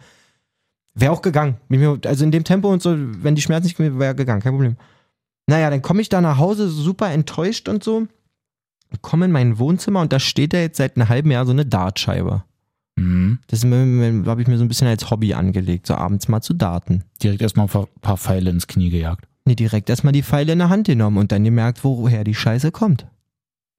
[0.94, 1.56] Wäre auch gegangen.
[2.06, 4.76] Also in dem Tempo und so, wenn die Schmerzen nicht gewesen wäre gegangen, kein Problem.
[5.46, 8.06] Naja, dann komme ich da nach Hause super enttäuscht und so.
[9.00, 11.64] Komme in mein Wohnzimmer und da steht da jetzt seit einem halben Jahr so eine
[11.66, 12.44] Dartscheibe.
[12.96, 13.38] Mhm.
[13.46, 17.04] Das habe ich mir so ein bisschen als Hobby angelegt, so abends mal zu darten.
[17.22, 19.26] Direkt erstmal ein paar- Pfeile ins Knie gejagt.
[19.46, 22.70] Nee, direkt erstmal die Pfeile in der Hand genommen und dann gemerkt, woher die Scheiße
[22.70, 23.06] kommt.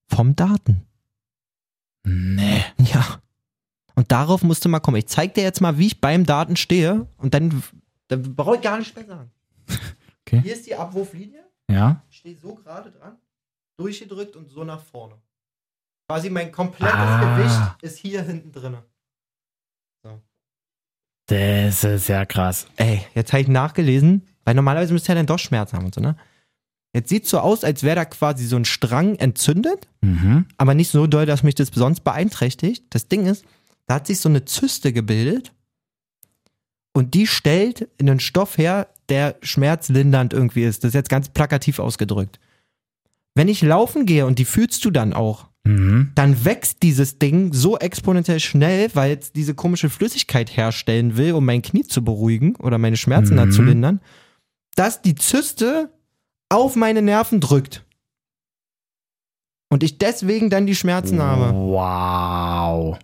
[0.09, 0.81] Vom Daten.
[2.05, 2.63] Nee.
[2.79, 3.19] Ja.
[3.95, 4.97] Und darauf musste mal kommen.
[4.97, 7.63] Ich zeig dir jetzt mal, wie ich beim Daten stehe und dann,
[8.07, 9.31] dann brauche ich gar nicht mehr sagen.
[10.25, 10.39] Okay.
[10.41, 11.41] Hier ist die Abwurflinie.
[11.73, 12.03] Ja?
[12.09, 13.17] Ich stehe so gerade dran,
[13.77, 15.15] durchgedrückt und so nach vorne.
[16.07, 17.35] Quasi mein komplettes Ah.
[17.35, 18.77] Gewicht ist hier hinten drin.
[21.27, 22.67] Das ist ja krass.
[22.75, 26.01] Ey, jetzt habe ich nachgelesen, weil normalerweise müsste er dann doch Schmerzen haben und so,
[26.01, 26.17] ne?
[26.93, 30.45] Jetzt sieht so aus, als wäre da quasi so ein Strang entzündet, Mhm.
[30.57, 32.85] aber nicht so doll, dass mich das sonst beeinträchtigt.
[32.91, 33.45] Das Ding ist,
[33.87, 35.53] da hat sich so eine Zyste gebildet
[36.93, 40.83] und die stellt einen Stoff her, der schmerzlindernd irgendwie ist.
[40.83, 42.39] Das ist jetzt ganz plakativ ausgedrückt.
[43.35, 46.11] Wenn ich laufen gehe und die fühlst du dann auch, Mhm.
[46.15, 51.45] dann wächst dieses Ding so exponentiell schnell, weil es diese komische Flüssigkeit herstellen will, um
[51.45, 53.51] mein Knie zu beruhigen oder meine Schmerzen da Mhm.
[53.51, 54.01] zu lindern,
[54.75, 55.89] dass die Zyste
[56.49, 57.85] auf meine Nerven drückt.
[59.69, 61.53] Und ich deswegen dann die Schmerzen habe.
[61.55, 62.99] Wow.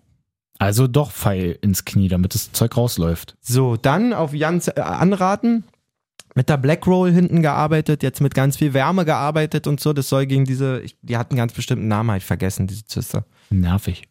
[0.59, 3.37] Also doch Pfeil ins Knie, damit das Zeug rausläuft.
[3.39, 5.63] So, dann auf Jans äh, Anraten
[6.39, 9.91] mit der Black Roll hinten gearbeitet, jetzt mit ganz viel Wärme gearbeitet und so.
[9.91, 13.25] Das soll gegen diese, ich, die hat einen ganz bestimmten Namen, halt vergessen, diese Zyste.
[13.49, 14.03] Nervig.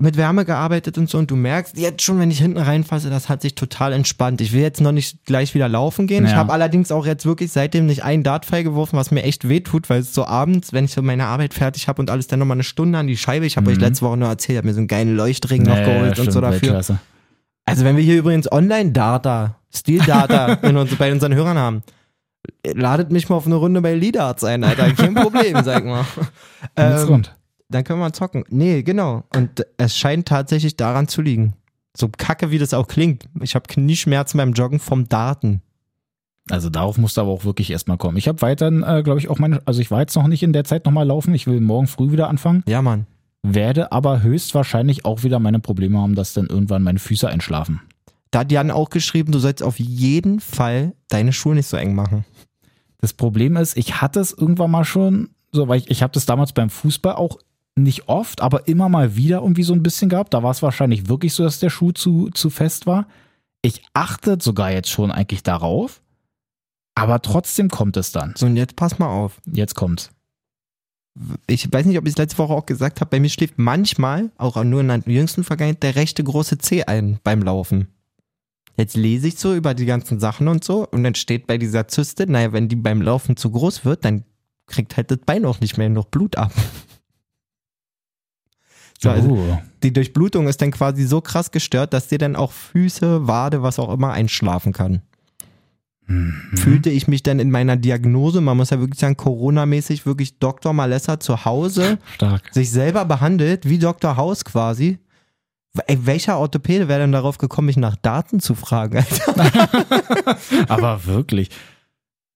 [0.00, 3.28] mit Wärme gearbeitet und so und du merkst jetzt schon, wenn ich hinten reinfasse, das
[3.28, 4.40] hat sich total entspannt.
[4.40, 6.24] Ich will jetzt noch nicht gleich wieder laufen gehen.
[6.24, 6.36] Ich Ja.
[6.36, 9.90] habe allerdings auch jetzt wirklich seitdem nicht einen Dartpfeil geworfen, was mir echt weh tut,
[9.90, 12.54] weil es so abends, wenn ich so meine Arbeit fertig habe und alles, dann nochmal
[12.54, 13.44] eine Stunde an die Scheibe.
[13.44, 15.74] Ich habe euch letzte Woche nur erzählt, ich habe mir so einen geilen Leuchtring noch
[15.74, 16.60] Nee, geholt und stimmt, so dafür.
[16.62, 16.98] Weltklasse.
[17.68, 21.82] Also wenn wir hier übrigens Online-Data, Stil-Data uns, bei unseren Hörern haben,
[22.64, 24.90] ladet mich mal auf eine Runde bei Leadarts ein, Alter.
[24.92, 26.04] Kein Problem, sag mal.
[26.76, 27.36] Ähm, rund.
[27.68, 28.44] dann können wir zocken.
[28.48, 29.24] Nee, genau.
[29.34, 31.54] Und es scheint tatsächlich daran zu liegen.
[31.96, 33.28] So kacke, wie das auch klingt.
[33.40, 35.62] Ich habe Knieschmerzen beim Joggen vom Daten.
[36.50, 38.16] Also darauf musst du aber auch wirklich erstmal kommen.
[38.16, 40.54] Ich habe weiterhin, äh, glaube ich, auch meine, also ich war jetzt noch nicht in
[40.54, 41.34] der Zeit nochmal laufen.
[41.34, 42.62] Ich will morgen früh wieder anfangen.
[42.66, 43.06] Ja, Mann.
[43.42, 47.80] Werde aber höchstwahrscheinlich auch wieder meine Probleme haben, dass dann irgendwann meine Füße einschlafen.
[48.30, 51.94] Da hat Jan auch geschrieben, du sollst auf jeden Fall deine Schuhe nicht so eng
[51.94, 52.24] machen.
[52.98, 56.26] Das Problem ist, ich hatte es irgendwann mal schon, so, weil ich, ich habe das
[56.26, 57.38] damals beim Fußball auch
[57.76, 60.34] nicht oft, aber immer mal wieder irgendwie so ein bisschen gehabt.
[60.34, 63.06] Da war es wahrscheinlich wirklich so, dass der Schuh zu, zu fest war.
[63.62, 66.02] Ich achte sogar jetzt schon eigentlich darauf,
[66.94, 68.34] aber trotzdem kommt es dann.
[68.36, 69.40] So, und jetzt pass mal auf.
[69.46, 70.10] Jetzt kommt's.
[71.46, 74.30] Ich weiß nicht, ob ich es letzte Woche auch gesagt habe, bei mir schläft manchmal,
[74.38, 77.88] auch nur in der jüngsten Vergangenheit, der rechte große Zeh ein beim Laufen.
[78.76, 81.88] Jetzt lese ich so über die ganzen Sachen und so und dann steht bei dieser
[81.88, 84.24] Zyste, naja, wenn die beim Laufen zu groß wird, dann
[84.66, 86.52] kriegt halt das Bein auch nicht mehr noch Blut ab.
[89.00, 89.58] So, also Oh.
[89.82, 93.78] die Durchblutung ist dann quasi so krass gestört, dass dir dann auch Füße, Wade, was
[93.78, 95.02] auch immer einschlafen kann.
[96.08, 96.34] Mhm.
[96.56, 100.72] Fühlte ich mich dann in meiner Diagnose, man muss ja wirklich sagen, Corona-mäßig wirklich Dr.
[100.72, 102.42] Malessa zu Hause Stark.
[102.52, 104.16] sich selber behandelt, wie Dr.
[104.16, 104.98] House quasi.
[105.86, 108.96] Ey, welcher Orthopäde wäre denn darauf gekommen, mich nach Daten zu fragen?
[108.96, 109.68] Alter?
[110.68, 111.50] Aber wirklich.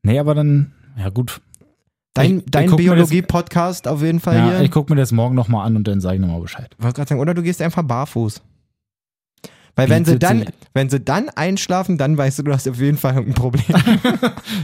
[0.03, 1.41] Nee, aber dann, ja gut.
[2.15, 4.61] Dein, Ich- dein Biologie-Podcast auf jeden Fall Ja, hier.
[4.61, 6.75] ich gucke mir das morgen nochmal an und dann sage ich nochmal Bescheid.
[6.77, 8.43] Ich wollte gerade sagen, oder du gehst einfach barfuß.
[9.75, 10.45] Weil wenn sie, dann,
[10.75, 13.65] wenn sie dann einschlafen, dann weißt du, du hast auf jeden Fall ein Problem.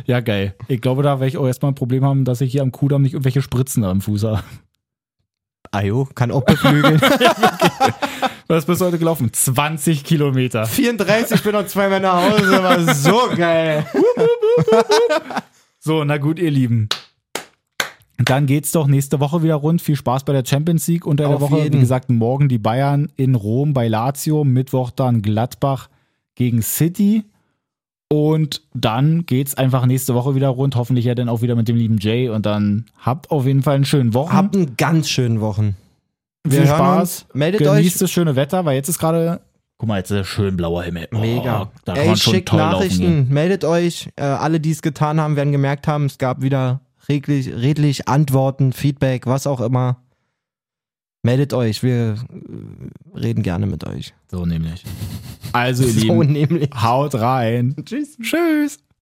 [0.07, 0.55] Ja, geil.
[0.69, 3.03] Ich glaube, da werde ich auch erstmal ein Problem haben, dass ich hier am Kudamm
[3.03, 4.43] nicht irgendwelche Spritzen am Fuß habe.
[5.71, 7.01] Ajo, kann auch beflügeln.
[8.49, 9.31] Was bist du heute gelaufen?
[9.33, 10.65] 20 Kilometer.
[10.65, 13.87] 34, ich bin noch zweimal nach Hause, war so geil.
[15.81, 16.89] So, na gut, ihr Lieben.
[18.25, 19.81] Dann geht's doch nächste Woche wieder rund.
[19.81, 21.63] Viel Spaß bei der Champions League unter der Auf Woche.
[21.63, 21.77] jeden.
[21.77, 25.89] Wie gesagt, morgen die Bayern in Rom bei Lazio, Mittwoch dann Gladbach
[26.35, 27.25] gegen City.
[28.11, 30.75] Und dann geht's einfach nächste Woche wieder rund.
[30.77, 32.29] Hoffentlich ja dann auch wieder mit dem lieben Jay.
[32.29, 34.33] Und dann habt auf jeden Fall einen schönen Wochen.
[34.35, 35.77] Habt einen ganz schönen Wochen.
[36.49, 37.01] viel hören Spaß.
[37.23, 37.35] uns.
[37.35, 37.99] Meldet Genießt euch.
[38.01, 39.41] das schöne Wetter, weil jetzt ist gerade.
[39.77, 41.07] Guck mal, jetzt ist der schön blauer Himmel.
[41.15, 41.71] Oh, Mega.
[41.85, 42.53] Da Ey, schickt.
[42.53, 44.09] Nachrichten, meldet euch.
[44.17, 48.73] Äh, alle, die es getan haben, werden gemerkt haben, es gab wieder redlich, redlich Antworten,
[48.73, 50.03] Feedback, was auch immer.
[51.23, 54.15] Meldet euch, wir äh, reden gerne mit euch.
[54.31, 54.85] So nämlich.
[55.53, 56.71] Also, ihr So Lieben, nämlich.
[56.75, 57.75] haut rein.
[57.85, 58.17] Tschüss.
[58.21, 58.79] Tschüss.